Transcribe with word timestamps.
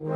Der 0.00 0.06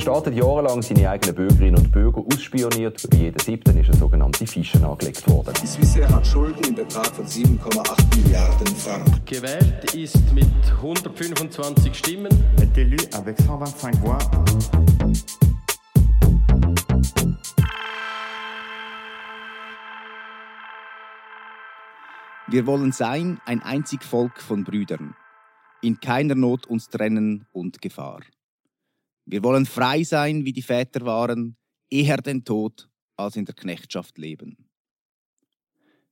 Staat 0.00 0.26
hat 0.26 0.34
jahrelang 0.34 0.80
seine 0.80 1.10
eigenen 1.10 1.34
Bürgerinnen 1.34 1.76
und 1.76 1.92
Bürger 1.92 2.22
ausspioniert. 2.32 3.06
Bei 3.10 3.18
jedem 3.18 3.38
siebten 3.38 3.78
ist 3.78 3.90
eine 3.90 3.98
sogenannte 3.98 4.46
Fische 4.46 4.82
angelegt 4.82 5.28
worden. 5.28 5.52
Die 5.62 5.66
Swissair 5.66 6.08
hat 6.08 6.26
Schulden 6.26 6.68
im 6.68 6.74
Betrag 6.74 7.08
von 7.08 7.26
7,8 7.26 8.16
Milliarden 8.16 8.66
Franken. 8.68 9.20
Gewählt 9.26 9.94
ist 9.94 10.32
mit 10.32 10.48
125 10.78 11.94
Stimmen. 11.94 12.32
Est 12.56 12.78
élu 12.78 12.96
avec 13.12 13.38
125 13.40 14.02
voix. 14.02 14.16
Wir 22.46 22.66
wollen 22.66 22.92
sein 22.92 23.40
ein 23.46 23.62
einzig 23.62 24.04
Volk 24.04 24.38
von 24.38 24.64
Brüdern, 24.64 25.16
in 25.80 25.98
keiner 25.98 26.34
Not 26.34 26.66
uns 26.66 26.88
trennen 26.88 27.46
und 27.52 27.80
Gefahr. 27.80 28.20
Wir 29.24 29.42
wollen 29.42 29.64
frei 29.64 30.04
sein, 30.04 30.44
wie 30.44 30.52
die 30.52 30.60
Väter 30.60 31.06
waren, 31.06 31.56
eher 31.88 32.18
den 32.18 32.44
Tod 32.44 32.90
als 33.16 33.36
in 33.36 33.46
der 33.46 33.54
Knechtschaft 33.54 34.18
leben. 34.18 34.68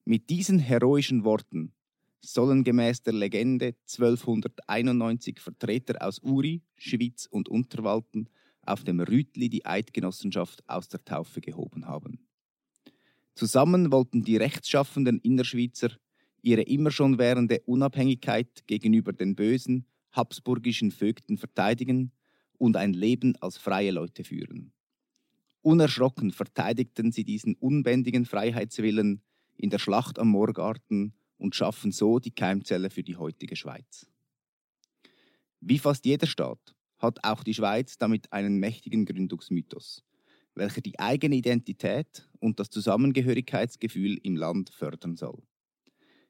Mit 0.07 0.31
diesen 0.31 0.59
heroischen 0.59 1.25
Worten 1.25 1.75
sollen 2.23 2.65
gemäß 2.65 3.03
der 3.03 3.13
Legende 3.13 3.75
1291 3.91 5.39
Vertreter 5.39 6.01
aus 6.01 6.19
Uri, 6.23 6.63
Schwyz 6.79 7.27
und 7.27 7.51
Unterwalden 7.51 8.31
auf 8.63 8.85
dem 8.85 9.01
Rütli 9.01 9.51
die 9.51 9.67
Eidgenossenschaft 9.67 10.67
aus 10.67 10.89
der 10.89 11.05
Taufe 11.05 11.43
gehoben 11.43 11.87
haben. 11.87 12.27
Zusammen 13.35 13.93
wollten 13.93 14.25
die 14.25 14.39
rechtschaffenden 14.39 15.19
Innerschweizer 15.19 15.91
ihre 16.43 16.63
immer 16.63 16.91
schon 16.91 17.19
währende 17.19 17.61
Unabhängigkeit 17.67 18.67
gegenüber 18.67 19.13
den 19.13 19.35
bösen 19.35 19.87
habsburgischen 20.13 20.91
Vögten 20.91 21.39
verteidigen 21.39 22.13
und 22.59 22.77
ein 22.77 22.93
Leben 22.93 23.35
als 23.41 23.57
freie 23.57 23.91
Leute 23.91 24.25
führen. 24.25 24.73
Unerschrocken 25.63 26.33
verteidigten 26.33 27.13
sie 27.13 27.25
diesen 27.25 27.55
unbändigen 27.55 28.27
Freiheitswillen 28.27 29.23
in 29.57 29.71
der 29.71 29.79
Schlacht 29.79 30.19
am 30.19 30.29
Moorgarten 30.29 31.15
und 31.39 31.55
schaffen 31.55 31.93
so 31.93 32.19
die 32.19 32.33
Keimzelle 32.33 32.91
für 32.91 33.03
die 33.03 33.17
heutige 33.17 33.57
Schweiz. 33.57 34.07
Wie 35.61 35.79
fast 35.79 36.05
jeder 36.05 36.27
Staat 36.27 36.75
hat 36.99 37.25
auch 37.25 37.43
die 37.43 37.55
Schweiz 37.55 37.99
damit 37.99 38.33
einen 38.33 38.59
mächtigen 38.59 39.05
Gründungsmythos, 39.05 40.05
welcher 40.55 40.81
die 40.81 40.99
eigene 40.99 41.37
Identität 41.37 42.29
und 42.39 42.61
das 42.61 42.71
Zusammengehörigkeitsgefühl 42.71 44.19
im 44.23 44.37
Land 44.37 44.71
fördern 44.71 45.17
soll. 45.17 45.43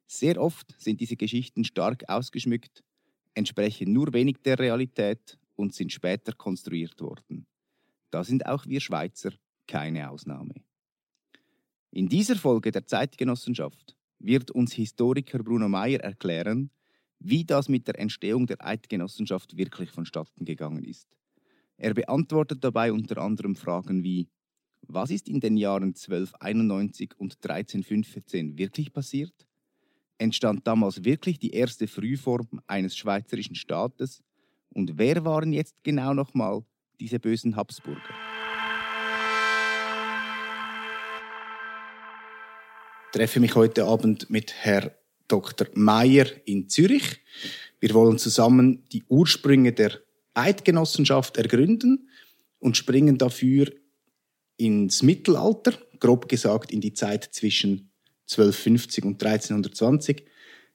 Sehr 0.07 0.41
oft 0.41 0.75
sind 0.79 1.01
diese 1.01 1.17
Geschichten 1.17 1.65
stark 1.65 2.09
ausgeschmückt, 2.09 2.83
entsprechen 3.35 3.93
nur 3.93 4.13
wenig 4.13 4.43
der 4.45 4.59
Realität 4.59 5.39
und 5.57 5.75
sind 5.75 5.93
später 5.93 6.33
konstruiert 6.33 7.01
worden. 7.01 7.47
Da 8.11 8.25
sind 8.25 8.47
auch 8.47 8.67
wir 8.67 8.81
Schweizer 8.81 9.33
keine 9.67 10.11
Ausnahme. 10.11 10.55
In 11.91 12.09
dieser 12.09 12.37
Folge 12.37 12.71
der 12.71 12.87
Zeitgenossenschaft 12.87 13.97
wird 14.19 14.51
uns 14.51 14.73
Historiker 14.73 15.39
Bruno 15.43 15.69
Meyer 15.69 16.01
erklären, 16.01 16.71
wie 17.19 17.45
das 17.45 17.69
mit 17.69 17.87
der 17.87 17.99
Entstehung 17.99 18.47
der 18.47 18.65
Eidgenossenschaft 18.65 19.57
wirklich 19.57 19.91
vonstatten 19.91 20.45
gegangen 20.45 20.85
ist. 20.85 21.09
Er 21.77 21.95
beantwortet 21.95 22.63
dabei 22.63 22.93
unter 22.93 23.19
anderem 23.19 23.57
Fragen 23.57 24.03
wie 24.03 24.29
Was 24.83 25.11
ist 25.11 25.29
in 25.29 25.41
den 25.41 25.57
Jahren 25.57 25.95
1291 25.95 27.15
und 27.19 27.37
1315 27.37 28.59
wirklich 28.59 28.93
passiert? 28.93 29.47
Entstand 30.23 30.69
damals 30.69 31.05
wirklich 31.05 31.41
die 31.41 31.51
erste 31.51 31.89
Frühform 31.89 32.47
eines 32.69 32.97
schweizerischen 32.97 33.57
Staates? 33.57 34.23
Und 34.73 34.97
wer 34.97 35.25
waren 35.25 35.53
jetzt 35.53 35.75
genau 35.83 36.15
nochmal 36.15 36.63
diese 37.01 37.19
bösen 37.19 37.57
Habsburger? 37.57 38.15
Ich 43.07 43.19
treffe 43.19 43.41
mich 43.41 43.57
heute 43.57 43.85
Abend 43.85 44.31
mit 44.31 44.55
Herrn 44.55 44.93
Dr. 45.27 45.67
Meyer 45.75 46.27
in 46.45 46.69
Zürich. 46.69 47.21
Wir 47.81 47.93
wollen 47.93 48.17
zusammen 48.17 48.85
die 48.93 49.03
Ursprünge 49.09 49.73
der 49.73 49.99
Eidgenossenschaft 50.35 51.37
ergründen 51.37 52.09
und 52.61 52.77
springen 52.77 53.19
dafür 53.19 53.73
ins 54.57 55.03
Mittelalter, 55.03 55.73
grob 55.99 56.29
gesagt 56.29 56.71
in 56.71 56.81
die 56.81 56.95
Zeit 56.95 57.25
zwischen 57.25 57.92
1250 58.33 59.05
und 59.05 59.23
1320. 59.23 60.25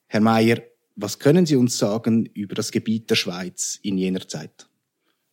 Herr 0.06 0.20
Meyer, 0.20 0.62
was 0.96 1.18
können 1.18 1.46
Sie 1.46 1.56
uns 1.56 1.78
sagen 1.78 2.26
über 2.34 2.54
das 2.54 2.72
Gebiet 2.72 3.08
der 3.10 3.14
Schweiz 3.14 3.78
in 3.82 3.98
jener 3.98 4.26
Zeit? 4.26 4.68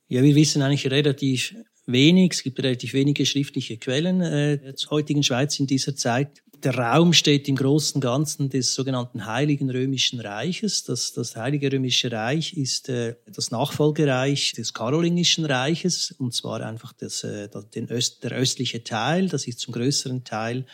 Ja, 0.08 0.22
wir 0.22 0.36
wissen 0.36 0.62
eigentlich 0.62 0.90
relativ 0.92 1.56
wenig. 1.88 2.34
Es 2.34 2.44
gibt 2.44 2.60
relativ 2.60 2.94
wenige 2.94 3.26
schriftliche 3.26 3.78
Quellen 3.78 4.22
äh, 4.22 4.74
zur 4.76 4.92
heutigen 4.92 5.24
Schweiz 5.24 5.60
in 5.60 5.68
dieser 5.68 5.96
Zeit. 5.96 6.44
Der 6.64 6.76
Raum 6.76 7.14
steht 7.14 7.48
im 7.48 7.56
Großen 7.56 8.02
Ganzen 8.02 8.50
des 8.50 8.74
sogenannten 8.74 9.26
Heiligen 9.26 9.70
Römischen 9.70 10.20
Reiches. 10.20 10.84
Das, 10.84 11.14
das 11.14 11.36
Heilige 11.36 11.72
Römische 11.72 12.12
Reich 12.12 12.54
ist 12.54 12.90
äh, 12.90 13.16
das 13.26 13.52
Nachfolgereich 13.52 14.54
des 14.54 14.74
Karolingischen 14.74 15.46
Reiches, 15.46 16.16
und 16.18 16.34
zwar 16.34 16.62
einfach 16.62 16.94
das, 16.94 17.24
äh, 17.24 17.50
den 17.76 17.90
Öst, 17.92 18.24
der 18.24 18.32
östliche 18.32 18.84
Teil. 18.84 19.30
Das 19.30 19.48
ist 19.48 19.60
zum 19.60 19.74
größeren 19.74 20.24
Teil 20.24 20.66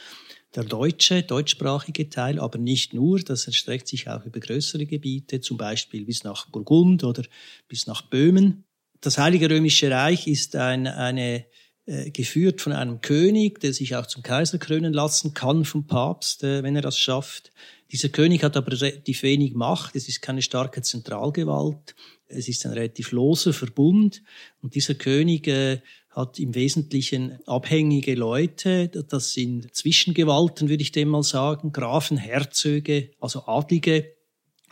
der 0.56 0.63
deutsche, 0.63 1.23
deutschsprachige 1.23 2.09
Teil, 2.09 2.39
aber 2.39 2.57
nicht 2.57 2.94
nur, 2.94 3.19
das 3.19 3.47
erstreckt 3.47 3.88
sich 3.88 4.09
auch 4.09 4.25
über 4.25 4.39
größere 4.39 4.85
Gebiete, 4.85 5.39
zum 5.39 5.57
Beispiel 5.57 6.06
bis 6.06 6.23
nach 6.23 6.47
Burgund 6.47 7.03
oder 7.03 7.23
bis 7.67 7.88
nach 7.88 8.01
Böhmen. 8.01 8.66
Das 9.00 9.17
Heilige 9.17 9.50
Römische 9.50 9.89
Reich 9.89 10.28
ist 10.28 10.56
ein, 10.56 10.88
eine, 10.88 11.45
äh, 11.85 12.12
geführt 12.12 12.62
von 12.62 12.73
einem 12.73 13.01
König, 13.01 13.59
der 13.59 13.73
sich 13.73 13.95
auch 13.95 14.06
zum 14.06 14.23
Kaiser 14.23 14.59
krönen 14.59 14.94
lassen 14.94 15.34
kann 15.34 15.66
vom 15.66 15.88
Papst, 15.88 16.44
äh, 16.44 16.62
wenn 16.63 16.75
er 16.75 16.81
das 16.81 17.00
schafft. 17.00 17.51
Dieser 17.91 18.09
König 18.09 18.44
hat 18.44 18.56
aber 18.56 18.72
relativ 18.79 19.23
wenig 19.23 19.53
Macht, 19.53 19.95
es 19.95 20.07
ist 20.07 20.22
keine 20.22 20.41
starke 20.41 20.81
Zentralgewalt, 20.81 21.95
es 22.28 22.47
ist 22.47 22.66
ein 22.66 22.73
relativ 22.73 23.12
loser 23.12 23.51
Verbund 23.51 24.22
und 24.62 24.75
dieser 24.75 24.94
König 24.94 25.47
äh, 25.47 25.81
hat 26.12 26.40
im 26.40 26.54
Wesentlichen 26.56 27.40
abhängige 27.46 28.16
Leute. 28.16 28.90
Das 28.90 29.34
sind 29.34 29.74
Zwischengewalten, 29.74 30.70
würde 30.70 30.84
ich 30.84 30.92
dem 30.92 31.10
mal 31.10 31.24
sagen, 31.24 31.72
Grafen, 31.72 32.18
Herzöge, 32.18 33.12
also 33.20 33.46
Adlige, 33.48 34.14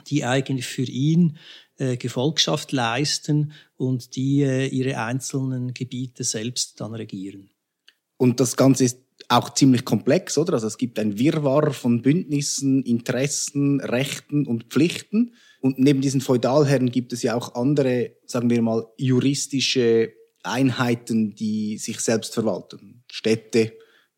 die 0.08 0.26
eigentlich 0.26 0.66
für 0.66 0.84
ihn 0.84 1.38
äh, 1.78 1.96
Gefolgschaft 1.96 2.74
leisten 2.74 3.54
und 3.78 4.16
die 4.18 4.42
äh, 4.42 4.68
ihre 4.68 5.02
einzelnen 5.02 5.74
Gebiete 5.74 6.26
selbst 6.26 6.82
dann 6.82 6.94
regieren. 6.94 7.50
Und 8.18 8.42
das 8.42 8.58
Ganze 8.58 8.84
ist 8.84 9.00
auch 9.30 9.54
ziemlich 9.54 9.86
komplex, 9.86 10.38
oder? 10.38 10.54
Also 10.54 10.68
es 10.68 10.78
gibt 10.78 11.00
ein 11.00 11.20
Wirrwarr 11.20 11.72
von 11.72 12.02
Bündnissen, 12.02 12.84
Interessen, 12.84 13.80
Rechten 13.80 14.46
und 14.46 14.66
Pflichten. 14.66 15.36
Und 15.62 15.80
neben 15.80 16.02
diesen 16.02 16.20
Feudalherren 16.20 16.92
gibt 16.92 17.14
es 17.14 17.22
ja 17.22 17.36
auch 17.36 17.56
andere, 17.56 18.16
sagen 18.26 18.50
wir 18.50 18.62
mal, 18.62 18.88
juristische 18.98 20.14
Einheiten, 20.44 21.36
die 21.36 21.78
sich 21.78 22.00
selbst 22.00 22.34
verwalten. 22.34 23.04
Städte 23.12 23.74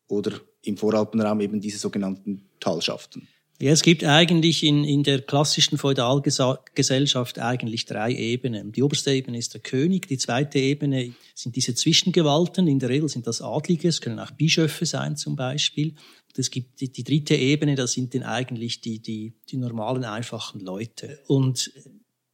oder 0.08 0.32
im 0.62 0.76
Voralpenraum 0.76 1.40
eben 1.40 1.60
diese 1.60 1.78
sogenannten 1.78 2.48
Talschaften. 2.60 3.28
Ja, 3.62 3.70
es 3.70 3.82
gibt 3.82 4.02
eigentlich 4.02 4.64
in, 4.64 4.82
in 4.82 5.04
der 5.04 5.22
klassischen 5.22 5.78
Feudalgesellschaft 5.78 7.38
eigentlich 7.38 7.86
drei 7.86 8.12
Ebenen. 8.12 8.72
Die 8.72 8.82
oberste 8.82 9.12
Ebene 9.12 9.38
ist 9.38 9.54
der 9.54 9.60
König, 9.60 10.08
die 10.08 10.18
zweite 10.18 10.58
Ebene 10.58 11.14
sind 11.36 11.54
diese 11.54 11.72
Zwischengewalten, 11.74 12.66
in 12.66 12.80
der 12.80 12.88
Regel 12.88 13.08
sind 13.08 13.28
das 13.28 13.40
Adlige, 13.40 13.86
es 13.86 14.00
können 14.00 14.18
auch 14.18 14.32
Bischöfe 14.32 14.84
sein 14.84 15.16
zum 15.16 15.36
Beispiel. 15.36 15.94
Es 16.36 16.50
gibt 16.50 16.80
die, 16.80 16.90
die 16.90 17.04
dritte 17.04 17.36
Ebene, 17.36 17.76
das 17.76 17.92
sind 17.92 18.14
dann 18.14 18.24
eigentlich 18.24 18.80
die, 18.80 18.98
die, 18.98 19.34
die 19.48 19.58
normalen, 19.58 20.04
einfachen 20.04 20.60
Leute. 20.60 21.20
Und 21.28 21.70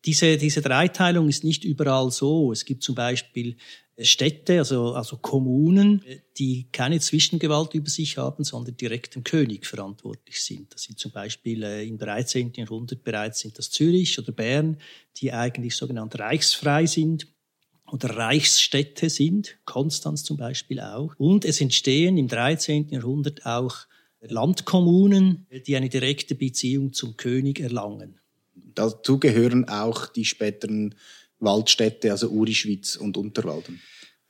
diese, 0.04 0.36
diese 0.36 0.62
Dreiteilung 0.62 1.28
ist 1.28 1.44
nicht 1.44 1.64
überall 1.64 2.10
so. 2.10 2.52
Es 2.52 2.64
gibt 2.64 2.82
zum 2.82 2.94
Beispiel 2.94 3.56
Städte, 4.00 4.58
also, 4.58 4.92
also 4.92 5.16
Kommunen, 5.16 6.04
die 6.38 6.68
keine 6.70 7.00
Zwischengewalt 7.00 7.74
über 7.74 7.90
sich 7.90 8.16
haben, 8.16 8.44
sondern 8.44 8.76
direkt 8.76 9.16
dem 9.16 9.24
König 9.24 9.66
verantwortlich 9.66 10.40
sind. 10.40 10.72
Das 10.72 10.84
sind 10.84 10.98
zum 11.00 11.10
Beispiel 11.10 11.64
äh, 11.64 11.84
im 11.84 11.98
13. 11.98 12.52
Jahrhundert 12.54 13.02
bereits 13.02 13.40
sind 13.40 13.58
das 13.58 13.70
Zürich 13.70 14.16
oder 14.18 14.30
Bern, 14.30 14.78
die 15.16 15.32
eigentlich 15.32 15.74
sogenannt 15.74 16.16
reichsfrei 16.18 16.86
sind 16.86 17.26
oder 17.90 18.10
Reichsstädte 18.10 19.10
sind, 19.10 19.58
Konstanz 19.64 20.22
zum 20.22 20.36
Beispiel 20.36 20.80
auch. 20.80 21.14
Und 21.16 21.44
es 21.44 21.60
entstehen 21.60 22.18
im 22.18 22.28
13. 22.28 22.90
Jahrhundert 22.90 23.46
auch 23.46 23.78
Landkommunen, 24.20 25.46
die 25.66 25.76
eine 25.76 25.88
direkte 25.88 26.34
Beziehung 26.34 26.92
zum 26.92 27.16
König 27.16 27.60
erlangen. 27.60 28.20
Dazu 28.74 29.18
gehören 29.18 29.68
auch 29.68 30.06
die 30.06 30.24
späteren 30.24 30.94
Waldstädte, 31.40 32.10
also 32.10 32.28
Uri-Schwitz 32.28 32.96
und 32.96 33.16
Unterwalden. 33.16 33.80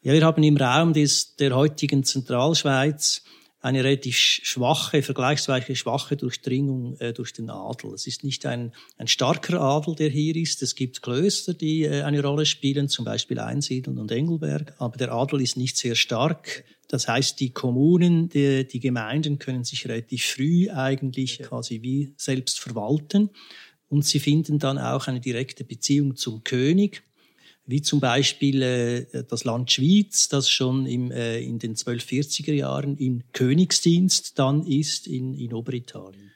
Ja, 0.00 0.12
wir 0.12 0.24
haben 0.24 0.42
im 0.42 0.56
Raum 0.56 0.92
des, 0.92 1.36
der 1.36 1.54
heutigen 1.56 2.04
Zentralschweiz 2.04 3.22
eine 3.60 3.82
relativ 3.82 4.16
schwache, 4.16 5.02
vergleichsweise 5.02 5.74
schwache 5.74 6.16
Durchdringung 6.16 6.96
äh, 6.98 7.12
durch 7.12 7.32
den 7.32 7.50
Adel. 7.50 7.92
Es 7.92 8.06
ist 8.06 8.22
nicht 8.22 8.46
ein, 8.46 8.72
ein 8.96 9.08
starker 9.08 9.60
Adel, 9.60 9.96
der 9.96 10.10
hier 10.10 10.36
ist. 10.36 10.62
Es 10.62 10.76
gibt 10.76 11.02
Klöster, 11.02 11.54
die 11.54 11.82
äh, 11.82 12.02
eine 12.02 12.22
Rolle 12.22 12.46
spielen, 12.46 12.88
zum 12.88 13.04
Beispiel 13.04 13.40
Einsiedeln 13.40 13.98
und 13.98 14.12
Engelberg. 14.12 14.74
Aber 14.78 14.96
der 14.96 15.10
Adel 15.12 15.40
ist 15.40 15.56
nicht 15.56 15.76
sehr 15.76 15.96
stark. 15.96 16.64
Das 16.86 17.08
heißt, 17.08 17.40
die 17.40 17.50
Kommunen, 17.50 18.28
die, 18.28 18.66
die 18.66 18.80
Gemeinden 18.80 19.38
können 19.40 19.64
sich 19.64 19.86
relativ 19.88 20.24
früh 20.24 20.70
eigentlich 20.70 21.40
quasi 21.40 21.82
wie 21.82 22.14
selbst 22.16 22.60
verwalten. 22.60 23.30
Und 23.88 24.04
sie 24.04 24.20
finden 24.20 24.58
dann 24.58 24.78
auch 24.78 25.06
eine 25.06 25.20
direkte 25.20 25.64
Beziehung 25.64 26.16
zum 26.16 26.44
König 26.44 27.02
wie 27.68 27.82
zum 27.82 28.00
Beispiel 28.00 28.62
äh, 28.62 29.24
das 29.28 29.44
Land 29.44 29.70
Schweiz, 29.70 30.28
das 30.30 30.48
schon 30.48 30.86
im, 30.86 31.10
äh, 31.10 31.38
in 31.40 31.58
den 31.58 31.76
1240er 31.76 32.54
Jahren 32.54 32.96
im 32.96 33.22
Königsdienst 33.34 34.38
dann 34.38 34.66
ist 34.66 35.06
in, 35.06 35.34
in 35.34 35.52
Oberitalien. 35.52 36.32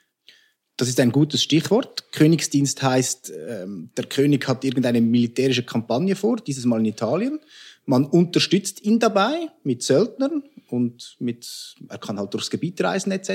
Das 0.76 0.88
ist 0.88 1.00
ein 1.00 1.10
gutes 1.10 1.42
Stichwort. 1.42 2.12
Königsdienst 2.12 2.82
heißt, 2.82 3.32
ähm, 3.48 3.88
der 3.96 4.04
König 4.04 4.46
hat 4.46 4.62
irgendeine 4.62 5.00
militärische 5.00 5.62
Kampagne 5.62 6.16
vor, 6.16 6.36
dieses 6.36 6.66
Mal 6.66 6.80
in 6.80 6.86
Italien. 6.86 7.40
Man 7.86 8.04
unterstützt 8.04 8.82
ihn 8.82 8.98
dabei 8.98 9.48
mit 9.64 9.82
Söldnern 9.82 10.42
und 10.68 11.16
mit, 11.18 11.76
er 11.88 11.98
kann 11.98 12.18
halt 12.18 12.34
durchs 12.34 12.50
Gebiet 12.50 12.82
reisen 12.82 13.10
etc. 13.10 13.30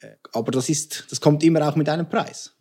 Äh, 0.00 0.12
aber 0.32 0.50
das 0.50 0.70
ist, 0.70 1.04
das 1.10 1.20
kommt 1.20 1.44
immer 1.44 1.68
auch 1.68 1.76
mit 1.76 1.90
einem 1.90 2.08
Preis. 2.08 2.55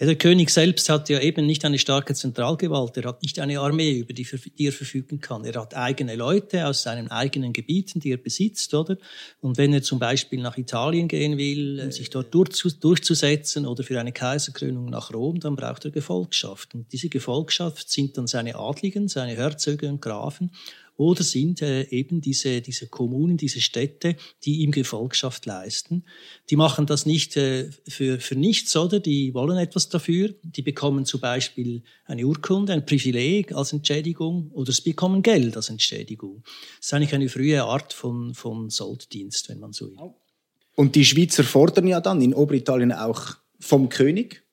Der 0.00 0.16
König 0.16 0.50
selbst 0.50 0.88
hat 0.88 1.08
ja 1.08 1.20
eben 1.20 1.46
nicht 1.46 1.64
eine 1.64 1.78
starke 1.78 2.14
Zentralgewalt. 2.14 2.96
Er 2.96 3.04
hat 3.04 3.22
nicht 3.22 3.38
eine 3.38 3.60
Armee, 3.60 3.98
über 3.98 4.12
die, 4.12 4.26
die, 4.58 4.66
er 4.66 4.72
verfügen 4.72 5.20
kann. 5.20 5.44
Er 5.44 5.60
hat 5.60 5.76
eigene 5.76 6.16
Leute 6.16 6.66
aus 6.66 6.82
seinen 6.82 7.12
eigenen 7.12 7.52
Gebieten, 7.52 8.00
die 8.00 8.10
er 8.10 8.16
besitzt, 8.16 8.74
oder? 8.74 8.96
Und 9.40 9.56
wenn 9.56 9.72
er 9.72 9.82
zum 9.82 10.00
Beispiel 10.00 10.40
nach 10.42 10.58
Italien 10.58 11.06
gehen 11.06 11.38
will, 11.38 11.80
um 11.80 11.92
sich 11.92 12.10
dort 12.10 12.34
durchzusetzen 12.34 13.66
oder 13.66 13.84
für 13.84 14.00
eine 14.00 14.10
Kaiserkrönung 14.10 14.86
nach 14.86 15.14
Rom, 15.14 15.38
dann 15.38 15.54
braucht 15.54 15.84
er 15.84 15.92
Gefolgschaft. 15.92 16.74
Und 16.74 16.92
diese 16.92 17.08
Gefolgschaft 17.08 17.88
sind 17.88 18.18
dann 18.18 18.26
seine 18.26 18.56
Adligen, 18.56 19.06
seine 19.06 19.36
Herzöge 19.36 19.88
und 19.88 20.02
Grafen 20.02 20.50
oder 20.96 21.24
sind 21.24 21.60
äh, 21.62 21.82
eben 21.88 22.20
diese, 22.20 22.60
diese 22.60 22.86
Kommunen, 22.86 23.36
diese 23.36 23.60
Städte, 23.60 24.16
die 24.44 24.60
ihm 24.60 24.70
Gefolgschaft 24.70 25.44
leisten. 25.46 26.04
Die 26.50 26.56
machen 26.56 26.86
das 26.86 27.04
nicht 27.04 27.36
äh, 27.36 27.70
für, 27.88 28.20
für 28.20 28.36
nichts, 28.36 28.76
oder? 28.76 29.00
Die 29.00 29.34
wollen 29.34 29.58
etwas 29.58 29.88
dafür. 29.88 30.34
Die 30.42 30.62
bekommen 30.62 31.04
zum 31.04 31.20
Beispiel 31.20 31.82
eine 32.04 32.24
Urkunde, 32.26 32.72
ein 32.72 32.86
Privileg 32.86 33.52
als 33.52 33.72
Entschädigung 33.72 34.50
oder 34.52 34.72
sie 34.72 34.82
bekommen 34.82 35.22
Geld 35.22 35.56
als 35.56 35.68
Entschädigung. 35.68 36.42
Das 36.78 36.86
ist 36.86 36.94
eigentlich 36.94 37.14
eine 37.14 37.28
frühe 37.28 37.64
Art 37.64 37.92
von, 37.92 38.34
von 38.34 38.70
Solddienst, 38.70 39.48
wenn 39.48 39.58
man 39.58 39.72
so 39.72 39.90
will. 39.90 40.14
Und 40.76 40.94
die 40.94 41.04
Schweizer 41.04 41.44
fordern 41.44 41.86
ja 41.86 42.00
dann 42.00 42.20
in 42.20 42.34
Oberitalien 42.34 42.92
auch 42.92 43.36
vom 43.58 43.88
König 43.88 44.44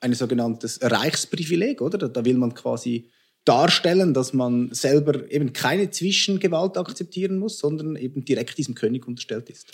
ein 0.00 0.14
sogenanntes 0.14 0.78
Reichsprivileg, 0.80 1.80
oder? 1.80 2.08
Da 2.08 2.24
will 2.24 2.36
man 2.36 2.54
quasi 2.54 3.08
darstellen, 3.48 4.12
dass 4.12 4.32
man 4.32 4.72
selber 4.72 5.30
eben 5.30 5.52
keine 5.52 5.90
Zwischengewalt 5.90 6.76
akzeptieren 6.76 7.38
muss, 7.38 7.58
sondern 7.58 7.96
eben 7.96 8.24
direkt 8.24 8.58
diesem 8.58 8.74
König 8.74 9.08
unterstellt 9.08 9.48
ist. 9.48 9.72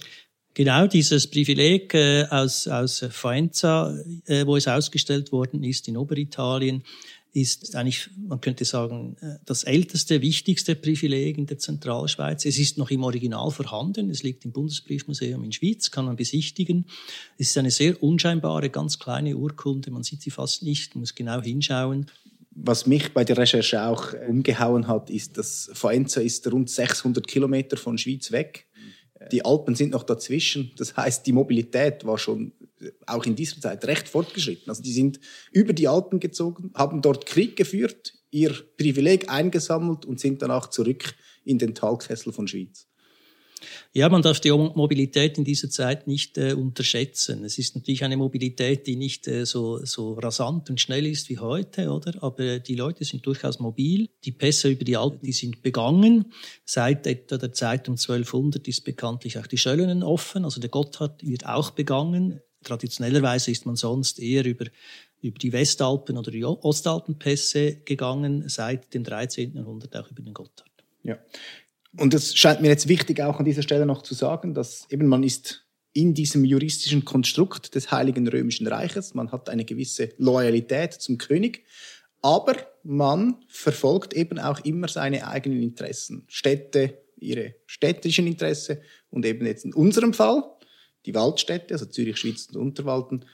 Genau, 0.55 0.87
dieses 0.87 1.27
Privileg 1.27 1.93
äh, 1.95 2.27
aus, 2.31 2.69
aus 2.69 3.05
Faenza, 3.11 3.99
äh, 4.27 4.47
wo 4.47 4.57
es 4.57 4.69
ausgestellt 4.69 5.33
worden 5.33 5.65
ist 5.65 5.89
in 5.89 5.97
Oberitalien, 5.97 6.85
ist 7.33 7.75
eigentlich, 7.75 8.09
man 8.17 8.41
könnte 8.41 8.65
sagen, 8.65 9.17
äh, 9.21 9.39
das 9.45 9.65
älteste, 9.65 10.23
wichtigste 10.23 10.77
Privileg 10.77 11.37
in 11.37 11.47
der 11.47 11.59
Zentralschweiz. 11.59 12.45
Es 12.45 12.59
ist 12.59 12.79
noch 12.79 12.93
im 12.93 13.03
Original 13.03 13.51
vorhanden. 13.51 14.09
Es 14.11 14.23
liegt 14.23 14.45
im 14.45 14.53
Bundesbriefmuseum 14.53 15.43
in 15.43 15.51
Schwyz, 15.51 15.91
kann 15.91 16.05
man 16.05 16.15
besichtigen. 16.15 16.87
Es 17.37 17.49
ist 17.49 17.59
eine 17.59 17.73
sehr 17.73 18.01
unscheinbare, 18.01 18.71
ganz 18.71 19.01
kleine 19.01 19.37
Urkunde. 19.37 19.91
Man 19.91 20.05
sieht 20.05 20.23
sie 20.23 20.31
fast 20.31 20.63
nicht, 20.63 20.95
muss 20.95 21.17
genau 21.17 21.43
hinschauen 21.43 22.07
was 22.55 22.87
mich 22.87 23.13
bei 23.13 23.25
der 23.25 23.37
Recherche 23.37 23.85
auch 23.85 24.15
umgehauen 24.29 24.87
hat, 24.87 25.11
ist, 25.11 25.37
dass 25.39 25.71
Faenza 25.73 26.21
ist 26.21 26.51
rund 26.51 26.71
600 26.71 27.27
Kilometer 27.27 27.77
von 27.77 27.99
Schweiz 27.99 28.31
weg. 28.33 28.67
Die 29.33 29.45
Alpen 29.45 29.75
sind 29.75 29.93
noch 29.93 30.03
dazwischen. 30.03 30.73
Das 30.77 30.97
heißt, 30.97 31.27
die 31.27 31.33
Mobilität 31.33 32.05
war 32.05 32.19
schon 32.19 32.53
auch 33.07 33.25
in 33.25 33.35
dieser 33.35 33.61
Zeit 33.61 33.85
recht 33.87 34.09
fortgeschritten. 34.09 34.69
Also 34.69 34.83
die 34.83 34.93
sind 34.93 35.19
über 35.53 35.73
die 35.73 35.89
Alpen 35.89 36.21
gezogen, 36.21 36.71
haben 36.75 37.01
dort 37.01 37.27
Krieg 37.27 37.57
geführt, 37.57 38.15
ihr 38.31 38.53
Privileg 38.77 39.31
eingesammelt 39.31 40.05
und 40.05 40.21
sind 40.21 40.43
danach 40.43 40.69
zurück 40.69 41.15
in 41.45 41.59
den 41.59 41.75
Talkessel 41.75 42.33
von 42.33 42.47
Schweiz. 42.47 42.87
Ja, 43.93 44.09
man 44.09 44.23
darf 44.23 44.41
die 44.41 44.51
Mobilität 44.51 45.39
in 45.39 45.45
dieser 45.45 45.71
Zeit 45.71 46.07
nicht 46.07 46.39
äh, 46.39 46.53
unterschätzen. 46.53 47.45
Es 47.45 47.59
ist 47.59 47.77
natürlich 47.77 48.05
eine 48.05 48.17
Mobilität, 48.17 48.87
die 48.87 48.97
nicht 48.97 49.29
äh, 49.29 49.47
so, 49.47 49.85
so 49.85 50.15
rasant 50.15 50.71
und 50.71 50.81
schnell 50.81 51.07
ist 51.07 51.29
wie 51.29 51.39
heute, 51.39 51.91
oder? 51.91 52.23
Aber 52.23 52.59
die 52.59 52.75
Leute 52.75 53.05
sind 53.05 53.25
durchaus 53.27 53.61
mobil. 53.61 54.09
Die 54.25 54.33
Pässe 54.33 54.69
über 54.69 54.85
die 54.85 54.97
Alpen, 54.97 55.21
die 55.23 55.33
sind 55.33 55.63
begangen. 55.63 56.33
Seit 56.65 57.07
etwa 57.07 57.37
der 57.37 57.53
Zeit 57.53 57.89
um 57.89 57.95
1200 57.95 58.67
ist 58.69 58.85
bekanntlich 58.85 59.39
auch 59.39 59.47
die 59.47 59.59
Schöllenen 59.59 60.03
offen. 60.03 60.45
Also 60.45 60.61
der 60.61 60.71
Gotthard 60.71 61.27
wird 61.27 61.47
auch 61.47 61.71
begangen. 61.71 62.41
Traditionellerweise 62.63 63.51
ist 63.51 63.67
man 63.67 63.77
sonst 63.77 64.19
eher 64.19 64.45
über 64.45 64.67
über 65.25 65.39
die 65.39 65.53
Westalpen 65.53 66.19
oder 66.19 66.31
die 66.31 66.45
Ostalpenpässe 66.45 67.77
gegangen, 67.77 68.49
seit 68.49 68.93
dem 68.93 69.05
13. 69.05 69.57
Jahrhundert 69.57 69.97
auch 69.97 70.11
über 70.11 70.23
den 70.23 70.35
Gotthard. 70.35 70.71
Ja, 71.03 71.19
und 71.99 72.15
es 72.15 72.37
scheint 72.37 72.61
mir 72.61 72.69
jetzt 72.69 72.89
wichtig, 72.89 73.21
auch 73.21 73.39
an 73.39 73.45
dieser 73.45 73.63
Stelle 73.63 73.87
noch 73.87 74.03
zu 74.03 74.15
sagen, 74.15 74.55
dass 74.55 74.87
eben 74.91 75.07
man 75.07 75.23
ist 75.23 75.67
in 75.93 76.13
diesem 76.13 76.45
juristischen 76.45 77.05
Konstrukt 77.05 77.75
des 77.75 77.93
Heiligen 77.93 78.27
Römischen 78.27 78.67
Reiches, 78.67 79.15
man 79.15 79.31
hat 79.31 79.49
eine 79.49 79.65
gewisse 79.65 80.11
Loyalität 80.19 80.93
zum 80.95 81.19
König, 81.19 81.65
aber 82.21 82.57
man 82.83 83.37
verfolgt 83.49 84.13
eben 84.15 84.39
auch 84.39 84.61
immer 84.65 84.89
seine 84.89 85.29
eigenen 85.29 85.63
Interessen. 85.63 86.25
Städte, 86.27 87.03
ihre 87.17 87.55
städtischen 87.67 88.27
Interesse 88.27 88.81
und 89.11 89.25
eben 89.25 89.47
jetzt 89.47 89.65
in 89.65 89.73
unserem 89.73 90.15
Fall 90.15 90.43
die 91.07 91.15
Waldstädte, 91.15 91.75
also 91.75 91.87
Zürich, 91.87 92.17
Schweiz 92.17 92.47
und 92.47 92.57
Unterwalden, 92.57 93.25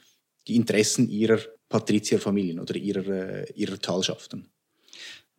die 0.47 0.55
Interessen 0.55 1.09
ihrer 1.09 1.39
Patrizierfamilien 1.69 2.59
oder 2.59 2.75
ihrer, 2.75 3.07
äh, 3.07 3.53
ihrer 3.53 3.79
Talschaften. 3.79 4.50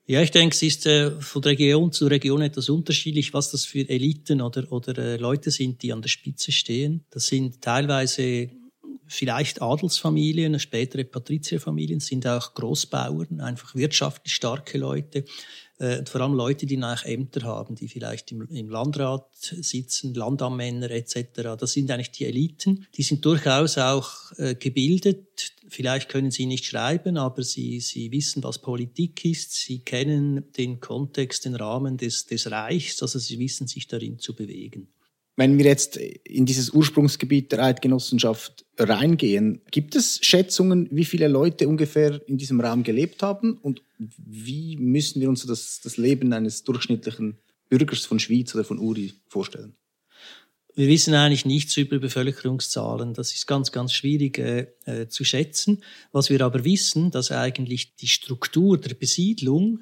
Ja, 0.06 0.20
ich 0.20 0.32
denke, 0.32 0.54
es 0.54 0.62
ist 0.62 0.87
äh, 0.87 1.12
von 1.20 1.44
Region 1.44 1.93
zu 1.93 2.08
Region 2.08 2.43
etwas 2.43 2.69
unterschiedlich, 2.69 3.32
was 3.32 3.52
das 3.52 3.64
für 3.64 3.88
Eliten 3.88 4.40
oder, 4.40 4.70
oder 4.72 4.99
äh, 4.99 5.16
Leute 5.16 5.52
sind, 5.52 5.81
die 5.82 5.93
an 5.93 6.02
der 6.02 6.08
Spitze 6.08 6.50
stehen. 6.50 7.04
Das 7.10 7.28
sind 7.28 7.62
teilweise 7.62 8.50
vielleicht 9.06 9.62
Adelsfamilien, 9.62 10.58
spätere 10.58 11.04
Patrizierfamilien, 11.04 12.00
sind 12.00 12.26
auch 12.26 12.55
Großbauern, 12.55 13.41
einfach 13.41 13.74
wirtschaftlich 13.74 14.34
starke 14.34 14.77
Leute 14.79 15.24
äh, 15.82 16.05
vor 16.06 16.20
allem 16.20 16.34
Leute, 16.34 16.67
die 16.67 16.77
nach 16.77 17.05
Ämter 17.05 17.43
haben, 17.43 17.74
die 17.74 17.89
vielleicht 17.89 18.31
im, 18.32 18.48
im 18.48 18.70
Landrat 18.70 19.27
sitzen, 19.34 20.15
Landamänner 20.15 20.91
etc. 20.91 21.56
Das 21.58 21.72
sind 21.72 21.91
eigentlich 21.91 22.12
die 22.12 22.24
Eliten. 22.24 22.86
Die 22.94 23.03
sind 23.03 23.24
durchaus 23.24 23.79
auch 23.79 24.32
äh, 24.39 24.55
gebildet, 24.55 25.53
Vielleicht 25.69 26.10
können 26.10 26.31
sie 26.31 26.44
nicht 26.44 26.67
schreiben, 26.67 27.17
aber 27.17 27.43
sie, 27.43 27.81
sie 27.81 28.12
wissen, 28.12 28.43
was 28.43 28.58
Politik 28.58 29.24
ist. 29.24 29.55
Sie 29.55 29.79
kennen 29.79 30.53
den 30.53 30.81
Kontext, 30.81 31.46
den 31.46 31.55
Rahmen 31.55 31.96
des, 31.96 32.27
des 32.27 32.51
Reichs, 32.51 33.01
also 33.01 33.19
sie 33.19 33.39
wissen 33.39 33.67
sich 33.67 33.86
darin 33.86 34.19
zu 34.19 34.34
bewegen. 34.34 34.89
Wenn 35.36 35.56
wir 35.56 35.65
jetzt 35.65 35.96
in 35.96 36.44
dieses 36.44 36.70
Ursprungsgebiet 36.70 37.53
der 37.53 37.65
Eidgenossenschaft 37.65 38.67
reingehen, 38.79 39.62
gibt 39.70 39.96
es 39.96 40.19
Schätzungen, 40.22 40.89
wie 40.91 41.06
viele 41.06 41.29
Leute 41.29 41.69
ungefähr 41.69 42.20
in 42.29 42.36
diesem 42.36 42.60
Raum 42.60 42.82
gelebt 42.82 43.22
haben 43.22 43.56
und 43.56 43.82
wie 43.98 44.77
müssen 44.77 45.20
wir 45.20 45.31
uns 45.31 45.46
das, 45.46 45.81
das 45.82 45.96
Leben 45.96 46.32
eines 46.34 46.65
durchschnittlichen 46.65 47.39
Bürgers 47.70 48.05
von 48.05 48.19
Schwyz 48.19 48.55
oder 48.55 48.65
von 48.65 48.79
Uri 48.79 49.15
vorstellen? 49.29 49.74
Wir 50.74 50.89
wissen 50.89 51.15
eigentlich 51.15 51.44
nichts 51.44 51.77
über 51.77 51.98
Bevölkerungszahlen. 51.98 53.12
Das 53.12 53.34
ist 53.34 53.46
ganz, 53.46 53.72
ganz 53.72 53.93
schwierig 53.93 54.39
äh, 54.39 54.69
äh, 54.86 55.06
zu 55.06 55.22
schätzen. 55.22 55.82
Was 56.12 56.31
wir 56.31 56.41
aber 56.41 56.65
wissen, 56.65 57.10
dass 57.10 57.31
eigentlich 57.31 57.94
die 57.96 58.08
Struktur 58.08 58.79
der 58.79 58.94
Besiedlung, 58.94 59.81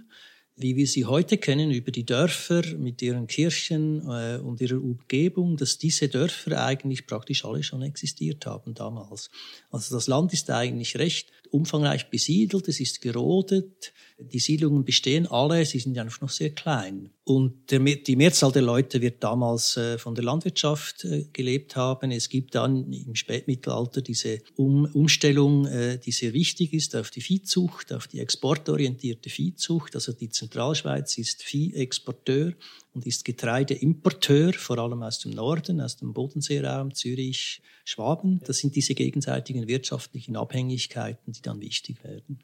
wie 0.61 0.77
wir 0.77 0.87
sie 0.87 1.07
heute 1.07 1.39
kennen, 1.39 1.71
über 1.71 1.91
die 1.91 2.05
Dörfer 2.05 2.63
mit 2.77 3.01
ihren 3.03 3.27
Kirchen 3.27 4.03
äh, 4.09 4.39
und 4.39 4.61
ihrer 4.61 4.77
Umgebung, 4.77 5.57
dass 5.57 5.79
diese 5.79 6.09
Dörfer 6.09 6.63
eigentlich 6.65 7.07
praktisch 7.07 7.45
alle 7.45 7.63
schon 7.63 7.83
existiert 7.83 8.47
haben 8.47 8.75
damals. 8.75 9.31
Also 9.71 9.95
das 9.95 10.07
Land 10.07 10.33
ist 10.33 10.51
eigentlich 10.51 10.99
recht 10.99 11.33
umfangreich 11.51 12.11
besiedelt, 12.11 12.69
es 12.69 12.81
ist 12.81 13.01
gerodet, 13.01 13.93
die 14.23 14.39
Siedlungen 14.39 14.85
bestehen 14.85 15.27
alle, 15.27 15.65
sie 15.65 15.79
sind 15.79 15.99
einfach 15.99 16.21
noch 16.21 16.31
sehr 16.31 16.51
klein. 16.51 17.11
Und 17.25 17.71
die 17.71 18.17
Mehrzahl 18.17 18.53
der 18.53 18.63
Leute 18.63 19.01
wird 19.01 19.23
damals 19.23 19.77
äh, 19.77 19.99
von 19.99 20.15
der 20.15 20.25
Landwirtschaft 20.25 21.05
äh, 21.05 21.27
gelebt 21.33 21.77
haben. 21.77 22.11
Es 22.11 22.29
gibt 22.29 22.55
dann 22.55 22.93
im 22.93 23.15
Spätmittelalter 23.15 24.03
diese 24.03 24.41
Umstellung, 24.57 25.67
äh, 25.67 25.99
die 25.99 26.13
sehr 26.13 26.33
wichtig 26.33 26.73
ist, 26.73 26.97
auf 26.97 27.11
die 27.11 27.21
Viehzucht, 27.21 27.93
auf 27.93 28.09
die 28.09 28.21
exportorientierte 28.21 29.31
Viehzucht. 29.31 29.95
Also 29.95 30.13
die 30.13 30.29
Zentralschweiz 30.29 31.19
ist 31.19 31.43
Viehexporteur 31.43 32.55
und 32.93 33.07
ist 33.07 33.25
Getreideimporteur, 33.25 34.53
vor 34.55 34.79
allem 34.79 35.03
aus 35.03 35.21
dem 35.21 35.33
Norden, 35.33 35.81
aus 35.81 35.97
dem 35.97 36.13
Bodenseeraum, 36.13 36.95
Zürich, 36.95 37.63
Schwaben. 37.85 38.41
Das 38.45 38.59
sind 38.59 38.75
diese 38.75 38.95
gegenseitigen 38.95 39.69
wirtschaftlichen 39.69 40.37
Abhängigkeiten, 40.37 41.33
die 41.33 41.43
dann 41.43 41.61
wichtig 41.61 42.03
werden. 42.03 42.41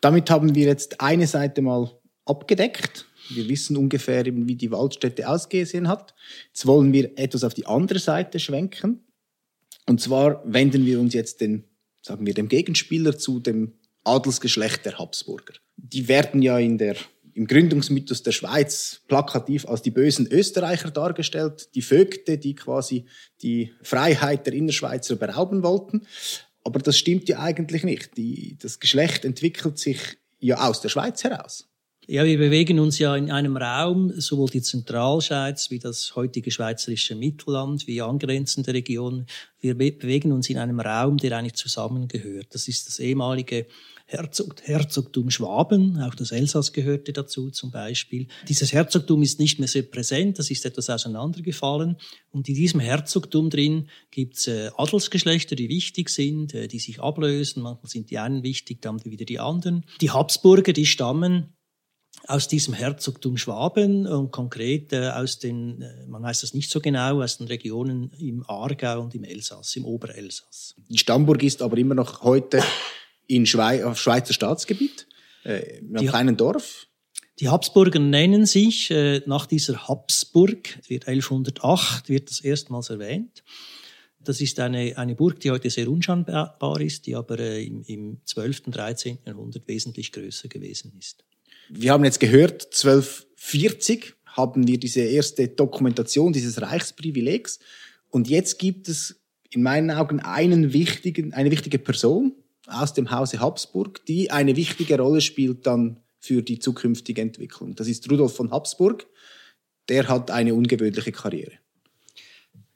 Damit 0.00 0.30
haben 0.30 0.54
wir 0.54 0.66
jetzt 0.66 1.00
eine 1.00 1.26
Seite 1.26 1.62
mal 1.62 1.90
abgedeckt. 2.24 3.06
Wir 3.30 3.48
wissen 3.48 3.76
ungefähr, 3.76 4.24
wie 4.24 4.54
die 4.54 4.70
Waldstätte 4.70 5.28
ausgesehen 5.28 5.88
hat. 5.88 6.14
Jetzt 6.48 6.66
wollen 6.66 6.92
wir 6.92 7.18
etwas 7.18 7.44
auf 7.44 7.54
die 7.54 7.66
andere 7.66 7.98
Seite 7.98 8.38
schwenken. 8.38 9.00
Und 9.86 10.00
zwar 10.00 10.42
wenden 10.44 10.86
wir 10.86 11.00
uns 11.00 11.14
jetzt 11.14 11.40
den, 11.40 11.64
sagen 12.02 12.26
wir, 12.26 12.34
dem 12.34 12.48
Gegenspieler 12.48 13.18
zu, 13.18 13.40
dem 13.40 13.72
Adelsgeschlecht 14.04 14.84
der 14.84 14.98
Habsburger. 14.98 15.54
Die 15.76 16.08
werden 16.08 16.42
ja 16.42 16.58
in 16.58 16.78
der, 16.78 16.96
im 17.38 17.46
Gründungsmythos 17.46 18.24
der 18.24 18.32
Schweiz 18.32 19.00
plakativ 19.06 19.64
als 19.68 19.80
die 19.80 19.92
bösen 19.92 20.26
Österreicher 20.26 20.90
dargestellt, 20.90 21.68
die 21.76 21.82
Vögte, 21.82 22.36
die 22.36 22.56
quasi 22.56 23.06
die 23.42 23.72
Freiheit 23.80 24.44
der 24.46 24.54
Innerschweizer 24.54 25.14
berauben 25.14 25.62
wollten. 25.62 26.04
Aber 26.64 26.80
das 26.80 26.98
stimmt 26.98 27.28
ja 27.28 27.38
eigentlich 27.38 27.84
nicht. 27.84 28.16
Die, 28.16 28.58
das 28.60 28.80
Geschlecht 28.80 29.24
entwickelt 29.24 29.78
sich 29.78 30.18
ja 30.40 30.68
aus 30.68 30.80
der 30.80 30.88
Schweiz 30.88 31.22
heraus. 31.22 31.67
Ja, 32.10 32.24
wir 32.24 32.38
bewegen 32.38 32.80
uns 32.80 32.98
ja 32.98 33.14
in 33.16 33.30
einem 33.30 33.58
Raum, 33.58 34.18
sowohl 34.18 34.48
die 34.48 34.62
Zentralschweiz 34.62 35.70
wie 35.70 35.78
das 35.78 36.16
heutige 36.16 36.50
schweizerische 36.50 37.14
Mittelland, 37.14 37.86
wie 37.86 38.00
angrenzende 38.00 38.72
Regionen. 38.72 39.26
Wir 39.60 39.76
bewegen 39.76 40.32
uns 40.32 40.48
in 40.48 40.56
einem 40.56 40.80
Raum, 40.80 41.18
der 41.18 41.36
eigentlich 41.36 41.56
zusammengehört. 41.56 42.46
Das 42.54 42.66
ist 42.66 42.86
das 42.86 42.98
ehemalige 42.98 43.66
Herzog, 44.06 44.62
Herzogtum 44.62 45.28
Schwaben, 45.28 46.00
auch 46.00 46.14
das 46.14 46.32
Elsass 46.32 46.72
gehörte 46.72 47.12
dazu 47.12 47.50
zum 47.50 47.70
Beispiel. 47.70 48.26
Dieses 48.48 48.72
Herzogtum 48.72 49.20
ist 49.20 49.38
nicht 49.38 49.58
mehr 49.58 49.68
sehr 49.68 49.82
präsent, 49.82 50.38
das 50.38 50.50
ist 50.50 50.64
etwas 50.64 50.88
auseinandergefallen. 50.88 51.98
Und 52.30 52.48
in 52.48 52.54
diesem 52.54 52.80
Herzogtum 52.80 53.50
drin 53.50 53.90
gibt 54.10 54.38
es 54.38 54.46
äh, 54.46 54.70
Adelsgeschlechter, 54.78 55.56
die 55.56 55.68
wichtig 55.68 56.08
sind, 56.08 56.54
äh, 56.54 56.68
die 56.68 56.78
sich 56.78 57.02
ablösen. 57.02 57.62
Manchmal 57.62 57.90
sind 57.90 58.10
die 58.10 58.16
einen 58.16 58.42
wichtig, 58.42 58.80
dann 58.80 59.04
wieder 59.04 59.26
die 59.26 59.40
anderen. 59.40 59.84
Die 60.00 60.10
Habsburger, 60.10 60.72
die 60.72 60.86
stammen 60.86 61.52
aus 62.28 62.46
diesem 62.46 62.74
Herzogtum 62.74 63.38
Schwaben 63.38 64.06
und 64.06 64.30
konkret 64.30 64.92
äh, 64.92 65.08
aus 65.08 65.38
den, 65.38 65.80
äh, 65.80 66.06
man 66.06 66.22
weiß 66.22 66.42
das 66.42 66.52
nicht 66.52 66.70
so 66.70 66.78
genau, 66.80 67.22
aus 67.22 67.38
den 67.38 67.46
Regionen 67.46 68.12
im 68.18 68.44
Aargau 68.46 69.00
und 69.00 69.14
im 69.14 69.24
Elsass, 69.24 69.74
im 69.76 69.86
Oberelsass. 69.86 70.74
Die 70.88 70.98
Stamburg 70.98 71.42
ist 71.42 71.62
aber 71.62 71.78
immer 71.78 71.94
noch 71.94 72.22
heute 72.22 72.62
in 73.26 73.46
Schweiz, 73.46 73.82
auf 73.82 73.98
Schweizer 73.98 74.34
Staatsgebiet, 74.34 75.06
äh, 75.44 75.80
Die- 75.80 76.10
einem 76.10 76.36
Dorf. 76.36 76.86
Die 77.40 77.48
Habsburger 77.48 78.00
nennen 78.00 78.44
sich 78.46 78.90
äh, 78.90 79.22
nach 79.24 79.46
dieser 79.46 79.88
Habsburg, 79.88 80.80
wird 80.88 81.06
1108 81.08 82.08
wird 82.10 82.28
das 82.30 82.40
erstmals 82.40 82.90
erwähnt. 82.90 83.42
Das 84.20 84.40
ist 84.42 84.58
eine, 84.60 84.98
eine 84.98 85.14
Burg, 85.14 85.40
die 85.40 85.50
heute 85.50 85.70
sehr 85.70 85.88
unscheinbar 85.88 86.58
ist, 86.80 87.06
die 87.06 87.14
aber 87.14 87.38
äh, 87.38 87.64
im, 87.64 87.84
im 87.84 88.20
12. 88.24 88.62
und 88.66 88.76
13. 88.76 89.18
Jahrhundert 89.24 89.66
wesentlich 89.68 90.12
größer 90.12 90.48
gewesen 90.48 90.92
ist. 90.98 91.24
Wir 91.68 91.92
haben 91.92 92.04
jetzt 92.04 92.20
gehört, 92.20 92.66
1240 92.66 94.14
haben 94.26 94.66
wir 94.66 94.78
diese 94.78 95.00
erste 95.00 95.48
Dokumentation 95.48 96.32
dieses 96.32 96.60
Reichsprivilegs. 96.62 97.58
Und 98.10 98.28
jetzt 98.28 98.58
gibt 98.58 98.88
es 98.88 99.20
in 99.50 99.62
meinen 99.62 99.90
Augen 99.90 100.20
einen 100.20 100.72
wichtigen, 100.72 101.34
eine 101.34 101.50
wichtige 101.50 101.78
Person 101.78 102.34
aus 102.66 102.92
dem 102.94 103.10
Hause 103.10 103.40
Habsburg, 103.40 104.04
die 104.06 104.30
eine 104.30 104.56
wichtige 104.56 104.98
Rolle 104.98 105.20
spielt 105.20 105.66
dann 105.66 106.00
für 106.18 106.42
die 106.42 106.58
zukünftige 106.58 107.22
Entwicklung. 107.22 107.74
Das 107.74 107.88
ist 107.88 108.10
Rudolf 108.10 108.34
von 108.34 108.50
Habsburg. 108.50 109.06
Der 109.88 110.08
hat 110.08 110.30
eine 110.30 110.54
ungewöhnliche 110.54 111.12
Karriere. 111.12 111.52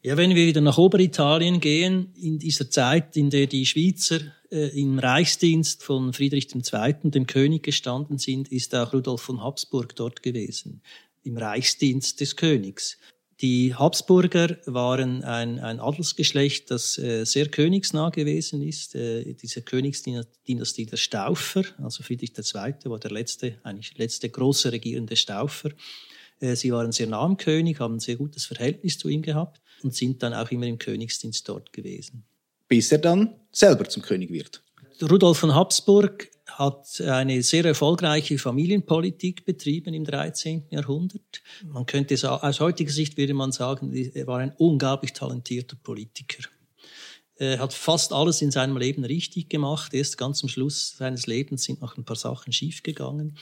Ja, 0.03 0.17
wenn 0.17 0.35
wir 0.35 0.47
wieder 0.47 0.61
nach 0.61 0.79
Oberitalien 0.79 1.61
gehen, 1.61 2.13
in 2.17 2.39
dieser 2.39 2.71
Zeit, 2.71 3.17
in 3.17 3.31
der 3.31 3.47
die 3.47 3.67
Schweizer 3.67 4.21
im 4.53 4.99
Reichsdienst 4.99 5.83
von 5.83 6.13
Friedrich 6.13 6.55
II., 6.55 7.11
dem 7.11 7.27
König, 7.27 7.63
gestanden 7.63 8.19
sind, 8.19 8.53
ist 8.53 8.75
auch 8.75 8.93
Rudolf 8.93 9.23
von 9.23 9.43
Habsburg 9.43 9.97
dort 9.97 10.23
gewesen, 10.23 10.83
im 11.23 11.37
Reichsdienst 11.37 12.21
des 12.21 12.37
Königs. 12.37 12.99
Die 13.43 13.75
Habsburger 13.75 14.57
waren 14.67 15.25
ein, 15.25 15.59
ein 15.59 15.81
Adelsgeschlecht, 15.81 16.71
das 16.71 16.97
äh, 16.97 17.25
sehr 17.25 17.49
königsnah 17.49 18.11
gewesen 18.11 18.63
ist. 18.63 18.95
Äh, 18.95 19.35
diese 19.35 19.63
Königsdynastie 19.63 20.87
der 20.87 20.97
Staufer, 20.97 21.65
also 21.83 22.05
Friedrich 22.05 22.33
II. 22.39 22.75
war 22.85 23.01
der 23.01 23.11
letzte, 23.11 23.59
eigentlich 23.65 23.99
letzte 23.99 24.29
große 24.29 24.71
regierende 24.71 25.17
Staufer. 25.17 25.71
Äh, 26.39 26.55
Sie 26.55 26.73
waren 26.73 26.93
sehr 26.93 27.09
nah 27.09 27.23
am 27.23 27.37
König, 27.37 27.81
haben 27.81 27.97
ein 27.97 28.01
sehr 28.01 28.17
gutes 28.17 28.47
Verhältnis 28.47 28.97
zu 28.99 29.09
ihm 29.09 29.23
gehabt 29.23 29.61
und 29.83 29.93
sind 29.93 30.23
dann 30.23 30.35
auch 30.35 30.53
immer 30.53 30.67
im 30.67 30.79
Königsdienst 30.79 31.49
dort 31.49 31.73
gewesen. 31.73 32.25
Bis 32.73 32.91
er 32.91 32.97
dann 32.97 33.35
selber 33.51 33.87
zum 33.87 34.03
König 34.03 34.31
wird. 34.33 34.63
Rudolf 35.03 35.37
von 35.37 35.55
Habsburg 35.55 36.31
hat 36.47 37.03
eine 37.03 37.43
sehr 37.43 37.67
erfolgreiche 37.67 38.39
Familienpolitik 38.39 39.45
betrieben 39.45 39.93
im 39.93 40.07
13. 40.07 40.69
Jahrhundert. 40.71 41.43
Man 41.67 41.85
könnte 41.85 42.17
sa- 42.17 42.39
aus 42.39 42.61
heutiger 42.61 42.91
Sicht 42.91 43.19
würde 43.19 43.35
man 43.35 43.53
sagen, 43.53 43.93
er 43.93 44.27
war 44.27 44.39
ein 44.39 44.55
unglaublich 44.57 45.13
talentierter 45.13 45.77
Politiker. 45.83 46.49
Er 47.37 47.59
hat 47.59 47.75
fast 47.75 48.15
alles 48.15 48.41
in 48.41 48.51
seinem 48.51 48.79
Leben 48.79 49.05
richtig 49.05 49.51
gemacht. 49.51 49.93
Erst 49.93 50.17
ganz 50.17 50.43
am 50.43 50.49
Schluss 50.49 50.97
seines 50.97 51.27
Lebens 51.27 51.65
sind 51.65 51.83
noch 51.83 51.99
ein 51.99 52.07
paar 52.07 52.17
Sachen 52.17 52.55
schiefgegangen. 52.55 53.37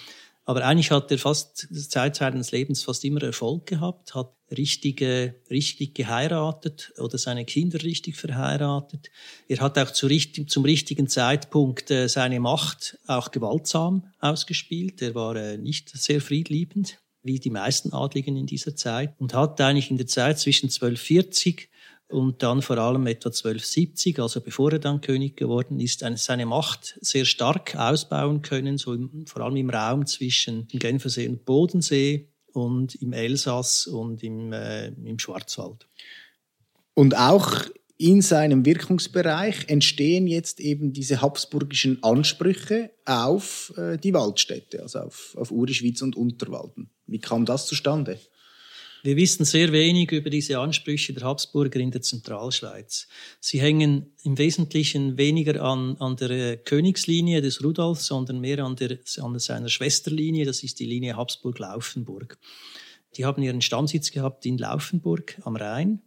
Aber 0.44 0.64
eigentlich 0.64 0.90
hat 0.90 1.08
er 1.12 1.18
fast 1.18 1.68
Zeit 1.88 2.16
seines 2.16 2.50
Lebens 2.50 2.82
fast 2.82 3.04
immer 3.04 3.22
Erfolg 3.22 3.66
gehabt, 3.66 4.12
hat 4.16 4.32
richtige, 4.57 5.35
richtig 5.50 5.95
geheiratet 5.95 6.92
oder 6.99 7.19
seine 7.19 7.45
Kinder 7.45 7.83
richtig 7.83 8.16
verheiratet. 8.16 9.11
Er 9.49 9.59
hat 9.59 9.78
auch 9.78 9.90
zu 9.90 10.07
richtig, 10.07 10.50
zum 10.50 10.64
richtigen 10.64 11.09
Zeitpunkt 11.09 11.90
äh, 11.90 12.09
seine 12.09 12.40
Macht 12.40 12.99
auch 13.07 13.30
gewaltsam 13.30 14.12
ausgespielt. 14.19 15.00
Er 15.02 15.14
war 15.14 15.37
äh, 15.37 15.57
nicht 15.57 15.90
sehr 15.90 16.21
friedliebend, 16.21 16.99
wie 17.23 17.38
die 17.38 17.50
meisten 17.50 17.92
Adligen 17.92 18.37
in 18.37 18.47
dieser 18.47 18.75
Zeit, 18.75 19.14
und 19.19 19.35
hat 19.35 19.61
eigentlich 19.61 19.90
in 19.90 19.99
der 19.99 20.07
Zeit 20.07 20.38
zwischen 20.38 20.66
1240 20.66 21.69
und 22.09 22.42
dann 22.42 22.61
vor 22.61 22.78
allem 22.78 23.07
etwa 23.07 23.28
1270, 23.28 24.19
also 24.19 24.40
bevor 24.40 24.73
er 24.73 24.78
dann 24.80 25.00
König 25.00 25.37
geworden 25.37 25.78
ist, 25.78 26.02
eine, 26.02 26.16
seine 26.16 26.45
Macht 26.45 26.99
sehr 27.00 27.25
stark 27.25 27.76
ausbauen 27.76 28.42
können, 28.42 28.78
so 28.78 28.95
im, 28.95 29.26
vor 29.26 29.42
allem 29.42 29.57
im 29.57 29.71
Raum 29.71 30.07
zwischen 30.07 30.66
Genfersee 30.69 31.28
und 31.28 31.45
Bodensee 31.45 32.28
und 32.52 32.95
im 32.97 33.12
Elsass 33.12 33.87
und 33.87 34.23
im, 34.23 34.52
äh, 34.52 34.88
im 34.88 35.19
Schwarzwald. 35.19 35.88
Und 36.95 37.16
auch 37.16 37.64
in 38.00 38.23
seinem 38.23 38.64
Wirkungsbereich 38.64 39.69
entstehen 39.69 40.26
jetzt 40.26 40.59
eben 40.59 40.95
diese 40.95 41.21
habsburgischen 41.21 42.02
Ansprüche 42.02 42.90
auf 43.04 43.75
äh, 43.76 43.99
die 43.99 44.14
Waldstätte, 44.14 44.83
also 44.83 45.00
auf, 45.00 45.37
auf 45.38 45.50
Urischwitz 45.50 46.00
und 46.00 46.16
Unterwalden. 46.16 46.90
Wie 47.07 47.19
kam 47.19 47.45
das 47.45 47.66
zustande? 47.66 48.19
Wir 49.02 49.16
wissen 49.16 49.47
sehr 49.47 49.73
wenig 49.73 50.12
über 50.12 50.28
diese 50.28 50.59
Ansprüche 50.59 51.14
der 51.14 51.25
Habsburger 51.25 51.80
in 51.80 51.90
der 51.90 52.02
Zentralschweiz. 52.02 53.09
Sie 53.40 53.59
hängen 53.59 54.12
im 54.25 54.37
Wesentlichen 54.37 55.16
weniger 55.16 55.62
an, 55.62 55.97
an 55.99 56.16
der 56.16 56.30
äh, 56.30 56.57
Königslinie 56.59 57.40
des 57.40 57.64
Rudolf, 57.64 58.02
sondern 58.02 58.40
mehr 58.40 58.62
an, 58.62 58.76
der, 58.76 58.99
an 59.23 59.38
seiner 59.38 59.71
Schwesterlinie, 59.71 60.45
das 60.45 60.62
ist 60.62 60.80
die 60.80 60.85
Linie 60.85 61.16
Habsburg-Laufenburg. 61.16 62.38
Die 63.16 63.25
haben 63.25 63.42
ihren 63.42 63.62
Stammsitz 63.62 64.11
gehabt 64.11 64.45
in 64.45 64.59
Laufenburg 64.59 65.38
am 65.45 65.57
Rhein. 65.57 66.02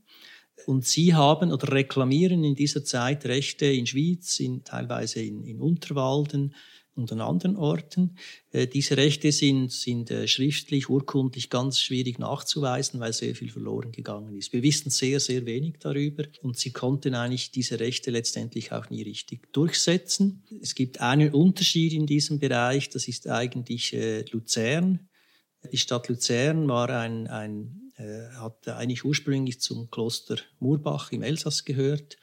Und 0.68 0.86
sie 0.86 1.16
haben 1.16 1.52
oder 1.52 1.74
reklamieren 1.74 2.44
in 2.44 2.54
dieser 2.54 2.86
Zeit 2.86 3.26
Rechte 3.26 3.66
in 3.66 3.88
Schwyz, 3.88 4.40
in, 4.40 4.64
teilweise 4.64 5.20
in, 5.22 5.44
in 5.44 5.60
Unterwalden 5.60 6.54
und 6.96 7.12
an 7.12 7.22
anderen 7.22 7.56
Orten. 7.56 8.18
Äh, 8.52 8.68
diese 8.68 8.98
Rechte 8.98 9.32
sind, 9.32 9.72
sind 9.72 10.12
äh, 10.12 10.28
schriftlich, 10.28 10.90
urkundlich 10.90 11.50
ganz 11.50 11.80
schwierig 11.80 12.20
nachzuweisen, 12.20 13.00
weil 13.00 13.14
sehr 13.14 13.36
viel 13.36 13.50
verloren 13.50 13.92
gegangen 13.92 14.36
ist. 14.36 14.54
Wir 14.54 14.64
wissen 14.64 14.90
sehr, 14.90 15.20
sehr 15.20 15.46
wenig 15.46 15.76
darüber 15.80 16.26
und 16.42 16.58
sie 16.58 16.72
konnten 16.72 17.16
eigentlich 17.16 17.52
diese 17.52 17.80
Rechte 17.80 18.12
letztendlich 18.12 18.72
auch 18.72 18.90
nie 18.90 19.02
richtig 19.02 19.52
durchsetzen. 19.54 20.44
Es 20.62 20.76
gibt 20.76 21.02
einen 21.02 21.34
Unterschied 21.34 21.94
in 21.94 22.06
diesem 22.06 22.40
Bereich, 22.40 22.90
das 22.90 23.08
ist 23.08 23.28
eigentlich 23.28 23.94
äh, 23.94 24.24
Luzern. 24.32 25.08
Die 25.72 25.78
Stadt 25.78 26.10
Luzern 26.10 26.68
war 26.68 26.90
ein, 26.90 27.28
ein, 27.28 27.94
hat 28.36 28.68
eigentlich 28.68 29.06
ursprünglich 29.06 29.62
zum 29.62 29.90
Kloster 29.90 30.36
Murbach 30.60 31.14
im 31.14 31.22
Elsass 31.22 31.64
gehört. 31.64 32.18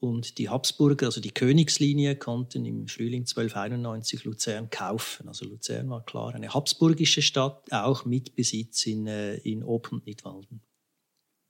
Und 0.00 0.38
die 0.38 0.48
Habsburger, 0.48 1.06
also 1.06 1.20
die 1.20 1.30
Königslinie, 1.30 2.16
konnten 2.16 2.64
im 2.64 2.88
Frühling 2.88 3.22
1291 3.22 4.24
Luzern 4.24 4.70
kaufen. 4.70 5.28
Also 5.28 5.44
Luzern 5.44 5.90
war 5.90 6.02
klar 6.04 6.34
eine 6.34 6.54
habsburgische 6.54 7.20
Stadt, 7.20 7.70
auch 7.70 8.06
mit 8.06 8.34
Besitz 8.34 8.86
in, 8.86 9.06
äh, 9.06 9.36
in 9.36 9.62
Ob- 9.62 9.92
und 9.92 10.06
Nidwalden. 10.06 10.62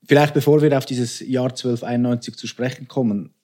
Vielleicht 0.04 0.34
bevor 0.34 0.62
wir 0.62 0.76
auf 0.76 0.84
dieses 0.84 1.20
Jahr 1.20 1.50
1291 1.50 2.34
zu 2.34 2.48
sprechen 2.48 2.88
kommen, 2.88 3.34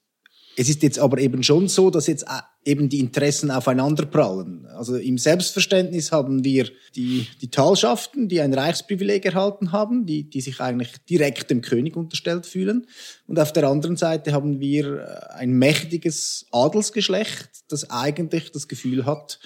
Es 0.59 0.71
ist 0.71 0.83
jetzt 0.83 0.99
aber 0.99 1.19
eben 1.19 1.43
schon 1.43 1.69
so, 1.69 1.91
dass 1.91 2.07
jetzt 2.07 2.25
äh, 2.25 2.41
eben 2.65 2.89
die 2.89 2.99
Interessen 2.99 3.51
aufeinanderprallen. 3.51 4.65
Also 4.67 4.97
im 4.97 5.19
Selbstverständnis 5.19 6.13
haben 6.13 6.45
wir 6.45 6.71
die, 6.95 7.29
die 7.43 7.51
Talschaften, 7.51 8.29
die 8.29 8.41
ein 8.41 8.55
Reichsprivileg 8.55 9.27
erhalten 9.27 9.73
haben, 9.73 10.07
die, 10.07 10.31
die 10.31 10.41
sich 10.41 10.61
eigentlich 10.61 10.93
direkt 11.11 11.51
dem 11.51 11.61
König 11.61 11.95
unterstellt 11.95 12.47
fühlen. 12.47 12.87
Und 13.27 13.39
auf 13.39 13.53
der 13.53 13.69
anderen 13.69 13.97
Seite 13.97 14.33
haben 14.33 14.59
wir 14.59 15.01
äh, 15.01 15.35
ein 15.35 15.53
mächtiges 15.53 16.47
Adelsgeschlecht, 16.53 17.51
das 17.69 17.91
eigentlich 17.91 18.51
das 18.51 18.67
Gefühl 18.67 19.05
hat, 19.05 19.39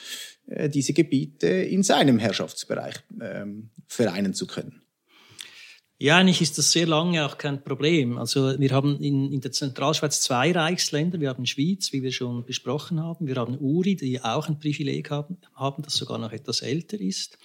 äh, 0.46 0.68
diese 0.68 0.92
Gebiete 0.92 1.48
in 1.48 1.82
seinem 1.82 2.20
Herrschaftsbereich 2.20 2.94
ähm, 3.20 3.70
vereinen 3.88 4.32
zu 4.32 4.46
können. 4.46 4.80
Ja, 6.02 6.16
eigentlich 6.16 6.40
ist 6.40 6.56
das 6.56 6.72
sehr 6.72 6.86
lange 6.86 7.26
auch 7.26 7.36
kein 7.36 7.62
Problem. 7.62 8.16
Also 8.16 8.58
wir 8.58 8.70
haben 8.70 8.98
in, 9.00 9.30
in 9.30 9.42
der 9.42 9.52
Zentralschweiz 9.52 10.22
zwei 10.22 10.50
Reichsländer. 10.50 11.20
Wir 11.20 11.28
haben 11.28 11.44
Schweiz, 11.44 11.92
wie 11.92 12.02
wir 12.02 12.10
schon 12.10 12.46
besprochen 12.46 13.00
haben. 13.00 13.26
Wir 13.26 13.36
haben 13.36 13.58
Uri, 13.58 13.96
die 13.96 14.18
auch 14.24 14.48
ein 14.48 14.58
Privileg 14.58 15.10
haben, 15.10 15.36
haben 15.54 15.82
das 15.82 15.96
sogar 15.96 16.16
noch 16.16 16.32
etwas 16.32 16.62
älter 16.62 16.98
ist. 16.98 17.36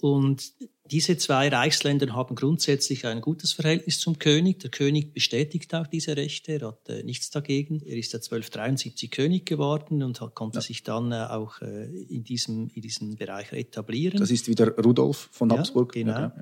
Und 0.00 0.52
diese 0.88 1.16
zwei 1.16 1.48
Reichsländer 1.48 2.14
haben 2.14 2.36
grundsätzlich 2.36 3.06
ein 3.06 3.20
gutes 3.20 3.54
Verhältnis 3.54 3.98
zum 3.98 4.20
König. 4.20 4.60
Der 4.60 4.70
König 4.70 5.12
bestätigt 5.12 5.74
auch 5.74 5.88
diese 5.88 6.16
Rechte, 6.16 6.52
er 6.52 6.68
hat 6.68 6.88
äh, 6.88 7.02
nichts 7.02 7.30
dagegen. 7.30 7.82
Er 7.84 7.96
ist 7.96 8.12
ja 8.12 8.18
1273 8.18 9.10
König 9.10 9.46
geworden 9.46 10.04
und 10.04 10.20
hat, 10.20 10.36
konnte 10.36 10.58
ja. 10.58 10.62
sich 10.62 10.84
dann 10.84 11.10
äh, 11.10 11.26
auch 11.28 11.60
äh, 11.60 11.86
in, 11.86 12.22
diesem, 12.22 12.70
in 12.72 12.82
diesem 12.82 13.16
Bereich 13.16 13.52
etablieren. 13.52 14.20
Das 14.20 14.30
ist 14.30 14.46
wieder 14.46 14.76
Rudolf 14.76 15.28
von 15.32 15.50
Habsburg. 15.52 15.96
Ja, 15.96 16.02
genau. 16.02 16.32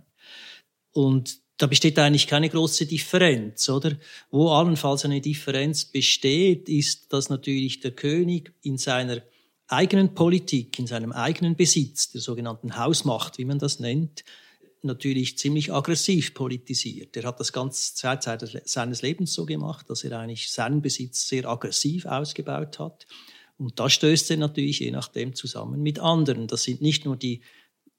Und 0.92 1.38
da 1.58 1.66
besteht 1.66 1.98
eigentlich 1.98 2.28
keine 2.28 2.48
große 2.48 2.86
Differenz, 2.86 3.68
oder? 3.68 3.96
Wo 4.30 4.50
allenfalls 4.50 5.04
eine 5.04 5.20
Differenz 5.20 5.84
besteht, 5.84 6.68
ist, 6.68 7.12
dass 7.12 7.30
natürlich 7.30 7.80
der 7.80 7.90
König 7.90 8.52
in 8.62 8.78
seiner 8.78 9.22
eigenen 9.66 10.14
Politik, 10.14 10.78
in 10.78 10.86
seinem 10.86 11.12
eigenen 11.12 11.56
Besitz, 11.56 12.10
der 12.10 12.20
sogenannten 12.20 12.76
Hausmacht, 12.76 13.38
wie 13.38 13.44
man 13.44 13.58
das 13.58 13.80
nennt, 13.80 14.24
natürlich 14.82 15.36
ziemlich 15.36 15.72
aggressiv 15.72 16.34
politisiert. 16.34 17.16
Er 17.16 17.24
hat 17.24 17.40
das 17.40 17.52
ganz 17.52 17.94
Zeit 17.94 18.22
seines 18.22 19.02
Lebens 19.02 19.34
so 19.34 19.44
gemacht, 19.44 19.90
dass 19.90 20.04
er 20.04 20.18
eigentlich 20.18 20.50
seinen 20.50 20.80
Besitz 20.80 21.28
sehr 21.28 21.46
aggressiv 21.46 22.06
ausgebaut 22.06 22.78
hat. 22.78 23.06
Und 23.58 23.80
da 23.80 23.90
stößt 23.90 24.30
er 24.30 24.36
natürlich 24.36 24.78
je 24.78 24.92
nachdem 24.92 25.34
zusammen 25.34 25.82
mit 25.82 25.98
anderen. 25.98 26.46
Das 26.46 26.62
sind 26.62 26.80
nicht 26.80 27.04
nur 27.04 27.16
die, 27.16 27.40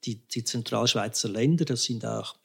die, 0.06 0.16
die 0.28 0.46
Zentralschweizer 0.46 1.28
Länder, 1.28 1.66
das 1.66 1.84
sind 1.84 2.06
auch 2.06 2.38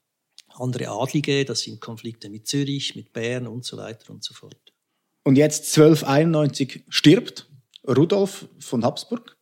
andere 0.54 0.88
Adlige, 0.88 1.44
das 1.44 1.60
sind 1.60 1.80
Konflikte 1.80 2.28
mit 2.30 2.46
Zürich, 2.46 2.94
mit 2.96 3.12
Bern 3.12 3.46
und 3.46 3.64
so 3.64 3.76
weiter 3.76 4.10
und 4.12 4.22
so 4.24 4.34
fort. 4.34 4.72
Und 5.24 5.36
jetzt 5.36 5.76
1291 5.76 6.84
stirbt 6.88 7.48
Rudolf 7.86 8.48
von 8.58 8.84
Habsburg. 8.84 9.36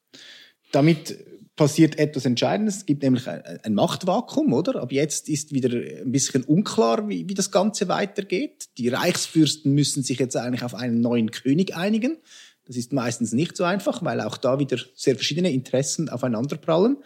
Damit 0.70 1.16
passiert 1.56 1.98
etwas 1.98 2.24
Entscheidendes. 2.24 2.78
Es 2.78 2.86
gibt 2.86 3.02
nämlich 3.02 3.28
ein 3.28 3.74
Machtvakuum, 3.74 4.52
oder? 4.52 4.80
Ab 4.80 4.90
jetzt 4.90 5.28
ist 5.28 5.52
wieder 5.52 5.70
ein 5.70 6.10
bisschen 6.10 6.44
unklar, 6.44 7.08
wie, 7.08 7.28
wie 7.28 7.34
das 7.34 7.50
Ganze 7.50 7.88
weitergeht. 7.88 8.68
Die 8.78 8.88
Reichsfürsten 8.88 9.72
müssen 9.72 10.02
sich 10.02 10.18
jetzt 10.18 10.36
eigentlich 10.36 10.62
auf 10.62 10.74
einen 10.74 11.00
neuen 11.00 11.30
König 11.30 11.76
einigen. 11.76 12.18
Das 12.64 12.76
ist 12.76 12.92
meistens 12.92 13.32
nicht 13.32 13.56
so 13.56 13.64
einfach, 13.64 14.02
weil 14.02 14.20
auch 14.20 14.36
da 14.36 14.58
wieder 14.58 14.78
sehr 14.94 15.16
verschiedene 15.16 15.52
Interessen 15.52 16.08
aufeinanderprallen. 16.08 16.96
Äh, 16.96 17.02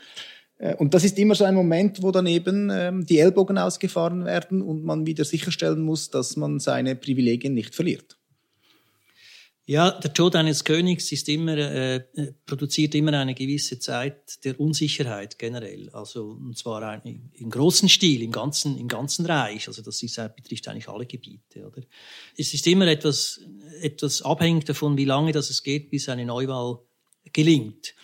und 0.78 0.94
das 0.94 1.04
ist 1.04 1.18
immer 1.18 1.34
so 1.34 1.44
ein 1.44 1.54
Moment, 1.54 2.02
wo 2.02 2.10
dann 2.10 2.26
eben 2.26 2.70
ähm, 2.72 3.04
die 3.04 3.18
Ellbogen 3.18 3.58
ausgefahren 3.58 4.24
werden 4.24 4.62
und 4.62 4.84
man 4.84 5.06
wieder 5.06 5.24
sicherstellen 5.24 5.82
muss, 5.82 6.10
dass 6.10 6.36
man 6.36 6.60
seine 6.60 6.96
Privilegien 6.96 7.52
nicht 7.54 7.74
verliert. 7.74 8.16
Ja, 9.68 9.90
der 9.90 10.14
Tod 10.14 10.36
eines 10.36 10.62
Königs 10.62 11.10
ist 11.10 11.28
immer, 11.28 11.56
äh, 11.56 11.96
äh 11.96 12.32
produziert 12.46 12.94
immer 12.94 13.12
eine 13.14 13.34
gewisse 13.34 13.80
Zeit 13.80 14.44
der 14.44 14.60
Unsicherheit 14.60 15.40
generell. 15.40 15.90
Also, 15.90 16.38
und 16.40 16.56
zwar 16.56 16.82
ein, 16.82 17.32
im 17.34 17.50
großen 17.50 17.88
Stil, 17.88 18.22
im 18.22 18.30
ganzen, 18.30 18.78
im 18.78 18.86
ganzen 18.86 19.26
Reich. 19.26 19.66
Also, 19.66 19.82
das 19.82 20.00
ist, 20.04 20.20
betrifft 20.36 20.68
eigentlich 20.68 20.88
alle 20.88 21.04
Gebiete, 21.04 21.66
oder? 21.66 21.82
Es 22.36 22.54
ist 22.54 22.64
immer 22.68 22.86
etwas, 22.86 23.40
etwas 23.80 24.22
abhängig 24.22 24.66
davon, 24.66 24.96
wie 24.96 25.04
lange 25.04 25.32
das 25.32 25.50
es 25.50 25.64
geht, 25.64 25.90
bis 25.90 26.08
eine 26.08 26.24
Neuwahl 26.24 26.78
gelingt. 27.32 27.95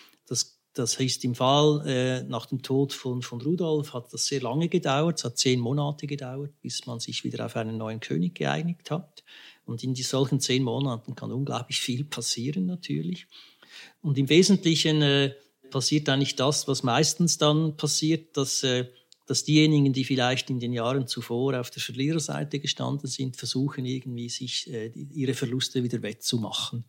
Das 0.74 0.98
heißt, 0.98 1.24
im 1.24 1.34
Fall 1.34 1.86
äh, 1.86 2.22
nach 2.22 2.46
dem 2.46 2.62
Tod 2.62 2.94
von, 2.94 3.20
von 3.20 3.42
Rudolf 3.42 3.92
hat 3.92 4.12
das 4.12 4.26
sehr 4.26 4.40
lange 4.40 4.68
gedauert. 4.68 5.18
Es 5.18 5.24
hat 5.24 5.36
zehn 5.36 5.60
Monate 5.60 6.06
gedauert, 6.06 6.52
bis 6.62 6.86
man 6.86 6.98
sich 6.98 7.24
wieder 7.24 7.44
auf 7.44 7.56
einen 7.56 7.76
neuen 7.76 8.00
König 8.00 8.34
geeinigt 8.34 8.90
hat. 8.90 9.22
Und 9.66 9.84
in 9.84 9.92
die 9.92 10.02
solchen 10.02 10.40
zehn 10.40 10.62
Monaten 10.62 11.14
kann 11.14 11.30
unglaublich 11.30 11.80
viel 11.80 12.04
passieren 12.04 12.66
natürlich. 12.66 13.26
Und 14.00 14.16
im 14.16 14.28
Wesentlichen 14.30 15.02
äh, 15.02 15.34
passiert 15.70 16.08
eigentlich 16.08 16.36
das, 16.36 16.66
was 16.68 16.82
meistens 16.82 17.38
dann 17.38 17.76
passiert, 17.76 18.36
dass, 18.36 18.62
äh, 18.62 18.86
dass 19.26 19.44
diejenigen, 19.44 19.92
die 19.92 20.04
vielleicht 20.04 20.48
in 20.48 20.58
den 20.58 20.72
Jahren 20.72 21.06
zuvor 21.06 21.58
auf 21.58 21.70
der 21.70 21.82
Verliererseite 21.82 22.60
gestanden 22.60 23.08
sind, 23.08 23.36
versuchen 23.36 23.84
irgendwie 23.84 24.28
sich 24.28 24.72
äh, 24.72 24.88
ihre 24.88 25.34
Verluste 25.34 25.82
wieder 25.82 26.02
wettzumachen. 26.02 26.84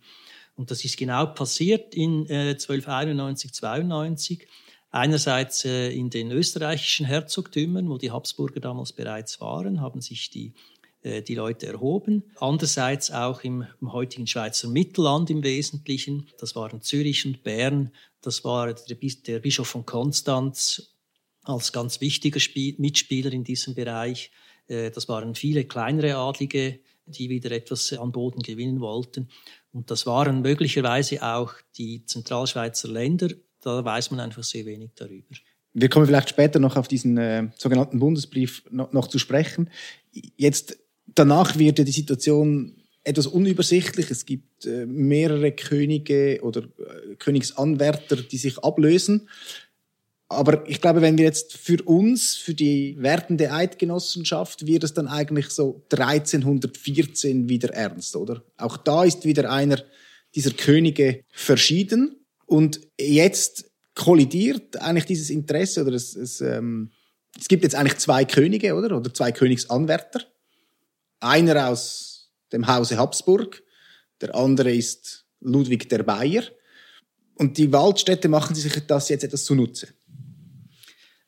Und 0.56 0.72
das 0.72 0.86
ist 0.86 0.98
genau 0.98 1.26
passiert 1.28 1.96
in 1.96 2.28
äh, 2.28 2.52
1291, 2.52 3.54
92. 3.54 4.48
Einerseits 4.92 5.66
äh, 5.66 5.90
in 5.90 6.12
den 6.12 6.32
österreichischen 6.32 7.08
Herzogtümern, 7.08 7.90
wo 7.90 7.98
die 7.98 8.12
Habsburger 8.12 8.60
damals 8.60 8.94
bereits 8.94 9.42
waren, 9.42 9.82
haben 9.82 10.02
sich 10.02 10.30
die, 10.30 10.54
äh, 11.02 11.24
die 11.24 11.34
Leute 11.34 11.66
erhoben. 11.66 12.24
Andererseits 12.36 13.10
auch 13.10 13.44
im, 13.44 13.66
im 13.82 13.92
heutigen 13.92 14.28
Schweizer 14.28 14.68
Mittelland 14.68 15.32
im 15.32 15.44
Wesentlichen. 15.44 16.30
Das 16.38 16.56
waren 16.56 16.84
Zürich 16.84 17.26
und 17.26 17.42
Bern. 17.42 17.92
Das 18.22 18.44
war 18.44 18.72
der, 18.72 18.98
der 19.26 19.40
Bischof 19.40 19.68
von 19.68 19.86
Konstanz 19.86 20.94
als 21.44 21.74
ganz 21.74 22.00
wichtiger 22.00 22.40
Spiel, 22.40 22.76
Mitspieler 22.78 23.34
in 23.34 23.44
diesem 23.44 23.74
Bereich. 23.74 24.32
Äh, 24.68 24.92
das 24.92 25.10
waren 25.10 25.34
viele 25.34 25.66
kleinere 25.66 26.18
Adlige, 26.18 26.80
die 27.06 27.30
wieder 27.30 27.52
etwas 27.52 27.92
an 27.94 28.12
Boden 28.12 28.42
gewinnen 28.42 28.80
wollten. 28.80 29.30
Und 29.74 29.90
das 29.90 30.06
waren 30.06 30.42
möglicherweise 30.42 31.22
auch 31.24 31.54
die 31.78 32.06
Zentralschweizer 32.06 32.88
Länder. 32.88 33.30
Da 33.62 33.84
weiß 33.84 34.12
man 34.12 34.20
einfach 34.20 34.44
sehr 34.44 34.66
wenig 34.66 34.92
darüber. 34.96 35.36
Wir 35.74 35.90
kommen 35.90 36.06
vielleicht 36.06 36.30
später 36.30 36.60
noch 36.60 36.78
auf 36.78 36.88
diesen 36.88 37.18
äh, 37.18 37.50
sogenannten 37.58 38.00
Bundesbrief 38.00 38.64
noch, 38.70 38.94
noch 38.94 39.08
zu 39.08 39.18
sprechen. 39.18 39.72
Jetzt 40.38 40.78
danach 41.08 41.58
wird 41.58 41.80
ja 41.80 41.86
die 41.86 41.92
Situation 41.92 42.84
etwas 43.04 43.26
unübersichtlich. 43.26 44.12
Es 44.12 44.26
gibt 44.26 44.66
äh, 44.66 44.86
mehrere 44.86 45.52
Könige 45.52 46.40
oder 46.44 46.62
äh, 46.62 47.16
Königsanwärter, 47.18 48.18
die 48.18 48.38
sich 48.38 48.60
ablösen. 48.60 49.28
Aber 50.34 50.68
ich 50.68 50.82
glaube, 50.82 51.02
wenn 51.02 51.18
wir 51.18 51.26
jetzt 51.26 51.58
für 51.58 51.82
uns, 51.84 52.36
für 52.36 52.54
die 52.54 52.96
werdende 53.00 53.52
Eidgenossenschaft, 53.52 54.66
wird 54.66 54.84
es 54.84 54.94
dann 54.94 55.08
eigentlich 55.08 55.50
so 55.50 55.84
1314 55.92 57.50
wieder 57.50 57.74
ernst, 57.74 58.16
oder? 58.16 58.44
Auch 58.58 58.78
da 58.78 59.04
ist 59.04 59.26
wieder 59.26 59.52
einer 59.52 59.82
dieser 60.36 60.52
Könige 60.52 61.24
verschieden 61.32 62.26
und 62.46 62.82
jetzt 63.00 63.72
kollidiert 63.96 64.82
eigentlich 64.82 65.06
dieses 65.06 65.30
Interesse 65.30 65.82
oder 65.82 65.94
es, 65.94 66.16
es, 66.16 66.42
ähm, 66.42 66.92
es 67.40 67.48
gibt 67.48 67.64
jetzt 67.64 67.76
eigentlich 67.76 67.98
zwei 67.98 68.26
Könige, 68.26 68.76
oder? 68.76 68.98
Oder 68.98 69.14
zwei 69.14 69.32
Königsanwärter. 69.32 70.22
Einer 71.20 71.70
aus 71.70 72.32
dem 72.52 72.68
Hause 72.68 72.98
Habsburg, 72.98 73.64
der 74.22 74.36
andere 74.36 74.74
ist 74.74 75.26
Ludwig 75.40 75.90
der 75.90 76.04
Bayer. 76.04 76.44
Und 77.36 77.58
die 77.58 77.72
Waldstädte 77.72 78.30
machen 78.30 78.56
sich 78.56 78.74
das 78.86 79.10
jetzt 79.10 79.24
etwas 79.24 79.46
zunutze. 79.46 79.88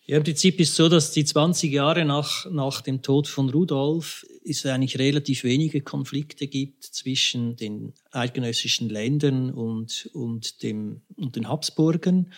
Ja, 0.07 0.17
im 0.17 0.23
Prinzip 0.23 0.59
ist 0.59 0.69
es 0.69 0.75
so, 0.75 0.87
dass 0.87 1.11
die 1.13 1.25
20 1.25 1.71
Jahre 1.71 2.05
nach, 2.05 2.45
nach 2.51 2.81
dem 2.81 3.01
Tod 3.01 3.27
von 3.27 3.49
Rudolf 3.49 4.23
es 4.43 4.63
eigentlich 4.67 4.99
relativ 4.99 5.43
wenige 5.43 5.81
Konflikte 5.81 6.45
gibt 6.45 6.83
zwischen 6.83 7.55
den 7.55 7.93
eidgenössischen 8.11 8.87
Ländern 8.87 9.49
und, 9.49 10.07
und, 10.13 10.61
dem, 10.61 11.01
und 11.15 11.35
den 11.35 11.49
Habsburgern. 11.49 12.31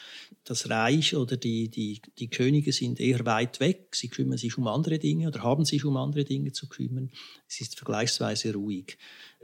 Das 0.46 0.70
Reich 0.70 1.18
oder 1.18 1.36
die, 1.36 1.68
die, 1.68 2.02
die 2.18 2.30
Könige 2.30 2.72
sind 2.72 3.02
eher 3.02 3.26
weit 3.26 3.60
weg. 3.60 3.90
Sie 3.96 4.08
kümmern 4.08 4.38
sich 4.38 4.58
um 4.58 4.68
andere 4.68 4.98
Dinge 4.98 5.28
oder 5.28 5.44
haben 5.44 5.66
sich 5.66 5.84
um 5.84 5.98
andere 5.98 6.24
Dinge 6.24 6.54
zu 6.54 6.70
kümmern. 6.70 7.12
Es 7.50 7.60
ist 7.60 7.76
vergleichsweise 7.78 8.54
ruhig. 8.54 8.98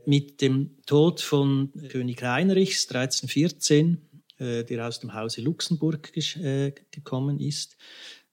Mit 0.06 0.40
dem 0.40 0.78
Tod 0.86 1.20
von 1.20 1.74
König 1.90 2.24
Heinrichs 2.24 2.88
1314 2.88 3.98
äh, 4.44 4.64
der 4.64 4.88
aus 4.88 5.00
dem 5.00 5.14
Hause 5.14 5.42
Luxemburg 5.42 6.12
äh, 6.16 6.74
gekommen 6.92 7.40
ist, 7.40 7.78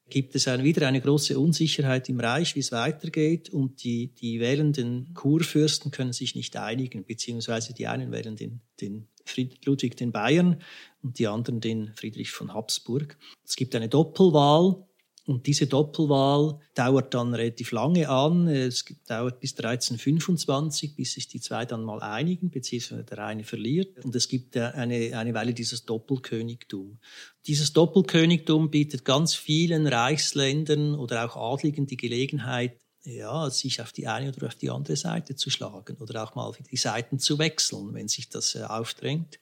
gibt 0.09 0.35
es 0.35 0.47
ein, 0.47 0.63
wieder 0.63 0.87
eine 0.87 1.01
große 1.01 1.39
Unsicherheit 1.39 2.09
im 2.09 2.19
Reich, 2.19 2.55
wie 2.55 2.59
es 2.59 2.71
weitergeht. 2.71 3.49
Und 3.49 3.83
die, 3.83 4.13
die 4.13 4.39
wählenden 4.39 5.13
Kurfürsten 5.13 5.89
können 5.89 6.13
sich 6.13 6.35
nicht 6.35 6.55
einigen, 6.57 7.05
beziehungsweise 7.05 7.73
die 7.73 7.87
einen 7.87 8.11
wählen 8.11 8.35
den, 8.35 8.61
den 8.81 9.07
Fried, 9.25 9.65
Ludwig 9.65 9.95
den 9.95 10.11
Bayern 10.11 10.61
und 11.01 11.17
die 11.17 11.27
anderen 11.27 11.61
den 11.61 11.93
Friedrich 11.95 12.31
von 12.31 12.53
Habsburg. 12.53 13.17
Es 13.45 13.55
gibt 13.55 13.73
eine 13.73 13.89
Doppelwahl 13.89 14.85
Und 15.27 15.45
diese 15.45 15.67
Doppelwahl 15.67 16.59
dauert 16.73 17.13
dann 17.13 17.33
relativ 17.35 17.71
lange 17.71 18.09
an. 18.09 18.47
Es 18.47 18.83
dauert 19.07 19.39
bis 19.39 19.51
1325, 19.55 20.95
bis 20.95 21.13
sich 21.13 21.27
die 21.27 21.39
zwei 21.39 21.65
dann 21.65 21.83
mal 21.83 22.01
einigen, 22.01 22.49
beziehungsweise 22.49 23.03
der 23.03 23.19
eine 23.19 23.43
verliert. 23.43 24.03
Und 24.03 24.15
es 24.15 24.27
gibt 24.27 24.57
eine, 24.57 25.15
eine 25.15 25.33
Weile 25.35 25.53
dieses 25.53 25.85
Doppelkönigtum. 25.85 26.97
Dieses 27.45 27.71
Doppelkönigtum 27.73 28.71
bietet 28.71 29.05
ganz 29.05 29.35
vielen 29.35 29.85
Reichsländern 29.85 30.95
oder 30.95 31.25
auch 31.25 31.53
Adligen 31.53 31.85
die 31.85 31.97
Gelegenheit, 31.97 32.79
ja, 33.03 33.49
sich 33.49 33.81
auf 33.81 33.91
die 33.91 34.07
eine 34.07 34.29
oder 34.29 34.47
auf 34.47 34.55
die 34.55 34.69
andere 34.69 34.95
Seite 34.95 35.35
zu 35.35 35.49
schlagen 35.49 35.97
oder 35.97 36.23
auch 36.23 36.35
mal 36.35 36.51
die 36.69 36.77
Seiten 36.77 37.19
zu 37.19 37.39
wechseln, 37.39 37.93
wenn 37.93 38.07
sich 38.07 38.29
das 38.29 38.55
äh, 38.55 38.63
aufdrängt. 38.63 39.39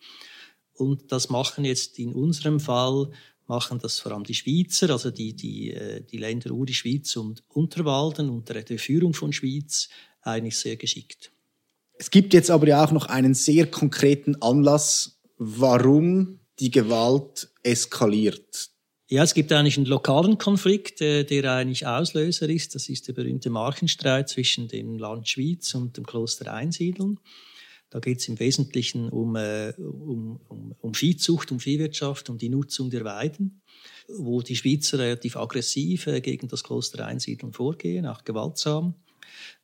Und 0.74 1.12
das 1.12 1.30
machen 1.30 1.66
jetzt 1.66 2.00
in 2.00 2.14
unserem 2.14 2.62
Fall 2.62 3.12
machen 3.50 3.80
das 3.80 4.00
vor 4.00 4.14
allem 4.14 4.24
die 4.24 4.36
Schweizer, 4.36 4.92
also 4.92 5.12
die, 5.12 5.34
die, 5.36 5.74
äh, 5.74 6.02
die 6.02 6.18
Länder 6.18 6.52
Uri, 6.52 6.74
Schweiz 6.74 7.16
und 7.18 7.44
Unterwalden 7.50 8.30
unter 8.30 8.54
der 8.54 8.80
Führung 8.80 9.14
von 9.14 9.34
Schweiz 9.34 9.90
eigentlich 10.22 10.58
sehr 10.58 10.78
geschickt. 10.78 11.32
Es 11.98 12.12
gibt 12.12 12.34
jetzt 12.34 12.50
aber 12.50 12.68
ja 12.68 12.84
auch 12.84 12.92
noch 12.92 13.08
einen 13.08 13.34
sehr 13.34 13.66
konkreten 13.66 14.42
Anlass, 14.42 15.20
warum 15.38 16.40
die 16.60 16.72
Gewalt 16.72 17.50
eskaliert. 17.64 18.70
Ja, 19.10 19.24
es 19.24 19.34
gibt 19.34 19.52
eigentlich 19.52 19.78
einen 19.78 19.88
lokalen 19.88 20.38
Konflikt, 20.38 21.00
der, 21.00 21.24
der 21.24 21.52
eigentlich 21.52 21.88
Auslöser 21.88 22.48
ist. 22.48 22.76
Das 22.76 22.90
ist 22.90 23.08
der 23.08 23.14
berühmte 23.14 23.50
Markenstreit 23.50 24.30
zwischen 24.30 24.68
dem 24.68 25.00
Land 25.00 25.28
Schweiz 25.28 25.74
und 25.74 25.98
dem 25.98 26.06
Kloster 26.06 26.54
Einsiedeln. 26.54 27.20
Da 27.90 28.00
geht 28.00 28.20
es 28.20 28.28
im 28.28 28.40
Wesentlichen 28.40 29.10
um, 29.10 29.36
äh, 29.36 29.74
um, 29.78 30.40
um, 30.48 30.76
um 30.80 30.94
Viehzucht, 30.94 31.52
um 31.52 31.60
Viehwirtschaft, 31.60 32.30
um 32.30 32.38
die 32.38 32.50
Nutzung 32.50 32.90
der 32.90 33.04
Weiden, 33.04 33.62
wo 34.08 34.42
die 34.42 34.56
Schweizer 34.56 35.00
relativ 35.00 35.36
aggressiv 35.36 36.08
äh, 36.08 36.22
gegen 36.22 36.48
das 36.48 36.64
Kloster 36.64 37.06
Einsiedeln 37.06 37.52
vorgehen, 37.52 38.06
auch 38.06 38.24
gewaltsam. 38.24 38.94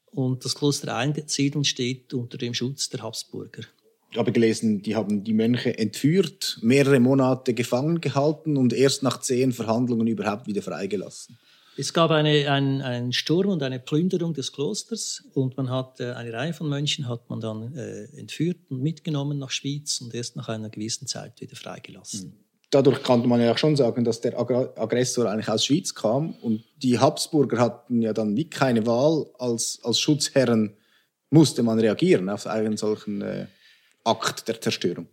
Und 0.08 0.44
das 0.44 0.56
Kloster 0.56 0.96
Einsiedeln 0.96 1.66
steht 1.66 2.14
unter 2.14 2.38
dem 2.38 2.54
Schutz 2.54 2.90
der 2.90 3.04
Habsburger. 3.04 3.64
Ich 4.12 4.18
habe 4.18 4.32
gelesen, 4.32 4.82
die 4.82 4.96
haben 4.96 5.26
die 5.26 5.34
Mönche 5.34 5.78
entführt, 5.78 6.58
mehrere 6.62 7.02
Monate 7.02 7.54
gefangen 7.54 8.00
gehalten 8.00 8.56
und 8.56 8.72
erst 8.72 9.04
nach 9.04 9.20
zehn 9.20 9.52
Verhandlungen 9.52 10.08
überhaupt 10.08 10.48
wieder 10.48 10.62
freigelassen. 10.62 11.38
Es 11.78 11.94
gab 11.94 12.12
eine, 12.12 12.50
ein, 12.50 12.82
einen 12.82 13.12
Sturm 13.12 13.50
und 13.50 13.62
eine 13.62 13.80
Plünderung 13.80 14.34
des 14.34 14.54
Klosters 14.54 15.24
und 15.34 15.58
man 15.58 15.70
hat 15.70 16.00
äh, 16.00 16.12
eine 16.12 16.32
Reihe 16.32 16.54
von 16.54 16.70
Mönchen 16.70 17.10
hat 17.10 17.30
man 17.30 17.42
dann 17.42 17.76
äh, 17.76 18.06
entführt 18.18 18.58
und 18.70 18.82
mitgenommen 18.82 19.40
nach 19.40 19.52
Schwyz 19.52 20.00
und 20.00 20.14
erst 20.14 20.38
nach 20.38 20.48
einer 20.48 20.70
gewissen 20.70 21.08
Zeit 21.08 21.42
wieder 21.42 21.56
freigelassen. 21.56 22.22
Hm. 22.22 22.34
Dadurch 22.72 23.04
kann 23.04 23.28
man 23.28 23.42
ja 23.42 23.52
auch 23.52 23.58
schon 23.58 23.76
sagen, 23.76 24.04
dass 24.04 24.22
der 24.22 24.38
Aggressor 24.40 25.30
eigentlich 25.30 25.50
aus 25.50 25.66
Schwyz 25.66 25.94
kam 25.94 26.32
und 26.42 26.64
die 26.78 26.98
Habsburger 26.98 27.60
hatten 27.60 28.02
ja 28.02 28.12
dann 28.12 28.36
wie 28.36 28.50
keine 28.50 28.86
Wahl 28.86 29.28
als, 29.38 29.80
als 29.84 30.00
Schutzherren 30.00 30.76
musste 31.30 31.64
man 31.64 31.80
reagieren 31.80 32.30
auf 32.30 32.48
einen 32.48 32.78
solchen 32.78 33.22
äh, 33.22 33.48
Akt 34.04 34.48
der 34.48 34.62
Zerstörung. 34.62 35.08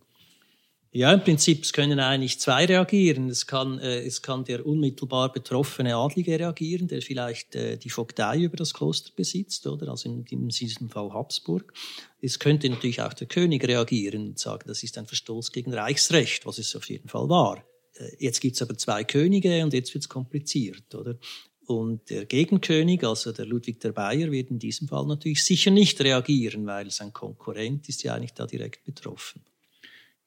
Ja, 0.95 1.11
im 1.11 1.23
Prinzip 1.23 1.73
können 1.73 1.99
eigentlich 1.99 2.39
zwei 2.39 2.65
reagieren. 2.65 3.27
Es 3.27 3.47
kann, 3.47 3.79
äh, 3.79 4.03
es 4.03 4.21
kann 4.21 4.45
der 4.45 4.63
unmittelbar 4.63 5.33
betroffene 5.33 5.95
Adlige 5.95 6.37
reagieren, 6.37 6.87
der 6.87 7.01
vielleicht 7.01 7.55
äh, 7.55 7.77
die 7.77 7.89
Vogtei 7.89 8.41
über 8.41 8.57
das 8.57 8.75
Kloster 8.75 9.11
besitzt, 9.15 9.65
oder? 9.65 9.89
Also 9.89 10.07
in, 10.07 10.23
in 10.29 10.49
diesem 10.49 10.89
Fall 10.89 11.11
Habsburg. 11.11 11.73
Es 12.21 12.37
könnte 12.37 12.69
natürlich 12.69 13.01
auch 13.01 13.13
der 13.13 13.25
König 13.25 13.67
reagieren 13.67 14.27
und 14.27 14.39
sagen, 14.39 14.65
das 14.67 14.83
ist 14.83 14.95
ein 14.99 15.07
Verstoß 15.07 15.51
gegen 15.51 15.73
Reichsrecht, 15.73 16.45
was 16.45 16.59
es 16.59 16.75
auf 16.75 16.87
jeden 16.87 17.09
Fall 17.09 17.27
war. 17.27 17.65
Äh, 17.95 18.11
jetzt 18.19 18.39
gibt's 18.39 18.61
aber 18.61 18.77
zwei 18.77 19.03
Könige 19.03 19.63
und 19.63 19.73
jetzt 19.73 19.95
wird's 19.95 20.09
kompliziert, 20.09 20.93
oder? 20.93 21.17
Und 21.65 22.07
der 22.11 22.25
Gegenkönig, 22.25 23.03
also 23.03 23.31
der 23.31 23.47
Ludwig 23.47 23.79
der 23.79 23.93
Bayer, 23.93 24.29
wird 24.29 24.51
in 24.51 24.59
diesem 24.59 24.87
Fall 24.87 25.07
natürlich 25.07 25.43
sicher 25.43 25.71
nicht 25.71 25.99
reagieren, 26.01 26.67
weil 26.67 26.91
sein 26.91 27.13
Konkurrent 27.13 27.89
ist 27.89 28.03
ja 28.03 28.13
eigentlich 28.13 28.33
da 28.35 28.45
direkt 28.45 28.83
betroffen. 28.83 29.41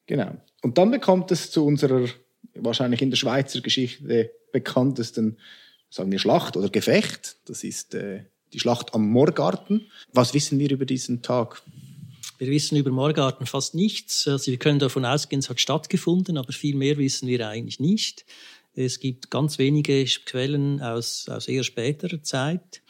Genau. 0.06 0.36
Und 0.62 0.78
dann 0.78 0.90
bekommt 0.90 1.30
es 1.30 1.50
zu 1.50 1.64
unserer 1.64 2.08
wahrscheinlich 2.54 3.02
in 3.02 3.10
der 3.10 3.16
Schweizer 3.16 3.60
Geschichte 3.60 4.30
bekanntesten, 4.52 5.38
sagen 5.90 6.10
wir, 6.10 6.18
Schlacht 6.18 6.56
oder 6.56 6.68
Gefecht. 6.68 7.36
Das 7.46 7.64
ist 7.64 7.94
äh, 7.94 8.24
die 8.52 8.60
Schlacht 8.60 8.94
am 8.94 9.08
Morgarten. 9.08 9.86
Was 10.12 10.34
wissen 10.34 10.58
wir 10.58 10.70
über 10.70 10.86
diesen 10.86 11.22
Tag? 11.22 11.62
Wir 12.38 12.48
wissen 12.48 12.76
über 12.76 12.90
Morgarten 12.90 13.46
fast 13.46 13.74
nichts. 13.74 14.28
Also 14.28 14.50
wir 14.50 14.58
können 14.58 14.78
davon 14.78 15.04
ausgehen, 15.04 15.40
es 15.40 15.48
hat 15.48 15.60
stattgefunden, 15.60 16.36
aber 16.36 16.52
viel 16.52 16.76
mehr 16.76 16.98
wissen 16.98 17.28
wir 17.28 17.48
eigentlich 17.48 17.80
nicht. 17.80 18.24
Es 18.74 19.00
gibt 19.00 19.30
ganz 19.30 19.58
wenige 19.58 20.04
Quellen 20.04 20.82
aus, 20.82 21.28
aus 21.30 21.48
eher 21.48 21.64
späterer 21.64 22.22
Zeit. 22.22 22.82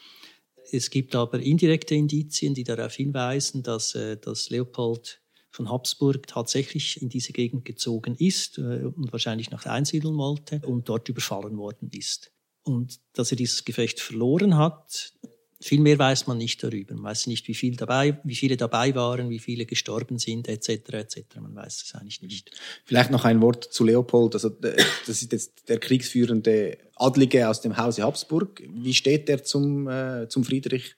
Es 0.69 0.89
gibt 0.89 1.15
aber 1.15 1.39
indirekte 1.39 1.95
Indizien, 1.95 2.53
die 2.53 2.65
darauf 2.65 2.95
hinweisen, 2.95 3.63
dass, 3.63 3.95
äh, 3.95 4.17
dass 4.17 4.49
Leopold 4.49 5.21
von 5.57 5.69
Habsburg 5.71 6.27
tatsächlich 6.27 7.01
in 7.01 7.09
diese 7.09 7.33
Gegend 7.33 7.65
gezogen 7.65 8.15
ist 8.17 8.59
äh, 8.59 8.83
und 8.85 9.11
wahrscheinlich 9.11 9.49
nach 9.49 9.65
einsiedeln 9.65 10.15
wollte 10.17 10.61
und 10.63 10.87
dort 10.87 11.09
überfallen 11.09 11.57
worden 11.57 11.89
ist. 11.91 12.31
Und 12.63 12.99
dass 13.13 13.31
er 13.31 13.37
dieses 13.37 13.65
Gefecht 13.65 13.99
verloren 13.99 14.55
hat, 14.55 15.13
viel 15.59 15.79
mehr 15.79 15.97
weiß 15.97 16.27
man 16.27 16.37
nicht 16.37 16.63
darüber. 16.63 16.93
Man 16.93 17.05
weiß 17.05 17.25
nicht, 17.25 17.47
wie, 17.47 17.55
viel 17.55 17.75
dabei, 17.75 18.19
wie 18.23 18.35
viele 18.35 18.55
dabei 18.55 18.93
waren, 18.93 19.31
wie 19.31 19.39
viele 19.39 19.65
gestorben 19.65 20.19
sind, 20.19 20.47
etc. 20.47 20.69
etc. 20.69 21.23
Man 21.41 21.55
weiß 21.55 21.83
es 21.85 21.95
eigentlich 21.95 22.21
nicht. 22.21 22.51
Vielleicht 22.85 23.09
noch 23.09 23.25
ein 23.25 23.41
Wort 23.41 23.63
zu 23.63 23.83
Leopold. 23.83 24.35
Also, 24.35 24.49
das 24.49 24.83
ist 25.07 25.31
jetzt 25.31 25.69
der 25.69 25.79
kriegsführende 25.79 26.77
Adlige 26.95 27.49
aus 27.49 27.61
dem 27.61 27.77
Hause 27.77 28.03
Habsburg. 28.03 28.61
Wie 28.69 28.93
steht 28.93 29.27
der 29.27 29.43
zum, 29.43 29.87
äh, 29.87 30.27
zum 30.29 30.43
Friedrich? 30.43 30.95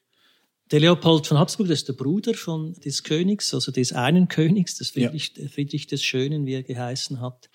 Der 0.72 0.80
Leopold 0.80 1.26
von 1.26 1.40
Habsburg, 1.40 1.68
das 1.68 1.80
ist 1.80 1.88
der 1.88 1.94
Bruder 1.94 2.36
von, 2.36 2.74
des 2.74 3.04
Königs, 3.04 3.54
also 3.56 3.72
des 3.72 3.92
einen 3.92 4.28
Königs, 4.28 4.78
des 4.78 4.92
Friedrich, 4.92 5.34
ja. 5.36 5.48
Friedrich 5.48 5.88
des 5.88 6.04
Schönen, 6.04 6.46
wie 6.46 6.54
er 6.54 6.64
geheißen 6.64 7.20
hat, 7.22 7.50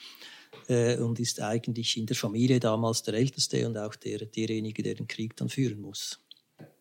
äh, 0.67 0.97
und 0.97 1.21
ist 1.21 1.41
eigentlich 1.41 1.97
in 1.97 2.07
der 2.07 2.17
Familie 2.17 2.59
damals 2.59 3.05
der 3.05 3.15
Älteste 3.15 3.69
und 3.69 3.77
auch 3.77 3.95
der, 3.95 4.27
derjenige, 4.27 4.83
der 4.83 4.95
den 4.95 5.07
Krieg 5.07 5.37
dann 5.37 5.49
führen 5.49 5.81
muss. 5.81 6.19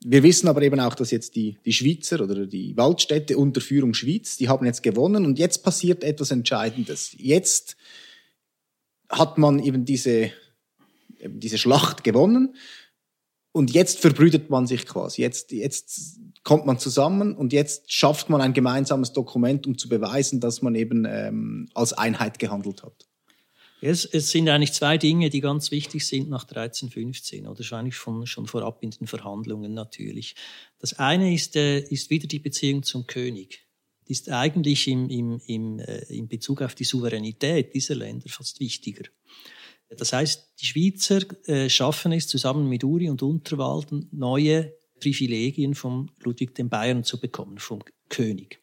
Wir 0.03 0.23
wissen 0.23 0.47
aber 0.47 0.63
eben 0.63 0.79
auch, 0.79 0.95
dass 0.95 1.11
jetzt 1.11 1.35
die, 1.35 1.57
die 1.65 1.73
Schweizer 1.73 2.21
oder 2.21 2.47
die 2.47 2.75
Waldstädte 2.77 3.37
unter 3.37 3.61
Führung 3.61 3.93
Schweiz, 3.93 4.37
die 4.37 4.49
haben 4.49 4.65
jetzt 4.65 4.81
gewonnen 4.81 5.25
und 5.25 5.37
jetzt 5.37 5.63
passiert 5.63 6.03
etwas 6.03 6.31
Entscheidendes. 6.31 7.15
Jetzt 7.17 7.77
hat 9.09 9.37
man 9.37 9.59
eben 9.59 9.85
diese, 9.85 10.31
eben 11.19 11.39
diese 11.39 11.59
Schlacht 11.59 12.03
gewonnen 12.03 12.55
und 13.51 13.71
jetzt 13.71 13.99
verbrüdet 13.99 14.49
man 14.49 14.67
sich 14.67 14.85
quasi. 14.85 15.21
Jetzt, 15.21 15.51
jetzt 15.51 16.19
kommt 16.43 16.65
man 16.65 16.77
zusammen 16.77 17.35
und 17.35 17.53
jetzt 17.53 17.91
schafft 17.91 18.29
man 18.29 18.41
ein 18.41 18.53
gemeinsames 18.53 19.13
Dokument, 19.13 19.65
um 19.65 19.77
zu 19.77 19.87
beweisen, 19.87 20.39
dass 20.39 20.61
man 20.61 20.75
eben 20.75 21.05
ähm, 21.05 21.69
als 21.73 21.93
Einheit 21.93 22.39
gehandelt 22.39 22.83
hat. 22.83 23.07
Es, 23.81 24.05
es 24.05 24.31
sind 24.31 24.47
eigentlich 24.47 24.71
zwei 24.71 24.97
Dinge, 24.97 25.29
die 25.29 25.41
ganz 25.41 25.69
wichtig 25.71 26.07
sind 26.07 26.29
nach 26.29 26.43
1315 26.43 27.47
oder 27.47 27.59
wahrscheinlich 27.59 27.95
schon, 27.95 28.25
schon 28.27 28.47
vorab 28.47 28.81
in 28.81 28.91
den 28.91 29.07
Verhandlungen 29.07 29.73
natürlich. 29.73 30.35
Das 30.79 30.99
eine 30.99 31.33
ist, 31.33 31.57
äh, 31.57 31.79
ist 31.79 32.09
wieder 32.09 32.27
die 32.27 32.39
Beziehung 32.39 32.83
zum 32.83 33.07
König. 33.07 33.67
Die 34.07 34.13
ist 34.13 34.29
eigentlich 34.29 34.87
im, 34.87 35.09
im, 35.09 35.41
im, 35.47 35.79
äh, 35.79 36.03
in 36.03 36.29
Bezug 36.29 36.61
auf 36.61 36.75
die 36.75 36.85
Souveränität 36.85 37.73
dieser 37.73 37.95
Länder 37.95 38.29
fast 38.29 38.61
wichtiger. 38.61 39.03
Das 39.89 40.13
heißt, 40.13 40.53
die 40.61 40.65
Schweizer 40.65 41.21
äh, 41.47 41.69
schaffen 41.69 42.13
es 42.13 42.27
zusammen 42.27 42.67
mit 42.67 42.85
Uri 42.85 43.09
und 43.09 43.21
Unterwalden 43.21 44.07
neue 44.11 44.73
Privilegien 44.99 45.75
von 45.75 46.11
Ludwig 46.23 46.55
den 46.55 46.69
Bayern 46.69 47.03
zu 47.03 47.19
bekommen, 47.19 47.57
vom 47.57 47.83
König. 48.09 48.61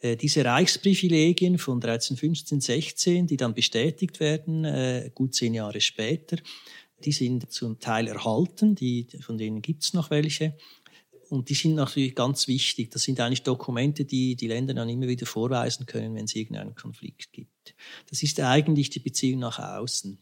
Äh, 0.00 0.16
diese 0.16 0.44
Reichsprivilegien 0.44 1.58
von 1.58 1.76
1315, 1.76 2.60
16, 2.60 3.26
die 3.26 3.36
dann 3.36 3.54
bestätigt 3.54 4.20
werden, 4.20 4.64
äh, 4.64 5.10
gut 5.14 5.34
zehn 5.34 5.54
Jahre 5.54 5.80
später, 5.80 6.38
die 7.04 7.12
sind 7.12 7.50
zum 7.50 7.78
Teil 7.78 8.08
erhalten, 8.08 8.74
die, 8.74 9.06
von 9.20 9.38
denen 9.38 9.62
gibt 9.62 9.84
es 9.84 9.94
noch 9.94 10.10
welche. 10.10 10.56
Und 11.28 11.48
die 11.48 11.54
sind 11.54 11.76
natürlich 11.76 12.16
ganz 12.16 12.48
wichtig. 12.48 12.90
Das 12.90 13.02
sind 13.02 13.20
eigentlich 13.20 13.44
Dokumente, 13.44 14.04
die 14.04 14.34
die 14.34 14.48
Länder 14.48 14.74
dann 14.74 14.88
immer 14.88 15.06
wieder 15.06 15.26
vorweisen 15.26 15.86
können, 15.86 16.14
wenn 16.16 16.24
es 16.24 16.34
irgendeinen 16.34 16.74
Konflikt 16.74 17.32
gibt. 17.32 17.76
Das 18.08 18.22
ist 18.22 18.40
eigentlich 18.40 18.90
die 18.90 18.98
Beziehung 18.98 19.40
nach 19.40 19.60
außen. 19.60 20.18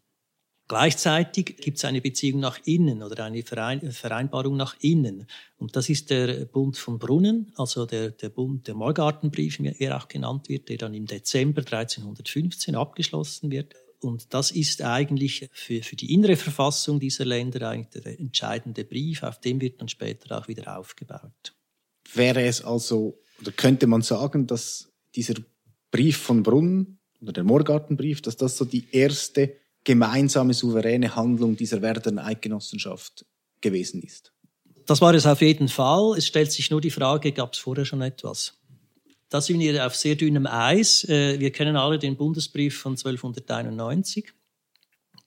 Gleichzeitig 0.68 1.56
gibt 1.56 1.78
es 1.78 1.84
eine 1.86 2.02
Beziehung 2.02 2.40
nach 2.40 2.58
innen 2.66 3.02
oder 3.02 3.24
eine 3.24 3.42
Vereinbarung 3.42 4.54
nach 4.56 4.76
innen. 4.80 5.26
Und 5.56 5.74
das 5.76 5.88
ist 5.88 6.10
der 6.10 6.44
Bund 6.44 6.76
von 6.76 6.98
Brunnen, 6.98 7.52
also 7.56 7.86
der, 7.86 8.10
der 8.10 8.28
Bund, 8.28 8.68
der 8.68 8.74
Morgartenbrief, 8.74 9.60
wie 9.60 9.74
er 9.78 9.96
auch 9.96 10.08
genannt 10.08 10.50
wird, 10.50 10.68
der 10.68 10.76
dann 10.76 10.92
im 10.92 11.06
Dezember 11.06 11.62
1315 11.62 12.74
abgeschlossen 12.74 13.50
wird. 13.50 13.74
Und 14.00 14.34
das 14.34 14.50
ist 14.50 14.82
eigentlich 14.82 15.48
für, 15.52 15.82
für 15.82 15.96
die 15.96 16.12
innere 16.12 16.36
Verfassung 16.36 17.00
dieser 17.00 17.24
Länder 17.24 17.70
eigentlich 17.70 18.04
der 18.04 18.20
entscheidende 18.20 18.84
Brief, 18.84 19.22
auf 19.22 19.40
dem 19.40 19.62
wird 19.62 19.80
dann 19.80 19.88
später 19.88 20.38
auch 20.38 20.48
wieder 20.48 20.78
aufgebaut. 20.78 21.54
Wäre 22.12 22.42
es 22.42 22.62
also, 22.62 23.18
oder 23.40 23.52
könnte 23.52 23.86
man 23.86 24.02
sagen, 24.02 24.46
dass 24.46 24.92
dieser 25.14 25.34
Brief 25.90 26.18
von 26.18 26.42
Brunnen 26.42 26.98
oder 27.22 27.32
der 27.32 27.44
Morgartenbrief, 27.44 28.20
dass 28.20 28.36
das 28.36 28.58
so 28.58 28.66
die 28.66 28.86
erste 28.92 29.56
gemeinsame 29.84 30.54
souveräne 30.54 31.14
Handlung 31.16 31.56
dieser 31.56 31.82
werdenden 31.82 32.18
Eidgenossenschaft 32.18 33.24
gewesen 33.60 34.02
ist. 34.02 34.32
Das 34.86 35.00
war 35.00 35.12
es 35.14 35.26
auf 35.26 35.42
jeden 35.42 35.68
Fall. 35.68 36.16
Es 36.16 36.26
stellt 36.26 36.50
sich 36.50 36.70
nur 36.70 36.80
die 36.80 36.90
Frage, 36.90 37.32
gab 37.32 37.52
es 37.52 37.58
vorher 37.58 37.84
schon 37.84 38.00
etwas? 38.00 38.58
Da 39.28 39.42
sind 39.42 39.60
wir 39.60 39.86
auf 39.86 39.94
sehr 39.94 40.16
dünnem 40.16 40.46
Eis. 40.46 41.04
Äh, 41.04 41.38
wir 41.38 41.52
kennen 41.52 41.76
alle 41.76 41.98
den 41.98 42.16
Bundesbrief 42.16 42.78
von 42.78 42.92
1291, 42.92 44.32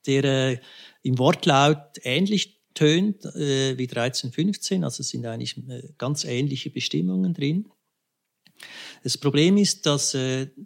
der 0.07 0.23
äh, 0.23 0.59
im 1.03 1.19
Wortlaut 1.19 1.99
ähnlich 2.03 2.59
tönt 2.73 3.23
äh, 3.25 3.77
wie 3.77 3.87
1315. 3.87 4.83
Also 4.83 5.01
es 5.01 5.09
sind 5.09 5.25
eigentlich 5.27 5.61
ganz 5.99 6.23
ähnliche 6.23 6.71
Bestimmungen 6.71 7.33
drin. 7.33 7.69
Das 9.03 9.17
Problem 9.17 9.57
ist, 9.57 9.87
dass, 9.87 10.15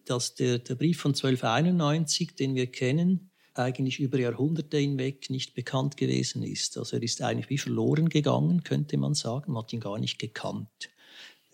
dass 0.03 0.35
der, 0.35 0.59
der 0.59 0.75
Brief 0.75 0.99
von 0.99 1.11
1291, 1.11 2.35
den 2.35 2.53
wir 2.53 2.69
kennen, 2.69 3.31
eigentlich 3.55 3.99
über 3.99 4.19
Jahrhunderte 4.19 4.77
hinweg 4.77 5.29
nicht 5.29 5.55
bekannt 5.55 5.97
gewesen 5.97 6.43
ist. 6.43 6.77
Also 6.77 6.97
er 6.97 7.03
ist 7.03 7.21
eigentlich 7.21 7.49
wie 7.49 7.57
verloren 7.57 8.09
gegangen, 8.09 8.63
könnte 8.63 8.97
man 8.97 9.13
sagen. 9.13 9.53
Man 9.53 9.63
hat 9.63 9.73
ihn 9.73 9.79
gar 9.79 9.97
nicht 9.97 10.19
gekannt. 10.19 10.89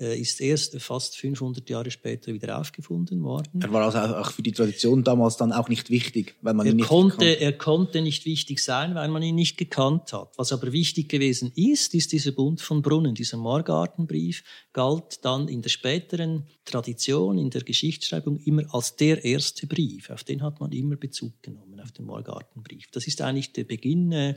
Äh, 0.01 0.19
ist 0.19 0.41
erst 0.41 0.81
fast 0.81 1.15
500 1.15 1.69
Jahre 1.69 1.91
später 1.91 2.33
wieder 2.33 2.59
aufgefunden 2.59 3.21
worden. 3.21 3.61
Er 3.61 3.71
war 3.71 3.85
also 3.85 3.99
auch 3.99 4.31
für 4.31 4.41
die 4.41 4.51
Tradition 4.51 5.03
damals 5.03 5.37
dann 5.37 5.51
auch 5.53 5.69
nicht 5.69 5.91
wichtig, 5.91 6.33
weil 6.41 6.55
man 6.55 6.65
er 6.65 6.71
ihn 6.71 6.77
nicht 6.77 6.87
konnte, 6.87 7.39
Er 7.39 7.53
konnte 7.53 8.01
nicht 8.01 8.25
wichtig 8.25 8.63
sein, 8.63 8.95
weil 8.95 9.09
man 9.09 9.21
ihn 9.21 9.35
nicht 9.35 9.59
gekannt 9.59 10.11
hat. 10.11 10.33
Was 10.37 10.51
aber 10.53 10.71
wichtig 10.71 11.07
gewesen 11.07 11.51
ist, 11.55 11.93
ist 11.93 12.11
dieser 12.13 12.31
Bund 12.31 12.61
von 12.61 12.81
Brunnen. 12.81 13.13
Dieser 13.13 13.37
Morgartenbrief 13.37 14.43
galt 14.73 15.19
dann 15.23 15.47
in 15.47 15.61
der 15.61 15.69
späteren 15.69 16.47
Tradition, 16.65 17.37
in 17.37 17.51
der 17.51 17.61
Geschichtsschreibung 17.61 18.39
immer 18.39 18.63
als 18.73 18.95
der 18.95 19.23
erste 19.23 19.67
Brief. 19.67 20.09
Auf 20.09 20.23
den 20.23 20.41
hat 20.41 20.59
man 20.59 20.71
immer 20.71 20.95
Bezug 20.95 21.43
genommen, 21.43 21.79
auf 21.79 21.91
den 21.91 22.05
Morgartenbrief. 22.05 22.87
Das 22.91 23.05
ist 23.05 23.21
eigentlich 23.21 23.53
der 23.53 23.65
Beginn, 23.65 24.11
äh, 24.11 24.35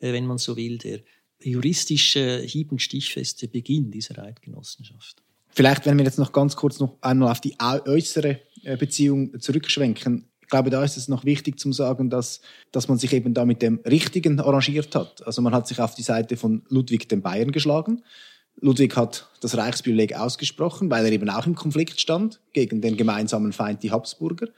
wenn 0.00 0.26
man 0.26 0.38
so 0.38 0.56
will, 0.56 0.78
der 0.78 1.02
juristische 1.42 2.40
hieb- 2.40 2.72
und 2.72 2.80
stichfeste 2.80 3.48
Beginn 3.48 3.90
dieser 3.90 4.22
Eidgenossenschaft. 4.22 5.22
Vielleicht, 5.48 5.86
wenn 5.86 5.96
wir 5.96 6.04
jetzt 6.04 6.18
noch 6.18 6.32
ganz 6.32 6.56
kurz 6.56 6.80
noch 6.80 6.98
einmal 7.00 7.30
auf 7.30 7.40
die 7.40 7.56
äußere 7.58 8.40
äh, 8.62 8.76
Beziehung 8.76 9.38
zurückschwenken. 9.40 10.28
Ich 10.42 10.48
glaube, 10.48 10.70
da 10.70 10.84
ist 10.84 10.96
es 10.96 11.08
noch 11.08 11.24
wichtig 11.24 11.58
zu 11.58 11.72
sagen, 11.72 12.10
dass, 12.10 12.40
dass 12.72 12.88
man 12.88 12.98
sich 12.98 13.12
eben 13.12 13.34
da 13.34 13.44
mit 13.44 13.62
dem 13.62 13.80
Richtigen 13.80 14.38
arrangiert 14.38 14.94
hat. 14.94 15.26
Also 15.26 15.42
man 15.42 15.54
hat 15.54 15.66
sich 15.66 15.80
auf 15.80 15.94
die 15.94 16.02
Seite 16.02 16.36
von 16.36 16.62
Ludwig 16.68 17.08
den 17.08 17.22
Bayern 17.22 17.52
geschlagen. 17.52 18.04
Ludwig 18.60 18.96
hat 18.96 19.28
das 19.40 19.56
Reichsprivileg 19.56 20.14
ausgesprochen, 20.14 20.90
weil 20.90 21.04
er 21.04 21.12
eben 21.12 21.28
auch 21.30 21.46
im 21.46 21.54
Konflikt 21.54 22.00
stand 22.00 22.40
gegen 22.52 22.80
den 22.80 22.96
gemeinsamen 22.96 23.52
Feind, 23.52 23.82
die 23.82 23.90
Habsburger. 23.90 24.48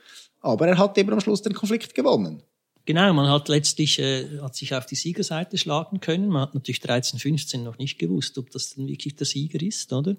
Aber 0.41 0.69
er 0.69 0.79
hat 0.79 0.99
eben 0.99 1.13
am 1.13 1.21
Schluss 1.21 1.43
den 1.43 1.55
Konflikt 1.55 1.95
gewonnen. 1.95 2.43
Genau, 2.89 3.13
man 3.13 3.29
hat 3.29 3.51
letztlich 3.51 3.99
äh, 3.99 4.41
hat 4.41 4.55
sich 4.55 4.75
auf 4.75 4.87
die 4.87 4.95
Siegerseite 4.95 5.59
schlagen 5.59 6.01
können. 6.01 6.29
Man 6.29 6.41
hat 6.41 6.55
natürlich 6.55 6.81
1315 6.83 7.63
noch 7.63 7.77
nicht 7.77 7.99
gewusst, 7.99 8.39
ob 8.39 8.49
das 8.49 8.75
dann 8.75 8.89
wirklich 8.89 9.15
der 9.15 9.27
Sieger 9.27 9.61
ist, 9.61 9.93
oder? 9.93 10.17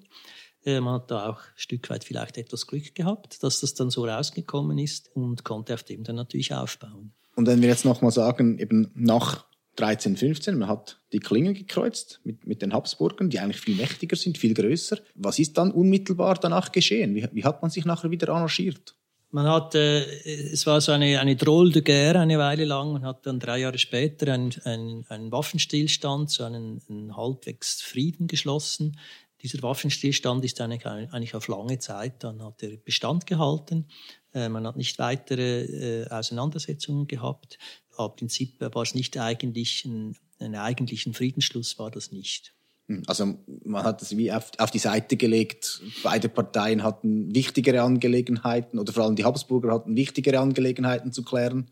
Äh, 0.63 0.79
man 0.79 0.93
hat 0.93 1.10
da 1.10 1.32
auch 1.32 1.39
ein 1.39 1.53
Stück 1.55 1.89
weit 1.89 2.03
vielleicht 2.03 2.38
etwas 2.38 2.67
Glück 2.67 2.93
gehabt, 2.93 3.41
dass 3.41 3.62
das 3.62 3.73
dann 3.73 3.89
so 3.89 4.05
rausgekommen 4.05 4.77
ist 4.77 5.10
und 5.15 5.43
konnte 5.43 5.73
auf 5.73 5.82
dem 5.82 6.03
dann 6.03 6.17
natürlich 6.17 6.53
aufbauen. 6.53 7.12
Und 7.36 7.47
wenn 7.47 7.60
wir 7.60 7.69
jetzt 7.69 7.86
nochmal 7.86 8.12
sagen, 8.12 8.60
eben 8.60 8.91
nach 8.93 9.47
1315, 9.77 10.60
man 10.60 10.69
hat 10.69 11.01
die 11.12 11.21
Klingen 11.21 11.55
gekreuzt 11.55 12.21
mit, 12.23 12.45
mit 12.45 12.62
den 12.62 12.73
Habsburgern, 12.73 13.32
die 13.32 13.39
eigentlich 13.39 13.62
viel 13.62 13.77
mächtiger 13.77 14.15
sind, 14.15 14.38
viel 14.38 14.53
größer. 14.53 14.99
Was 15.15 15.39
ist 15.39 15.58
dann 15.58 15.71
unmittelbar 15.71 16.36
danach 16.36 16.71
geschehen? 16.71 17.15
Wie, 17.15 17.27
wie 17.32 17.43
hat 17.43 17.63
man 17.63 17.71
sich 17.71 17.86
nachher 17.86 18.12
wieder 18.12 18.29
arrangiert? 18.29 18.95
Man 19.32 19.48
hat, 19.48 19.76
äh, 19.76 20.06
es 20.52 20.65
war 20.65 20.82
so 20.82 20.92
eine, 20.92 21.20
eine 21.20 21.36
Drôle 21.36 21.72
de 21.72 21.84
guerre 21.84 22.20
eine 22.20 22.39
Weile 22.39 22.65
lang. 22.65 22.94
Man 22.94 23.06
hat 23.06 23.28
dann 23.28 23.39
drei 23.39 23.60
Jahre 23.60 23.78
später 23.78 24.34
einen, 24.34 24.54
einen, 24.63 25.06
einen 25.08 25.32
Waffenstillstand, 25.32 26.32
so 26.32 26.44
einen, 26.46 26.82
einen 26.89 27.15
halbwegs 27.15 27.82
Frieden 27.82 28.26
geschlossen. 28.28 29.00
Dieser 29.42 29.62
Waffenstillstand 29.62 30.44
ist 30.44 30.60
eigentlich, 30.60 30.86
eigentlich 30.86 31.36
auf 31.36 31.48
lange 31.48 31.78
Zeit, 31.78 32.24
dann 32.24 32.44
hat 32.44 32.63
er 32.63 32.76
Bestand 32.78 33.28
gehalten. 33.28 33.88
Äh, 34.34 34.50
man 34.50 34.65
hat 34.65 34.78
nicht 34.78 34.98
weitere 34.98 35.62
äh, 35.63 36.10
Auseinandersetzungen 36.10 37.06
gehabt. 37.06 37.60
Aber 37.96 38.13
im 38.13 38.15
Prinzip 38.15 38.60
war 38.60 38.82
es 38.82 38.96
nicht 38.96 39.18
eigentlich 39.18 39.86
ein, 39.86 40.18
einen 40.39 40.56
eigentlichen 40.56 41.13
Friedensschluss 41.13 41.78
war 41.78 41.92
das 41.92 42.12
nicht. 42.12 42.56
Hm, 42.89 43.04
also 43.06 43.38
man 43.63 43.84
hat 43.84 44.02
es 44.02 44.17
wie 44.17 44.32
auf, 44.32 44.52
auf, 44.58 44.71
die 44.71 44.80
Seite 44.80 45.15
gelegt. 45.15 45.82
Beide 46.04 46.28
Parteien 46.28 46.84
hatten 46.84 47.34
wichtigere 47.34 47.84
Angelegenheiten 47.84 48.80
oder 48.80 48.91
vor 48.91 49.06
allem 49.06 49.15
die 49.15 49.23
Habsburger 49.23 49.71
hatten 49.71 49.95
wichtigere 49.95 50.39
Angelegenheiten 50.39 51.13
zu 51.13 51.23
klären. 51.23 51.69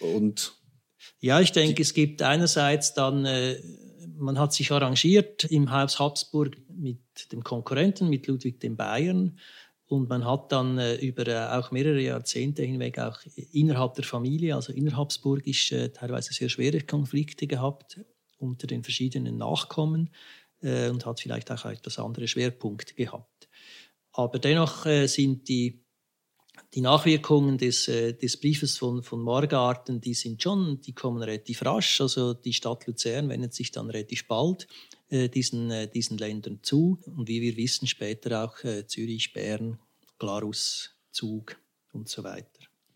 Und 0.00 0.52
ja, 1.20 1.40
ich 1.40 1.52
denke, 1.52 1.82
es 1.82 1.94
gibt 1.94 2.22
einerseits 2.22 2.94
dann, 2.94 3.24
äh, 3.24 3.60
man 4.16 4.38
hat 4.38 4.52
sich 4.52 4.72
arrangiert 4.72 5.44
im 5.44 5.70
Haus 5.70 6.00
Habsburg 6.00 6.56
mit 6.68 7.32
dem 7.32 7.44
Konkurrenten, 7.44 8.08
mit 8.08 8.26
Ludwig 8.26 8.60
dem 8.60 8.76
Bayern. 8.76 9.38
Und 9.86 10.08
man 10.08 10.26
hat 10.26 10.52
dann 10.52 10.78
äh, 10.78 10.96
über 10.96 11.26
äh, 11.28 11.56
auch 11.56 11.70
mehrere 11.70 12.00
Jahrzehnte 12.00 12.62
hinweg 12.62 12.98
auch 12.98 13.20
innerhalb 13.52 13.94
der 13.94 14.04
Familie, 14.04 14.56
also 14.56 14.72
innerhabsburgisch, 14.72 15.74
teilweise 15.94 16.32
sehr 16.32 16.48
schwere 16.48 16.80
Konflikte 16.80 17.46
gehabt 17.46 17.98
unter 18.38 18.66
den 18.66 18.82
verschiedenen 18.82 19.36
Nachkommen 19.36 20.10
äh, 20.62 20.88
und 20.88 21.06
hat 21.06 21.20
vielleicht 21.20 21.50
auch 21.50 21.64
etwas 21.64 21.98
andere 21.98 22.28
Schwerpunkte 22.28 22.94
gehabt. 22.94 23.48
Aber 24.12 24.38
dennoch 24.38 24.86
äh, 24.86 25.06
sind 25.06 25.48
die, 25.48 25.84
die 26.74 26.80
Nachwirkungen 26.80 27.58
des, 27.58 27.88
äh, 27.88 28.14
des 28.14 28.36
Briefes 28.36 28.78
von, 28.78 29.02
von 29.02 29.20
Morgarten, 29.20 30.00
die 30.00 30.14
sind 30.14 30.42
schon, 30.42 30.80
die 30.80 30.92
kommen 30.92 31.22
relativ 31.22 31.64
rasch. 31.64 32.00
Also 32.00 32.34
die 32.34 32.52
Stadt 32.52 32.86
Luzern 32.86 33.28
wendet 33.28 33.54
sich 33.54 33.70
dann 33.70 33.90
relativ 33.90 34.26
bald 34.26 34.66
äh, 35.10 35.28
diesen, 35.28 35.70
äh, 35.70 35.88
diesen 35.88 36.18
Ländern 36.18 36.60
zu. 36.62 36.98
Und 37.06 37.28
wie 37.28 37.40
wir 37.40 37.56
wissen, 37.56 37.86
später 37.86 38.44
auch 38.44 38.62
äh, 38.64 38.86
Zürich, 38.86 39.32
Bern, 39.32 39.78
Glarus, 40.18 40.90
Zug 41.12 41.56
und 41.92 42.08
so 42.08 42.24
weiter. 42.24 42.48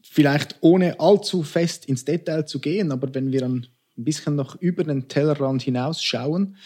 Vielleicht 0.02 0.57
ohne 0.61 0.98
allzu 0.98 1.42
fest 1.42 1.87
ins 1.87 2.05
Detail 2.05 2.44
zu 2.44 2.61
gehen, 2.61 2.90
aber 2.90 3.14
wenn 3.14 3.31
wir 3.31 3.44
an 3.44 3.68
ein 3.96 4.05
bisschen 4.05 4.37
noch 4.37 4.61
über 4.61 4.85
den 4.85 5.09
Tellerrand 5.09 5.62
hinausschauen, 5.62 6.57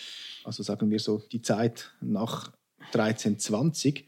also 0.45 0.62
sagen 0.62 0.91
wir 0.91 1.01
so 1.01 1.23
die 1.33 1.43
Zeit 1.43 1.93
nach 2.01 2.53
1320, 2.93 4.07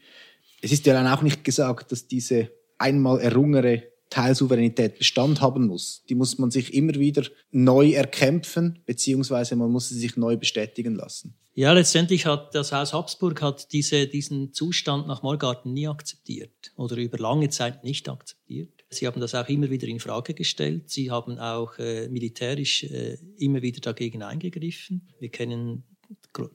es 0.61 0.71
ist 0.71 0.85
ja 0.85 0.93
dann 0.93 1.07
auch 1.07 1.21
nicht 1.21 1.43
gesagt, 1.43 1.91
dass 1.91 2.07
diese 2.07 2.51
einmal 2.77 3.19
errungene 3.19 3.83
Teilsouveränität 4.09 4.97
Bestand 4.97 5.41
haben 5.41 5.67
muss. 5.67 6.03
Die 6.09 6.15
muss 6.15 6.37
man 6.39 6.49
sich 6.49 6.73
immer 6.73 6.95
wieder 6.95 7.23
neu 7.51 7.91
erkämpfen, 7.91 8.79
beziehungsweise 8.85 9.55
man 9.55 9.71
muss 9.71 9.89
sie 9.89 9.99
sich 9.99 10.17
neu 10.17 10.35
bestätigen 10.37 10.95
lassen. 10.95 11.35
Ja, 11.53 11.73
letztendlich 11.73 12.25
hat 12.25 12.55
das 12.55 12.71
Haus 12.71 12.93
Habsburg 12.93 13.41
hat 13.41 13.71
diese, 13.73 14.07
diesen 14.07 14.53
Zustand 14.53 15.07
nach 15.07 15.23
Morgarten 15.23 15.73
nie 15.73 15.87
akzeptiert 15.87 16.71
oder 16.75 16.95
über 16.95 17.17
lange 17.17 17.49
Zeit 17.49 17.83
nicht 17.83 18.07
akzeptiert. 18.09 18.78
Sie 18.89 19.05
haben 19.05 19.21
das 19.21 19.35
auch 19.35 19.47
immer 19.47 19.69
wieder 19.69 19.87
in 19.87 19.99
Frage 19.99 20.33
gestellt. 20.33 20.89
Sie 20.89 21.11
haben 21.11 21.37
auch 21.37 21.77
äh, 21.77 22.07
militärisch 22.09 22.83
äh, 22.83 23.17
immer 23.37 23.61
wieder 23.61 23.81
dagegen 23.81 24.23
eingegriffen. 24.23 25.07
Wir 25.19 25.29
kennen 25.29 25.83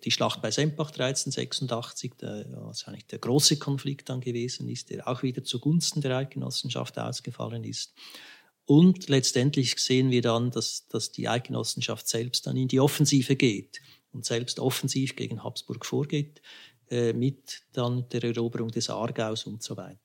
die 0.05 0.11
Schlacht 0.11 0.43
bei 0.43 0.51
Sempach 0.51 0.91
1386, 0.91 2.15
der, 2.21 2.47
eigentlich 2.87 3.07
der 3.07 3.21
große 3.21 3.59
Konflikt 3.59 4.09
dann 4.09 4.21
gewesen 4.21 4.69
ist, 4.69 4.91
der 4.91 5.07
auch 5.07 5.23
wieder 5.23 5.45
zugunsten 5.45 6.01
der 6.01 6.17
Eidgenossenschaft 6.17 6.99
ausgefallen 6.99 7.63
ist. 7.63 7.95
Und 8.67 9.09
letztendlich 9.09 9.77
sehen 9.79 10.11
wir 10.11 10.23
dann, 10.23 10.51
dass, 10.51 10.89
dass 10.89 11.13
die 11.13 11.29
Eidgenossenschaft 11.29 12.09
selbst 12.09 12.47
dann 12.47 12.57
in 12.57 12.69
die 12.69 12.81
Offensive 12.81 13.37
geht 13.37 13.81
und 14.13 14.25
selbst 14.25 14.59
offensiv 14.59 15.17
gegen 15.17 15.45
Habsburg 15.45 15.85
vorgeht, 15.85 16.41
äh, 16.91 17.13
mit 17.13 17.63
dann 17.73 18.09
der 18.09 18.25
Eroberung 18.25 18.71
des 18.71 18.91
Aargaus 18.91 19.45
und 19.45 19.63
so 19.63 19.77
weiter. 19.77 20.01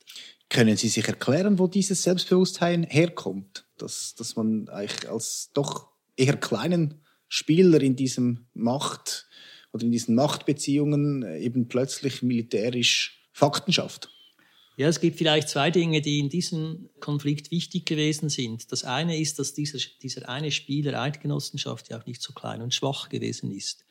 Können 0.50 0.78
Sie 0.78 0.90
sich 0.90 1.08
erklären, 1.08 1.60
wo 1.60 1.68
dieses 1.68 2.04
Selbstbewusstsein 2.04 2.84
herkommt? 2.84 3.66
Dass, 3.78 4.16
dass 4.16 4.36
man 4.36 4.68
eigentlich 4.70 5.10
als 5.10 5.52
doch 5.54 5.90
eher 6.18 6.38
kleinen 6.38 7.02
Spieler 7.28 7.82
in 7.82 7.96
diesem 7.96 8.48
Macht 8.54 9.28
oder 9.72 9.84
in 9.84 9.92
diesen 9.92 10.16
Machtbeziehungen 10.16 11.24
eben 11.40 11.68
plötzlich 11.68 12.24
militärisch 12.24 13.30
Fakten 13.32 13.72
schafft? 13.72 14.10
Ja, 14.76 14.88
es 14.88 15.02
gibt 15.02 15.18
vielleicht 15.18 15.50
zwei 15.50 15.72
Dinge, 15.72 16.02
die 16.02 16.20
in 16.20 16.30
diesem 16.30 16.90
Konflikt 17.02 17.52
wichtig 17.52 17.86
gewesen 17.86 18.30
sind. 18.30 18.72
Das 18.72 18.86
eine 18.86 19.20
ist, 19.20 19.38
dass 19.38 19.54
dieser, 19.54 19.78
dieser 20.02 20.30
eine 20.30 20.52
Spieler 20.52 21.02
Eidgenossenschaft 21.02 21.90
ja 21.90 22.00
auch 22.00 22.06
nicht 22.06 22.22
so 22.22 22.32
klein 22.32 22.62
und 22.62 22.74
schwach 22.74 23.10
gewesen 23.10 23.52
ist. 23.52 23.86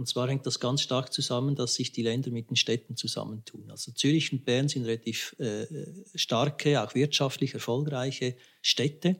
Und 0.00 0.06
zwar 0.06 0.30
hängt 0.30 0.46
das 0.46 0.60
ganz 0.60 0.80
stark 0.80 1.12
zusammen, 1.12 1.56
dass 1.56 1.74
sich 1.74 1.92
die 1.92 2.00
Länder 2.00 2.30
mit 2.30 2.48
den 2.48 2.56
Städten 2.56 2.96
zusammentun. 2.96 3.70
Also 3.70 3.92
Zürich 3.92 4.32
und 4.32 4.46
Bern 4.46 4.66
sind 4.66 4.86
relativ 4.86 5.36
äh, 5.38 5.66
starke, 6.14 6.82
auch 6.82 6.94
wirtschaftlich 6.94 7.52
erfolgreiche 7.52 8.34
Städte. 8.62 9.16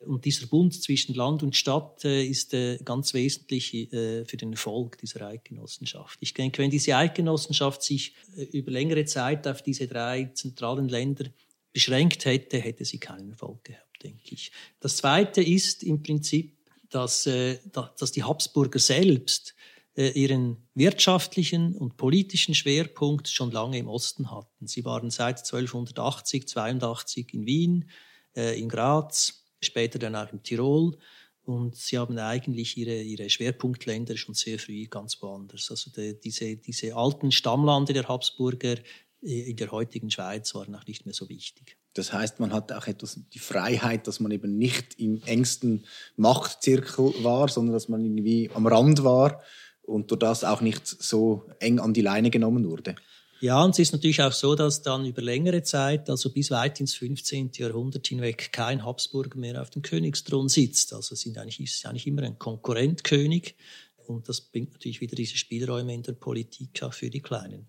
Und 0.00 0.26
dieser 0.26 0.46
Bund 0.46 0.74
zwischen 0.74 1.14
Land 1.14 1.42
und 1.42 1.56
Stadt 1.56 2.04
äh, 2.04 2.22
ist 2.22 2.52
äh, 2.52 2.76
ganz 2.84 3.14
wesentlich 3.14 3.72
äh, 3.94 4.26
für 4.26 4.36
den 4.36 4.52
Erfolg 4.52 4.98
dieser 4.98 5.26
Eidgenossenschaft. 5.26 6.18
Ich 6.20 6.34
denke, 6.34 6.58
wenn 6.62 6.70
diese 6.70 6.94
Eidgenossenschaft 6.96 7.82
sich 7.82 8.14
äh, 8.36 8.42
über 8.42 8.72
längere 8.72 9.06
Zeit 9.06 9.48
auf 9.48 9.62
diese 9.62 9.88
drei 9.88 10.32
zentralen 10.34 10.90
Länder 10.90 11.30
beschränkt 11.72 12.26
hätte, 12.26 12.58
hätte 12.58 12.84
sie 12.84 12.98
keinen 12.98 13.30
Erfolg 13.30 13.64
gehabt, 13.64 14.02
denke 14.02 14.34
ich. 14.34 14.52
Das 14.80 14.98
Zweite 14.98 15.40
ist 15.40 15.82
im 15.82 16.02
Prinzip, 16.02 16.58
dass, 16.90 17.26
äh, 17.26 17.56
dass 17.72 18.12
die 18.12 18.24
Habsburger 18.24 18.80
selbst 18.80 19.54
ihren 20.08 20.56
wirtschaftlichen 20.74 21.74
und 21.76 21.96
politischen 21.96 22.54
Schwerpunkt 22.54 23.28
schon 23.28 23.50
lange 23.50 23.78
im 23.78 23.88
Osten 23.88 24.30
hatten. 24.30 24.66
Sie 24.66 24.84
waren 24.84 25.10
seit 25.10 25.38
1280, 25.38 26.48
82 26.48 27.34
in 27.34 27.46
Wien, 27.46 27.90
äh, 28.36 28.58
in 28.58 28.68
Graz, 28.68 29.44
später 29.60 29.98
dann 29.98 30.16
auch 30.16 30.32
im 30.32 30.42
Tirol. 30.42 30.96
Und 31.42 31.74
sie 31.76 31.98
haben 31.98 32.18
eigentlich 32.18 32.76
ihre, 32.76 33.02
ihre 33.02 33.28
Schwerpunktländer 33.28 34.16
schon 34.16 34.34
sehr 34.34 34.58
früh 34.58 34.86
ganz 34.86 35.20
woanders. 35.20 35.70
Also 35.70 35.90
die, 35.90 36.18
diese, 36.20 36.56
diese 36.56 36.94
alten 36.94 37.32
Stammlande 37.32 37.92
der 37.92 38.08
Habsburger 38.08 38.76
äh, 39.22 39.50
in 39.50 39.56
der 39.56 39.70
heutigen 39.72 40.10
Schweiz 40.10 40.54
waren 40.54 40.74
auch 40.74 40.86
nicht 40.86 41.06
mehr 41.06 41.14
so 41.14 41.28
wichtig. 41.28 41.76
Das 41.94 42.12
heißt, 42.12 42.38
man 42.38 42.52
hat 42.52 42.70
auch 42.72 42.86
etwas 42.86 43.18
die 43.32 43.40
Freiheit, 43.40 44.06
dass 44.06 44.20
man 44.20 44.30
eben 44.30 44.56
nicht 44.56 44.98
im 45.00 45.22
engsten 45.24 45.84
Machtzirkel 46.16 47.12
war, 47.24 47.48
sondern 47.48 47.72
dass 47.72 47.88
man 47.88 48.04
irgendwie 48.04 48.48
am 48.54 48.66
Rand 48.66 49.02
war 49.02 49.42
und 49.90 50.10
durch 50.10 50.20
das 50.20 50.44
auch 50.44 50.60
nicht 50.60 50.86
so 50.86 51.44
eng 51.58 51.78
an 51.78 51.92
die 51.92 52.00
Leine 52.00 52.30
genommen 52.30 52.68
wurde. 52.68 52.94
Ja, 53.40 53.62
und 53.64 53.70
es 53.70 53.78
ist 53.78 53.92
natürlich 53.92 54.20
auch 54.22 54.32
so, 54.32 54.54
dass 54.54 54.82
dann 54.82 55.06
über 55.06 55.22
längere 55.22 55.62
Zeit, 55.62 56.10
also 56.10 56.30
bis 56.30 56.50
weit 56.50 56.78
ins 56.78 56.94
15. 56.94 57.52
Jahrhundert 57.54 58.06
hinweg, 58.06 58.52
kein 58.52 58.84
Habsburger 58.84 59.38
mehr 59.38 59.62
auf 59.62 59.70
dem 59.70 59.80
Königsthron 59.80 60.50
sitzt. 60.50 60.92
Also 60.92 61.14
sind 61.14 61.38
eigentlich, 61.38 61.58
ist 61.58 61.86
eigentlich 61.86 62.06
immer 62.06 62.22
ein 62.22 62.38
Konkurrentkönig. 62.38 63.56
Und 64.06 64.28
das 64.28 64.42
bringt 64.42 64.72
natürlich 64.72 65.00
wieder 65.00 65.16
diese 65.16 65.38
Spielräume 65.38 65.94
in 65.94 66.02
der 66.02 66.12
Politik 66.12 66.82
auch 66.82 66.92
für 66.92 67.08
die 67.08 67.22
Kleinen. 67.22 67.66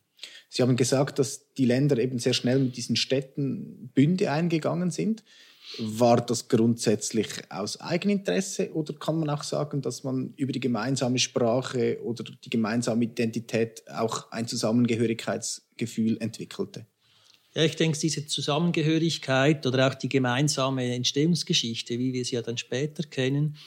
Sie 0.49 0.61
haben 0.61 0.75
gesagt, 0.75 1.19
dass 1.19 1.53
die 1.53 1.65
Länder 1.65 1.97
eben 1.97 2.19
sehr 2.19 2.33
schnell 2.33 2.59
mit 2.59 2.75
diesen 2.75 2.97
Städten 2.97 3.91
Bünde 3.93 4.29
eingegangen 4.29 4.91
sind. 4.91 5.23
War 5.79 6.17
das 6.17 6.47
grundsätzlich 6.49 7.27
aus 7.49 7.79
Eigeninteresse 7.79 8.73
oder 8.73 8.93
kann 8.93 9.19
man 9.19 9.29
auch 9.29 9.43
sagen, 9.43 9.81
dass 9.81 10.03
man 10.03 10.33
über 10.35 10.51
die 10.51 10.59
gemeinsame 10.59 11.17
Sprache 11.17 11.99
oder 12.03 12.23
die 12.23 12.49
gemeinsame 12.49 13.05
Identität 13.05 13.83
auch 13.89 14.31
ein 14.31 14.47
Zusammengehörigkeitsgefühl 14.47 16.17
entwickelte? 16.19 16.87
Ja, 17.53 17.63
ich 17.63 17.75
denke, 17.75 17.97
diese 17.99 18.25
Zusammengehörigkeit 18.25 19.65
oder 19.65 19.87
auch 19.87 19.93
die 19.93 20.09
gemeinsame 20.09 20.93
Entstehungsgeschichte, 20.93 21.99
wie 21.99 22.13
wir 22.13 22.23
sie 22.23 22.35
ja 22.35 22.41
dann 22.41 22.57
später 22.57 23.03
kennen, 23.03 23.57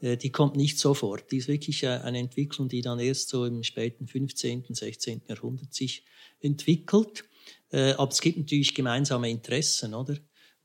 äh, 0.00 0.16
die 0.16 0.30
kommt 0.30 0.56
nicht 0.56 0.78
sofort. 0.78 1.30
Die 1.32 1.38
ist 1.38 1.48
wirklich 1.48 1.86
eine 1.86 2.18
Entwicklung, 2.18 2.68
die 2.68 2.82
dann 2.82 2.98
erst 2.98 3.30
so 3.30 3.46
im 3.46 3.62
späten 3.62 4.06
15., 4.06 4.64
16. 4.68 5.22
Jahrhundert 5.28 5.72
sich 5.72 6.04
entwickelt. 6.40 7.24
Äh, 7.70 7.92
aber 7.92 8.12
es 8.12 8.20
gibt 8.20 8.38
natürlich 8.38 8.74
gemeinsame 8.74 9.30
Interessen, 9.30 9.94
oder? 9.94 10.16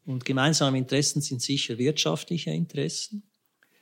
Und 0.07 0.23
gemeinsame 0.23 0.77
Interessen 0.77 1.21
sind 1.21 1.41
sicher 1.41 1.77
wirtschaftliche 1.77 2.51
Interessen. 2.51 3.29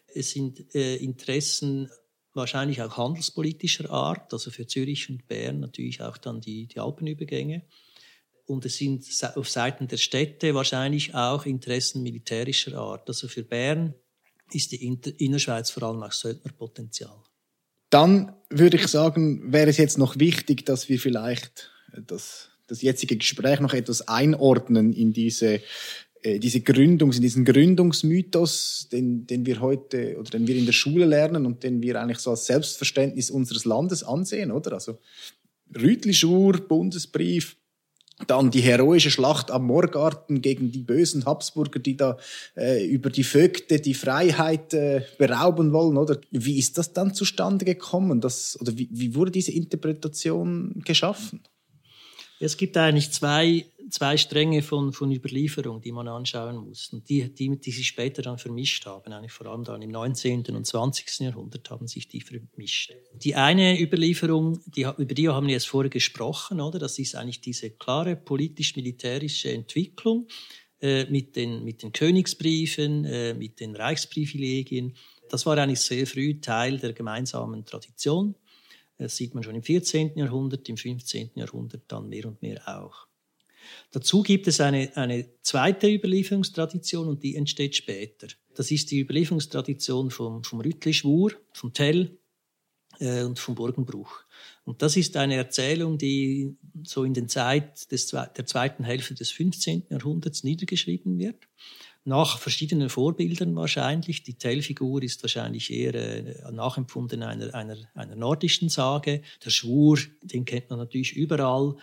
Es 0.07 0.31
sind 0.31 0.73
äh, 0.73 0.95
Interessen 0.95 1.87
wahrscheinlich 2.33 2.81
auch 2.81 2.97
handelspolitischer 2.97 3.91
Art, 3.91 4.33
also 4.33 4.49
für 4.49 4.65
Zürich 4.65 5.07
und 5.07 5.27
Bern 5.27 5.59
natürlich 5.59 6.01
auch 6.01 6.17
dann 6.17 6.41
die, 6.41 6.65
die 6.65 6.79
Alpenübergänge. 6.79 7.61
Und 8.47 8.65
es 8.65 8.77
sind 8.77 9.05
auf 9.35 9.47
Seiten 9.47 9.87
der 9.87 9.97
Städte 9.97 10.55
wahrscheinlich 10.55 11.13
auch 11.13 11.45
Interessen 11.45 12.01
militärischer 12.01 12.75
Art. 12.75 13.07
Also 13.07 13.27
für 13.27 13.43
Bern 13.43 13.93
ist 14.51 14.71
die 14.71 14.83
Innerschweiz 14.83 15.69
vor 15.69 15.83
allem 15.83 16.01
auch 16.01 16.11
Söldnerpotenzial. 16.11 17.21
Dann 17.91 18.35
würde 18.49 18.77
ich 18.77 18.87
sagen, 18.87 19.53
wäre 19.53 19.69
es 19.69 19.77
jetzt 19.77 19.99
noch 19.99 20.17
wichtig, 20.17 20.65
dass 20.65 20.89
wir 20.89 20.99
vielleicht 20.99 21.71
das, 21.95 22.49
das 22.65 22.81
jetzige 22.81 23.15
Gespräch 23.15 23.59
noch 23.59 23.73
etwas 23.73 24.07
einordnen 24.07 24.91
in 24.91 25.13
diese 25.13 25.55
äh, 25.55 25.61
diese 26.25 26.61
Gründungs, 26.61 27.17
in 27.17 27.21
diesen 27.21 27.45
Gründungsmythos, 27.45 28.89
den, 28.91 29.27
den 29.27 29.45
wir 29.45 29.61
heute 29.61 30.17
oder 30.19 30.31
den 30.31 30.47
wir 30.47 30.55
in 30.55 30.65
der 30.65 30.73
Schule 30.73 31.05
lernen 31.05 31.45
und 31.45 31.63
den 31.63 31.81
wir 31.81 32.01
eigentlich 32.01 32.19
so 32.19 32.31
als 32.31 32.45
Selbstverständnis 32.45 33.29
unseres 33.29 33.65
Landes 33.65 34.03
ansehen, 34.03 34.51
oder? 34.51 34.73
Also 34.73 34.97
Rütlischur, 35.75 36.53
Bundesbrief, 36.67 37.57
dann 38.27 38.49
die 38.49 38.61
heroische 38.61 39.11
Schlacht 39.11 39.51
am 39.51 39.65
Morgarten 39.65 40.41
gegen 40.41 40.71
die 40.71 40.83
bösen 40.83 41.25
Habsburger, 41.25 41.79
die 41.79 41.97
da 41.97 42.17
äh, 42.55 42.85
über 42.85 43.09
die 43.09 43.25
Vögte 43.25 43.79
die 43.79 43.93
Freiheit 43.93 44.73
äh, 44.73 45.01
berauben 45.17 45.73
wollen, 45.73 45.97
oder? 45.97 46.19
Wie 46.31 46.57
ist 46.57 46.77
das 46.77 46.93
dann 46.93 47.13
zustande 47.13 47.65
gekommen? 47.65 48.21
Das, 48.21 48.57
oder 48.61 48.77
wie, 48.77 48.87
wie 48.91 49.15
wurde 49.15 49.31
diese 49.31 49.51
Interpretation 49.51 50.81
geschaffen? 50.85 51.41
Es 52.39 52.57
gibt 52.57 52.75
eigentlich 52.75 53.11
zwei, 53.11 53.65
zwei 53.89 54.17
Stränge 54.17 54.61
von, 54.61 54.91
von 54.91 55.11
Überlieferung, 55.11 55.81
die 55.81 55.91
man 55.91 56.07
anschauen 56.07 56.57
muss. 56.57 56.89
Und 56.91 57.07
die, 57.09 57.33
die, 57.33 57.57
die 57.59 57.71
sich 57.71 57.87
später 57.87 58.21
dann 58.21 58.37
vermischt 58.37 58.85
haben, 58.85 59.13
eigentlich 59.13 59.31
vor 59.31 59.47
allem 59.47 59.63
dann 59.63 59.81
im 59.81 59.91
19. 59.91 60.45
und 60.47 60.65
20. 60.65 61.19
Jahrhundert 61.19 61.69
haben 61.69 61.87
sich 61.87 62.07
die 62.07 62.21
vermischt. 62.21 62.93
Die 63.13 63.35
eine 63.35 63.79
Überlieferung, 63.79 64.59
die, 64.65 64.81
über 64.81 65.13
die 65.13 65.29
haben 65.29 65.47
wir 65.47 65.53
jetzt 65.53 65.67
vorher 65.67 65.89
gesprochen, 65.89 66.59
oder? 66.59 66.79
Das 66.79 66.99
ist 66.99 67.15
eigentlich 67.15 67.41
diese 67.41 67.71
klare 67.71 68.15
politisch-militärische 68.15 69.51
Entwicklung 69.51 70.27
äh, 70.81 71.05
mit, 71.05 71.35
den, 71.35 71.63
mit 71.63 71.83
den 71.83 71.93
Königsbriefen, 71.93 73.05
äh, 73.05 73.33
mit 73.33 73.59
den 73.59 73.75
Reichsprivilegien. 73.75 74.95
Das 75.29 75.45
war 75.45 75.57
eigentlich 75.57 75.79
sehr 75.79 76.05
früh 76.05 76.39
Teil 76.41 76.77
der 76.79 76.93
gemeinsamen 76.93 77.65
Tradition 77.65 78.35
das 78.97 79.15
sieht 79.15 79.33
man 79.35 79.43
schon 79.43 79.55
im 79.55 79.63
14. 79.63 80.17
Jahrhundert, 80.17 80.67
im 80.69 80.77
15. 80.77 81.31
Jahrhundert 81.35 81.83
dann 81.87 82.09
mehr 82.09 82.25
und 82.25 82.41
mehr 82.41 82.61
auch. 82.67 83.07
Dazu 83.91 84.21
gibt 84.21 84.47
es 84.47 84.61
eine, 84.61 84.95
eine 84.95 85.25
zweite 85.41 85.87
Überlieferungstradition 85.87 87.07
und 87.07 87.23
die 87.23 87.35
entsteht 87.35 87.75
später. 87.75 88.27
Das 88.53 88.71
ist 88.71 88.91
die 88.91 89.01
Überlieferungstradition 89.01 90.11
vom, 90.11 90.43
vom 90.43 90.61
Rütlischwur, 90.61 91.33
vom 91.53 91.73
Tell 91.73 92.17
äh, 92.99 93.23
und 93.23 93.39
vom 93.39 93.55
Burgenbruch. 93.55 94.23
Und 94.65 94.81
das 94.81 94.97
ist 94.97 95.17
eine 95.17 95.35
Erzählung, 95.35 95.97
die 95.97 96.55
so 96.83 97.03
in 97.03 97.13
den 97.13 97.27
Zeit 97.27 97.91
des, 97.91 98.07
der 98.07 98.45
zweiten 98.45 98.83
Hälfte 98.83 99.15
des 99.15 99.31
15. 99.31 99.87
Jahrhunderts 99.89 100.43
niedergeschrieben 100.43 101.17
wird 101.17 101.47
nach 102.05 102.37
verschiedenen 102.37 102.89
Vorbildern 102.89 103.55
wahrscheinlich. 103.55 104.23
Die 104.23 104.35
Tellfigur 104.35 105.01
ist 105.01 105.23
wahrscheinlich 105.23 105.73
eher 105.73 105.95
äh, 105.95 106.51
nachempfunden 106.51 107.23
einer, 107.23 107.53
einer, 107.53 107.77
einer 107.95 108.15
nordischen 108.15 108.69
Sage. 108.69 109.21
Der 109.43 109.49
Schwur, 109.49 109.97
den 110.21 110.45
kennt 110.45 110.69
man 110.69 110.79
natürlich 110.79 111.13
überall. 111.15 111.75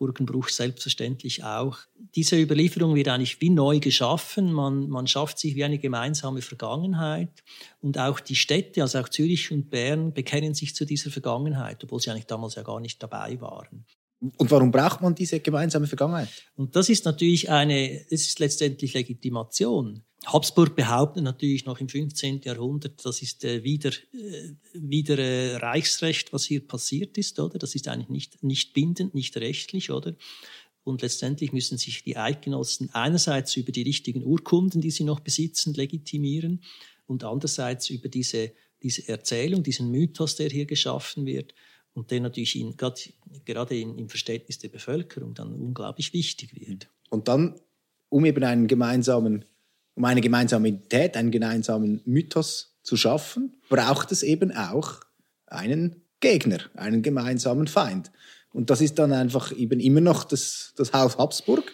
Burgenbruch 0.00 0.48
selbstverständlich 0.48 1.44
auch. 1.44 1.78
Diese 2.14 2.40
Überlieferung 2.40 2.94
wird 2.94 3.08
eigentlich 3.08 3.40
wie 3.42 3.50
neu 3.50 3.80
geschaffen. 3.80 4.50
Man, 4.50 4.88
man 4.88 5.06
schafft 5.06 5.38
sich 5.38 5.54
wie 5.54 5.64
eine 5.64 5.78
gemeinsame 5.78 6.40
Vergangenheit. 6.40 7.44
Und 7.82 7.98
auch 7.98 8.18
die 8.18 8.34
Städte, 8.34 8.80
also 8.80 8.98
auch 8.98 9.10
Zürich 9.10 9.52
und 9.52 9.68
Bern, 9.68 10.14
bekennen 10.14 10.54
sich 10.54 10.74
zu 10.74 10.86
dieser 10.86 11.10
Vergangenheit, 11.10 11.84
obwohl 11.84 12.00
sie 12.00 12.10
eigentlich 12.10 12.26
damals 12.26 12.54
ja 12.54 12.62
gar 12.62 12.80
nicht 12.80 13.02
dabei 13.02 13.38
waren. 13.42 13.84
Und 14.20 14.50
warum 14.50 14.70
braucht 14.70 15.00
man 15.00 15.14
diese 15.14 15.40
gemeinsame 15.40 15.86
Vergangenheit? 15.86 16.28
Und 16.54 16.76
das 16.76 16.90
ist 16.90 17.06
natürlich 17.06 17.48
eine, 17.48 18.04
es 18.10 18.28
ist 18.28 18.38
letztendlich 18.38 18.92
Legitimation. 18.92 20.02
Habsburg 20.26 20.76
behauptet 20.76 21.24
natürlich 21.24 21.64
noch 21.64 21.80
im 21.80 21.88
15. 21.88 22.42
Jahrhundert, 22.42 23.02
das 23.06 23.22
ist 23.22 23.42
äh, 23.44 23.64
wieder, 23.64 23.90
äh, 24.12 24.52
wieder 24.74 25.18
äh, 25.18 25.56
Reichsrecht, 25.56 26.34
was 26.34 26.44
hier 26.44 26.66
passiert 26.66 27.16
ist, 27.16 27.40
oder? 27.40 27.58
Das 27.58 27.74
ist 27.74 27.88
eigentlich 27.88 28.10
nicht, 28.10 28.42
nicht 28.42 28.74
bindend, 28.74 29.14
nicht 29.14 29.34
rechtlich, 29.38 29.90
oder? 29.90 30.14
Und 30.84 31.00
letztendlich 31.00 31.52
müssen 31.52 31.78
sich 31.78 32.04
die 32.04 32.18
Eidgenossen 32.18 32.90
einerseits 32.92 33.56
über 33.56 33.72
die 33.72 33.82
richtigen 33.82 34.22
Urkunden, 34.22 34.82
die 34.82 34.90
sie 34.90 35.04
noch 35.04 35.20
besitzen, 35.20 35.72
legitimieren 35.72 36.62
und 37.06 37.24
andererseits 37.24 37.88
über 37.88 38.08
diese, 38.08 38.52
diese 38.82 39.08
Erzählung, 39.08 39.62
diesen 39.62 39.90
Mythos, 39.90 40.36
der 40.36 40.50
hier 40.50 40.66
geschaffen 40.66 41.24
wird 41.24 41.54
und 41.94 42.10
der 42.10 42.20
natürlich 42.20 42.58
in, 42.58 42.76
grad, 42.76 43.08
gerade 43.44 43.78
in, 43.78 43.98
im 43.98 44.08
Verständnis 44.08 44.58
der 44.58 44.68
Bevölkerung 44.68 45.34
dann 45.34 45.52
unglaublich 45.52 46.12
wichtig 46.12 46.54
wird. 46.54 46.88
Und 47.08 47.28
dann, 47.28 47.58
um 48.08 48.24
eben 48.24 48.42
einen 48.44 48.66
gemeinsamen, 48.66 49.44
um 49.94 50.04
eine 50.04 50.20
gemeinsame 50.20 50.68
Identität, 50.68 51.16
einen 51.16 51.30
gemeinsamen 51.30 52.00
Mythos 52.04 52.76
zu 52.82 52.96
schaffen, 52.96 53.60
braucht 53.68 54.12
es 54.12 54.22
eben 54.22 54.52
auch 54.52 55.00
einen 55.46 56.02
Gegner, 56.20 56.60
einen 56.74 57.02
gemeinsamen 57.02 57.66
Feind. 57.66 58.10
Und 58.52 58.70
das 58.70 58.80
ist 58.80 58.98
dann 58.98 59.12
einfach 59.12 59.52
eben 59.56 59.80
immer 59.80 60.00
noch 60.00 60.24
das, 60.24 60.72
das 60.76 60.92
Haus 60.92 61.18
Habsburg, 61.18 61.72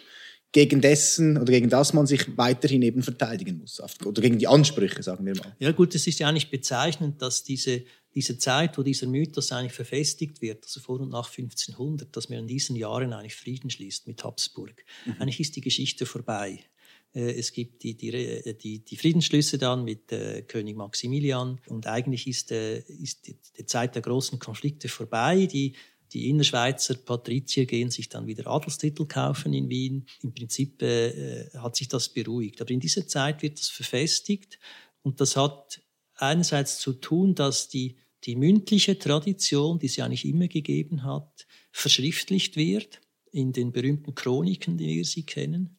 gegen 0.51 0.81
dessen 0.81 1.37
oder 1.37 1.51
gegen 1.51 1.69
das 1.69 1.93
man 1.93 2.07
sich 2.07 2.37
weiterhin 2.37 2.81
eben 2.81 3.03
verteidigen 3.03 3.59
muss. 3.59 3.81
Oder 4.05 4.21
gegen 4.21 4.39
die 4.39 4.47
Ansprüche, 4.47 5.03
sagen 5.03 5.25
wir 5.25 5.35
mal. 5.35 5.55
Ja 5.59 5.71
gut, 5.71 5.93
es 5.93 6.07
ist 6.07 6.19
ja 6.19 6.31
nicht 6.31 6.49
bezeichnend, 6.49 7.21
dass 7.21 7.43
diese 7.43 7.83
diese 8.17 8.39
Zeit, 8.39 8.79
wo 8.79 8.81
dieser 8.81 9.05
Mythos 9.05 9.51
eigentlich 9.51 9.73
verfestigt 9.73 10.41
wird, 10.41 10.63
also 10.63 10.79
vor 10.79 10.99
und 10.99 11.11
nach 11.11 11.29
1500, 11.29 12.15
dass 12.17 12.29
man 12.29 12.39
in 12.39 12.47
diesen 12.47 12.75
Jahren 12.75 13.13
eigentlich 13.13 13.35
Frieden 13.35 13.69
schließt 13.69 14.07
mit 14.07 14.23
Habsburg. 14.23 14.83
Mhm. 15.05 15.15
Eigentlich 15.19 15.39
ist 15.39 15.55
die 15.55 15.61
Geschichte 15.61 16.07
vorbei. 16.07 16.61
Äh, 17.13 17.33
es 17.33 17.53
gibt 17.53 17.83
die, 17.83 17.95
die, 17.95 18.11
äh, 18.11 18.55
die, 18.55 18.79
die 18.79 18.97
Friedensschlüsse 18.97 19.59
dann 19.59 19.83
mit 19.83 20.11
äh, 20.11 20.41
König 20.41 20.75
Maximilian 20.75 21.61
und 21.67 21.85
eigentlich 21.85 22.25
ist, 22.25 22.51
äh, 22.51 22.79
ist 22.79 23.27
die, 23.27 23.37
die, 23.55 23.67
Zeit 23.67 23.93
der 23.93 24.01
großen 24.01 24.39
Konflikte 24.39 24.89
vorbei. 24.89 25.45
Die, 25.45 25.73
Die 26.11 26.27
Innerschweizer 26.27 26.95
Patrizier 26.95 27.67
gehen 27.67 27.91
sich 27.91 28.09
dann 28.09 28.25
wieder 28.25 28.47
Adelstitel 28.47 29.05
kaufen 29.05 29.53
in 29.53 29.69
Wien. 29.69 30.07
Im 30.23 30.33
Prinzip 30.33 30.81
äh, 30.81 31.51
hat 31.53 31.75
sich 31.75 31.87
das 31.87 32.09
beruhigt. 32.09 32.61
Aber 32.61 32.71
in 32.71 32.79
dieser 32.79 33.05
Zeit 33.07 33.43
wird 33.43 33.59
das 33.59 33.69
verfestigt 33.69 34.57
und 35.03 35.21
das 35.21 35.35
hat 35.35 35.81
einerseits 36.15 36.79
zu 36.79 36.93
tun, 36.93 37.35
dass 37.35 37.67
die, 37.67 37.97
die 38.23 38.35
mündliche 38.35 38.97
Tradition, 38.97 39.79
die 39.79 39.85
es 39.85 39.95
ja 39.95 40.05
eigentlich 40.05 40.25
immer 40.25 40.47
gegeben 40.47 41.03
hat, 41.03 41.47
verschriftlicht 41.71 42.55
wird 42.55 43.01
in 43.31 43.53
den 43.53 43.71
berühmten 43.71 44.15
Chroniken, 44.15 44.77
die 44.77 44.87
wir 44.87 45.05
sie 45.05 45.23
kennen. 45.23 45.77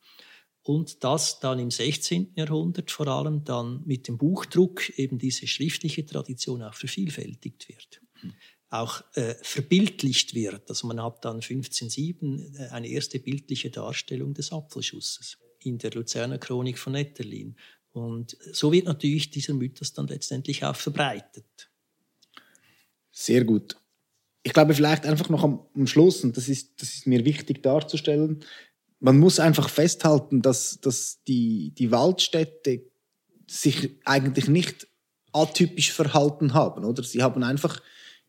Und 0.63 1.03
dass 1.03 1.41
dann 1.41 1.59
im 1.59 1.71
16. 1.71 2.35
Jahrhundert 2.37 2.91
vor 2.91 3.09
allem 3.09 3.45
dann 3.45 3.83
mit 3.87 4.07
dem 4.07 4.19
Buchdruck 4.19 4.91
eben 4.99 5.19
diese 5.19 5.47
schriftliche 5.47 6.05
Tradition 6.05 6.63
auch 6.63 6.75
vervielfältigt 6.75 7.69
wird. 7.69 8.03
Mhm 8.23 8.35
auch 8.71 9.03
äh, 9.15 9.35
verbildlicht 9.43 10.35
wird. 10.35 10.69
Also 10.69 10.87
man 10.87 11.03
hat 11.03 11.25
dann 11.25 11.37
1507 11.37 12.55
äh, 12.55 12.69
eine 12.69 12.89
erste 12.89 13.19
bildliche 13.19 13.71
Darstellung 13.71 14.35
des 14.35 14.53
Apfelschusses 14.53 15.39
in 15.61 15.79
der 15.79 15.91
Luzerner 15.93 16.39
Chronik 16.39 16.79
von 16.79 16.95
Etterlin. 16.95 17.57
Und 17.93 18.37
so 18.53 18.71
wird 18.71 18.87
natürlich 18.87 19.31
dieser 19.31 19.55
Mythos 19.55 19.93
dann 19.93 20.07
letztendlich 20.07 20.65
auch 20.65 20.77
verbreitet. 20.77 21.71
Sehr 23.21 23.43
gut. 23.43 23.77
Ich 24.45 24.53
glaube 24.53 24.75
vielleicht 24.75 25.05
einfach 25.05 25.29
noch 25.29 25.43
am, 25.43 25.67
am 25.75 25.89
Schluss, 25.89 26.23
und 26.23 26.37
das 26.37 26.49
ist, 26.49 26.81
das 26.81 26.95
ist 26.95 27.09
mir 27.09 27.25
wichtig 27.25 27.65
darzustellen, 27.65 28.45
man 29.01 29.19
muss 29.19 29.41
einfach 29.41 29.69
festhalten, 29.69 30.41
dass, 30.41 30.81
dass 30.81 31.19
die, 31.27 31.73
die 31.73 31.91
Waldstädte 31.91 32.85
sich 33.49 33.99
eigentlich 34.05 34.47
nicht 34.47 34.87
atypisch 35.33 35.93
verhalten 35.93 36.55
haben, 36.55 36.85
oder? 36.85 37.03
Sie 37.03 37.21
haben 37.21 37.43
einfach 37.43 37.83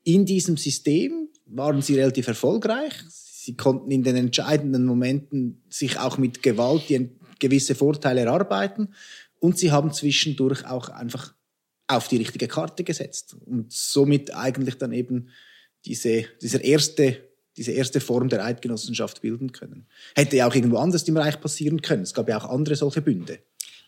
in 0.04 0.26
diesem 0.26 0.58
System 0.58 1.30
waren 1.46 1.84
sie 1.84 1.96
relativ 1.96 2.28
erfolgreich. 2.28 2.94
Sie 3.10 3.56
konnten 3.56 3.92
in 3.92 4.02
den 4.02 4.16
entscheidenden 4.16 4.86
Momenten 4.86 5.62
sich 5.70 6.00
auch 6.00 6.18
mit 6.18 6.42
Gewalt 6.42 6.86
gewisse 7.38 7.76
Vorteile 7.76 8.22
erarbeiten 8.22 8.96
und 9.40 9.60
sie 9.60 9.72
haben 9.72 9.94
zwischendurch 9.94 10.66
auch 10.66 10.90
einfach 10.90 11.36
auf 11.90 12.08
die 12.08 12.18
richtige 12.18 12.48
Karte 12.48 12.84
gesetzt 12.84 13.36
und 13.46 13.74
somit 13.74 14.34
eigentlich 14.34 14.76
dann 14.76 14.94
eben 14.94 15.30
diese, 15.86 16.26
dieser 16.42 16.64
erste, 16.64 17.18
diese 17.58 17.72
erste 17.72 18.00
Form 18.00 18.30
der 18.30 18.46
Eidgenossenschaft 18.46 19.22
bilden 19.22 19.52
können. 19.52 19.88
Hätte 20.16 20.38
ja 20.38 20.48
auch 20.48 20.54
irgendwo 20.54 20.78
anders 20.78 21.04
im 21.04 21.18
Reich 21.18 21.42
passieren 21.42 21.82
können. 21.82 22.04
Es 22.04 22.14
gab 22.14 22.30
ja 22.30 22.38
auch 22.38 22.50
andere 22.50 22.76
solche 22.76 23.02
Bünde. 23.02 23.40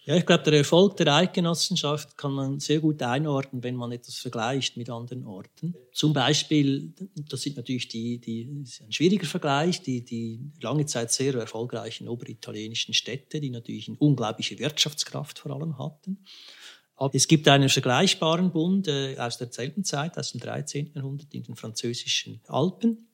Ja, 0.03 0.15
ich 0.15 0.25
glaube, 0.25 0.41
der 0.43 0.53
Erfolg 0.53 0.97
der 0.97 1.13
Eidgenossenschaft 1.13 2.17
kann 2.17 2.31
man 2.31 2.59
sehr 2.59 2.79
gut 2.79 3.03
einordnen, 3.03 3.61
wenn 3.61 3.75
man 3.75 3.91
etwas 3.91 4.15
vergleicht 4.15 4.75
mit 4.75 4.89
anderen 4.89 5.27
Orten. 5.27 5.75
Zum 5.93 6.11
Beispiel, 6.11 6.91
das 7.29 7.43
sind 7.43 7.55
natürlich 7.55 7.87
die, 7.87 8.17
die 8.17 8.63
ist 8.63 8.81
ein 8.81 8.91
schwieriger 8.91 9.27
Vergleich, 9.27 9.83
die, 9.83 10.03
die 10.03 10.39
lange 10.59 10.87
Zeit 10.87 11.11
sehr 11.11 11.35
erfolgreichen 11.35 12.07
oberitalienischen 12.07 12.95
Städte, 12.95 13.39
die 13.39 13.51
natürlich 13.51 13.89
eine 13.89 13.97
unglaubliche 13.99 14.57
Wirtschaftskraft 14.57 15.37
vor 15.37 15.51
allem 15.51 15.77
hatten. 15.77 16.17
Aber 17.01 17.15
es 17.15 17.27
gibt 17.27 17.47
einen 17.47 17.67
vergleichbaren 17.67 18.51
Bund 18.51 18.87
äh, 18.87 19.17
aus 19.17 19.39
derselben 19.39 19.83
Zeit, 19.83 20.19
aus 20.19 20.33
dem 20.33 20.39
13. 20.39 20.91
Jahrhundert 20.93 21.33
in 21.33 21.41
den 21.41 21.55
französischen 21.55 22.41
Alpen 22.47 23.07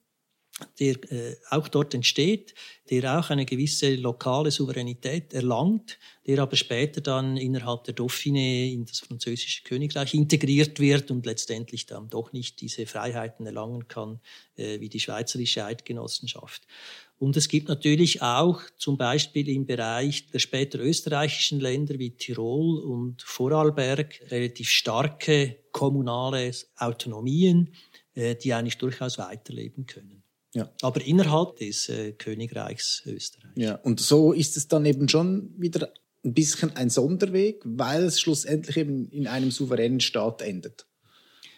der 0.79 0.95
äh, 1.11 1.35
auch 1.49 1.67
dort 1.67 1.93
entsteht, 1.93 2.55
der 2.89 3.19
auch 3.19 3.29
eine 3.29 3.45
gewisse 3.45 3.95
lokale 3.95 4.49
Souveränität 4.49 5.33
erlangt, 5.33 5.99
der 6.25 6.39
aber 6.39 6.55
später 6.55 7.01
dann 7.01 7.37
innerhalb 7.37 7.83
der 7.83 7.93
Dauphine 7.93 8.71
in 8.71 8.85
das 8.85 8.99
französische 8.99 9.63
Königreich 9.63 10.13
integriert 10.13 10.79
wird 10.79 11.11
und 11.11 11.25
letztendlich 11.25 11.85
dann 11.85 12.09
doch 12.09 12.33
nicht 12.33 12.61
diese 12.61 12.85
Freiheiten 12.85 13.45
erlangen 13.45 13.87
kann 13.87 14.19
äh, 14.55 14.79
wie 14.79 14.89
die 14.89 14.99
schweizerische 14.99 15.63
Eidgenossenschaft. 15.63 16.63
Und 17.19 17.35
es 17.35 17.47
gibt 17.47 17.67
natürlich 17.67 18.21
auch 18.21 18.61
zum 18.77 18.97
Beispiel 18.97 19.49
im 19.49 19.65
Bereich 19.65 20.29
der 20.29 20.39
später 20.39 20.79
österreichischen 20.79 21.59
Länder 21.59 21.97
wie 21.97 22.11
Tirol 22.11 22.79
und 22.79 23.23
Vorarlberg 23.23 24.21
relativ 24.29 24.69
starke 24.69 25.57
kommunale 25.71 26.51
Autonomien, 26.77 27.73
äh, 28.13 28.35
die 28.35 28.53
eigentlich 28.53 28.77
durchaus 28.77 29.17
weiterleben 29.17 29.87
können. 29.87 30.16
Ja. 30.53 30.71
Aber 30.81 31.03
innerhalb 31.03 31.57
des 31.57 31.89
äh, 31.89 32.13
Königreichs 32.13 33.03
Österreich. 33.05 33.51
Ja, 33.55 33.75
und 33.75 33.99
so 33.99 34.33
ist 34.33 34.57
es 34.57 34.67
dann 34.67 34.85
eben 34.85 35.07
schon 35.09 35.53
wieder 35.57 35.91
ein 36.23 36.33
bisschen 36.33 36.75
ein 36.75 36.89
Sonderweg, 36.89 37.61
weil 37.63 38.03
es 38.03 38.19
schlussendlich 38.19 38.77
eben 38.77 39.09
in 39.09 39.27
einem 39.27 39.51
souveränen 39.51 39.99
Staat 39.99 40.41
endet. 40.41 40.86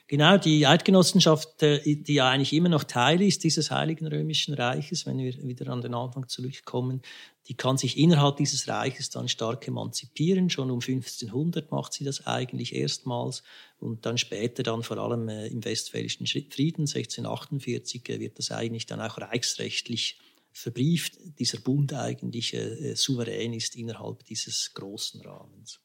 Genau, 0.09 0.39
die 0.39 0.65
Eidgenossenschaft, 0.65 1.61
äh, 1.61 1.81
die 1.83 2.15
ja 2.15 2.31
eigentlich 2.31 2.53
immer 2.53 2.69
noch 2.69 2.83
Teil 2.83 3.21
ist 3.21 3.43
dieses 3.43 3.69
Heiligen 3.69 4.07
Römischen 4.07 4.55
Reiches, 4.55 5.05
wenn 5.05 5.19
wir 5.19 5.37
wieder 5.47 5.71
an 5.71 5.81
den 5.81 5.93
Anfang 5.93 6.27
zurückkommen, 6.27 7.03
die 7.47 7.53
kann 7.53 7.77
sich 7.77 7.95
innerhalb 7.95 8.37
dieses 8.37 8.67
Reiches 8.67 9.11
dann 9.11 9.27
stark 9.27 9.67
emanzipieren. 9.67 10.49
Schon 10.49 10.71
um 10.71 10.79
1500 10.79 11.69
macht 11.69 11.93
sie 11.93 12.05
das 12.05 12.25
eigentlich 12.25 12.73
erstmals 12.73 13.43
und 13.77 14.07
dann 14.07 14.17
später 14.17 14.63
dann 14.63 14.81
vor 14.81 14.97
allem 14.97 15.29
äh, 15.29 15.45
im 15.45 15.63
Westfälischen 15.63 16.25
Frieden 16.25 16.87
1648 16.87 18.09
äh, 18.09 18.19
wird 18.19 18.39
das 18.39 18.49
eigentlich 18.49 18.87
dann 18.87 19.01
auch 19.01 19.19
reichsrechtlich 19.19 20.17
verbrieft, 20.51 21.19
dieser 21.37 21.59
Bund 21.59 21.93
eigentlich 21.93 22.57
souverän 22.95 23.53
ist 23.53 23.75
innerhalb 23.75 24.25
dieses 24.25 24.73
großen 24.73 25.21
Rahmens. 25.21 25.79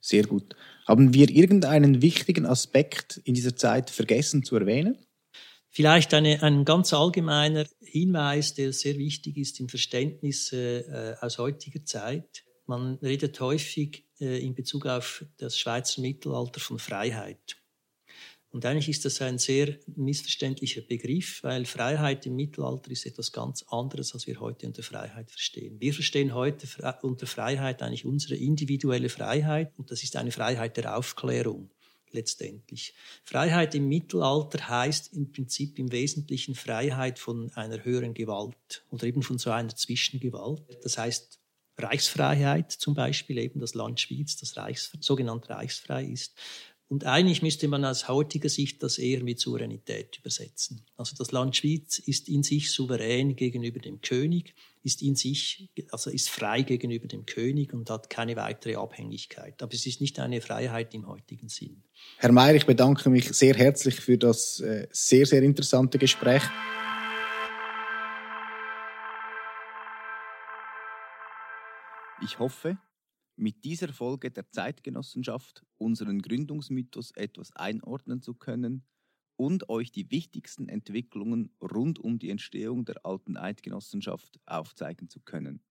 Sehr 0.00 0.24
gut. 0.24 0.56
Haben 0.86 1.14
wir 1.14 1.30
irgendeinen 1.30 2.02
wichtigen 2.02 2.46
Aspekt 2.46 3.20
in 3.24 3.34
dieser 3.34 3.54
Zeit 3.54 3.90
vergessen 3.90 4.42
zu 4.42 4.56
erwähnen? 4.56 4.98
Vielleicht 5.68 6.14
eine, 6.14 6.42
ein 6.42 6.64
ganz 6.64 6.92
allgemeiner 6.92 7.64
Hinweis, 7.80 8.54
der 8.54 8.72
sehr 8.72 8.96
wichtig 8.96 9.36
ist 9.36 9.60
im 9.60 9.68
Verständnis 9.68 10.52
äh, 10.52 11.14
aus 11.20 11.38
heutiger 11.38 11.84
Zeit. 11.84 12.44
Man 12.66 12.94
redet 12.96 13.38
häufig 13.40 14.04
äh, 14.20 14.44
in 14.44 14.54
Bezug 14.54 14.86
auf 14.86 15.24
das 15.38 15.58
Schweizer 15.58 16.00
Mittelalter 16.00 16.60
von 16.60 16.78
Freiheit. 16.78 17.59
Und 18.52 18.66
eigentlich 18.66 18.88
ist 18.88 19.04
das 19.04 19.22
ein 19.22 19.38
sehr 19.38 19.76
missverständlicher 19.94 20.80
Begriff, 20.80 21.42
weil 21.44 21.64
Freiheit 21.66 22.26
im 22.26 22.34
Mittelalter 22.34 22.90
ist 22.90 23.06
etwas 23.06 23.30
ganz 23.30 23.64
anderes, 23.68 24.12
als 24.12 24.26
wir 24.26 24.40
heute 24.40 24.66
unter 24.66 24.82
Freiheit 24.82 25.30
verstehen. 25.30 25.80
Wir 25.80 25.94
verstehen 25.94 26.34
heute 26.34 26.66
unter 27.02 27.26
Freiheit 27.28 27.80
eigentlich 27.82 28.04
unsere 28.04 28.34
individuelle 28.34 29.08
Freiheit 29.08 29.72
und 29.76 29.90
das 29.92 30.02
ist 30.02 30.16
eine 30.16 30.32
Freiheit 30.32 30.76
der 30.76 30.96
Aufklärung 30.96 31.70
letztendlich. 32.12 32.92
Freiheit 33.22 33.74
im 33.76 33.88
Mittelalter 33.88 34.68
heißt 34.68 35.12
im 35.12 35.30
Prinzip 35.30 35.78
im 35.78 35.92
Wesentlichen 35.92 36.56
Freiheit 36.56 37.20
von 37.20 37.52
einer 37.54 37.84
höheren 37.84 38.14
Gewalt 38.14 38.84
oder 38.90 39.04
eben 39.04 39.22
von 39.22 39.38
so 39.38 39.50
einer 39.50 39.74
Zwischengewalt. 39.76 40.62
Das 40.82 40.98
heißt 40.98 41.38
Reichsfreiheit 41.78 42.72
zum 42.72 42.94
Beispiel, 42.94 43.38
eben 43.38 43.60
das 43.60 43.74
Land 43.74 44.00
Schwyz, 44.00 44.36
das 44.36 44.56
Reichs, 44.56 44.92
sogenannt 45.00 45.48
reichsfrei 45.48 46.04
ist. 46.04 46.34
Und 46.90 47.06
eigentlich 47.06 47.40
müsste 47.40 47.68
man 47.68 47.84
aus 47.84 48.08
heutiger 48.08 48.48
Sicht 48.48 48.82
das 48.82 48.98
eher 48.98 49.22
mit 49.22 49.38
Souveränität 49.38 50.18
übersetzen. 50.18 50.84
Also 50.96 51.14
das 51.16 51.30
Land 51.30 51.56
Schweiz 51.56 52.00
ist 52.00 52.28
in 52.28 52.42
sich 52.42 52.72
souverän 52.72 53.36
gegenüber 53.36 53.78
dem 53.78 54.00
König, 54.00 54.56
ist 54.82 55.00
in 55.00 55.14
sich, 55.14 55.70
also 55.92 56.10
ist 56.10 56.30
frei 56.30 56.62
gegenüber 56.62 57.06
dem 57.06 57.26
König 57.26 57.72
und 57.72 57.88
hat 57.90 58.10
keine 58.10 58.34
weitere 58.34 58.74
Abhängigkeit. 58.74 59.62
Aber 59.62 59.72
es 59.72 59.86
ist 59.86 60.00
nicht 60.00 60.18
eine 60.18 60.40
Freiheit 60.40 60.92
im 60.92 61.06
heutigen 61.06 61.48
Sinn. 61.48 61.84
Herr 62.18 62.32
Mayer, 62.32 62.56
ich 62.56 62.66
bedanke 62.66 63.08
mich 63.08 63.28
sehr 63.28 63.54
herzlich 63.54 64.00
für 64.00 64.18
das 64.18 64.58
äh, 64.58 64.88
sehr, 64.90 65.26
sehr 65.26 65.44
interessante 65.44 65.96
Gespräch. 65.96 66.42
Ich 72.20 72.40
hoffe, 72.40 72.78
mit 73.40 73.64
dieser 73.64 73.92
Folge 73.92 74.30
der 74.30 74.50
Zeitgenossenschaft 74.50 75.64
unseren 75.78 76.20
Gründungsmythos 76.20 77.12
etwas 77.12 77.56
einordnen 77.56 78.20
zu 78.20 78.34
können 78.34 78.84
und 79.36 79.70
euch 79.70 79.90
die 79.90 80.10
wichtigsten 80.10 80.68
Entwicklungen 80.68 81.50
rund 81.62 81.98
um 81.98 82.18
die 82.18 82.28
Entstehung 82.28 82.84
der 82.84 83.04
alten 83.06 83.38
Eidgenossenschaft 83.38 84.38
aufzeigen 84.44 85.08
zu 85.08 85.20
können. 85.20 85.62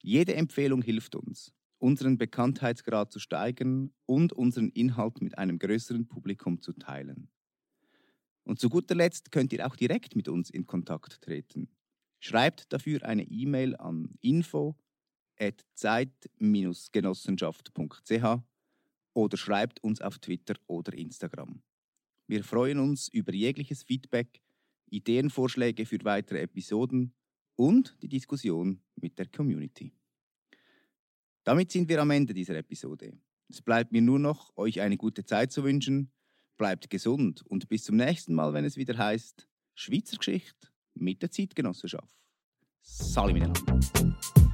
Jede 0.02 0.36
Empfehlung 0.36 0.82
hilft 0.82 1.16
uns, 1.16 1.54
unseren 1.80 2.18
Bekanntheitsgrad 2.18 3.12
zu 3.12 3.20
steigern 3.20 3.94
und 4.06 4.34
unseren 4.34 4.70
Inhalt 4.70 5.22
mit 5.22 5.38
einem 5.38 5.60
größeren 5.60 6.08
Publikum 6.08 6.62
zu 6.62 6.74
teilen. 6.74 7.30
Und 8.44 8.60
zu 8.60 8.70
guter 8.70 8.96
Letzt 8.96 9.32
könnt 9.32 9.52
ihr 9.54 9.66
auch 9.66 9.76
direkt 9.76 10.16
mit 10.16 10.28
uns 10.28 10.50
in 10.50 10.66
Kontakt 10.66 11.22
treten. 11.22 11.70
Schreibt 12.20 12.72
dafür 12.72 13.04
eine 13.04 13.24
E-Mail 13.24 13.76
an 13.76 14.16
info 14.22 14.76
zeit-genossenschaft.ch 15.74 18.40
oder 19.14 19.38
schreibt 19.38 19.84
uns 19.84 20.02
auf 20.02 20.20
Twitter 20.20 20.56
oder 20.68 20.94
Instagram. 20.94 21.64
Wir 22.28 22.44
freuen 22.44 22.80
uns 22.80 23.08
über 23.08 23.34
jegliches 23.34 23.84
Feedback, 23.84 24.42
Ideenvorschläge 24.90 25.86
für 25.86 26.04
weitere 26.04 26.42
Episoden 26.42 27.14
und 27.56 27.96
die 28.02 28.10
Diskussion 28.10 28.82
mit 28.96 29.18
der 29.18 29.28
Community. 29.28 29.94
Damit 31.44 31.72
sind 31.72 31.88
wir 31.88 32.02
am 32.02 32.12
Ende 32.12 32.34
dieser 32.34 32.56
Episode. 32.56 33.14
Es 33.48 33.62
bleibt 33.62 33.92
mir 33.92 34.02
nur 34.02 34.20
noch, 34.20 34.56
euch 34.58 34.82
eine 34.82 34.98
gute 34.98 35.24
Zeit 35.24 35.52
zu 35.52 35.64
wünschen. 35.64 36.12
Bleibt 36.58 36.90
gesund 36.90 37.46
und 37.46 37.70
bis 37.70 37.84
zum 37.84 37.98
nächsten 37.98 38.34
Mal, 38.34 38.54
wenn 38.54 38.66
es 38.66 38.78
wieder 38.78 38.98
heißt 38.98 39.48
Schweizer 39.76 40.18
Geschichte 40.18 40.70
mit 40.94 41.22
der 41.22 41.30
Zeitgenossenschaft. 41.30 42.16
Salut 42.82 43.34
miteinander. 43.34 44.45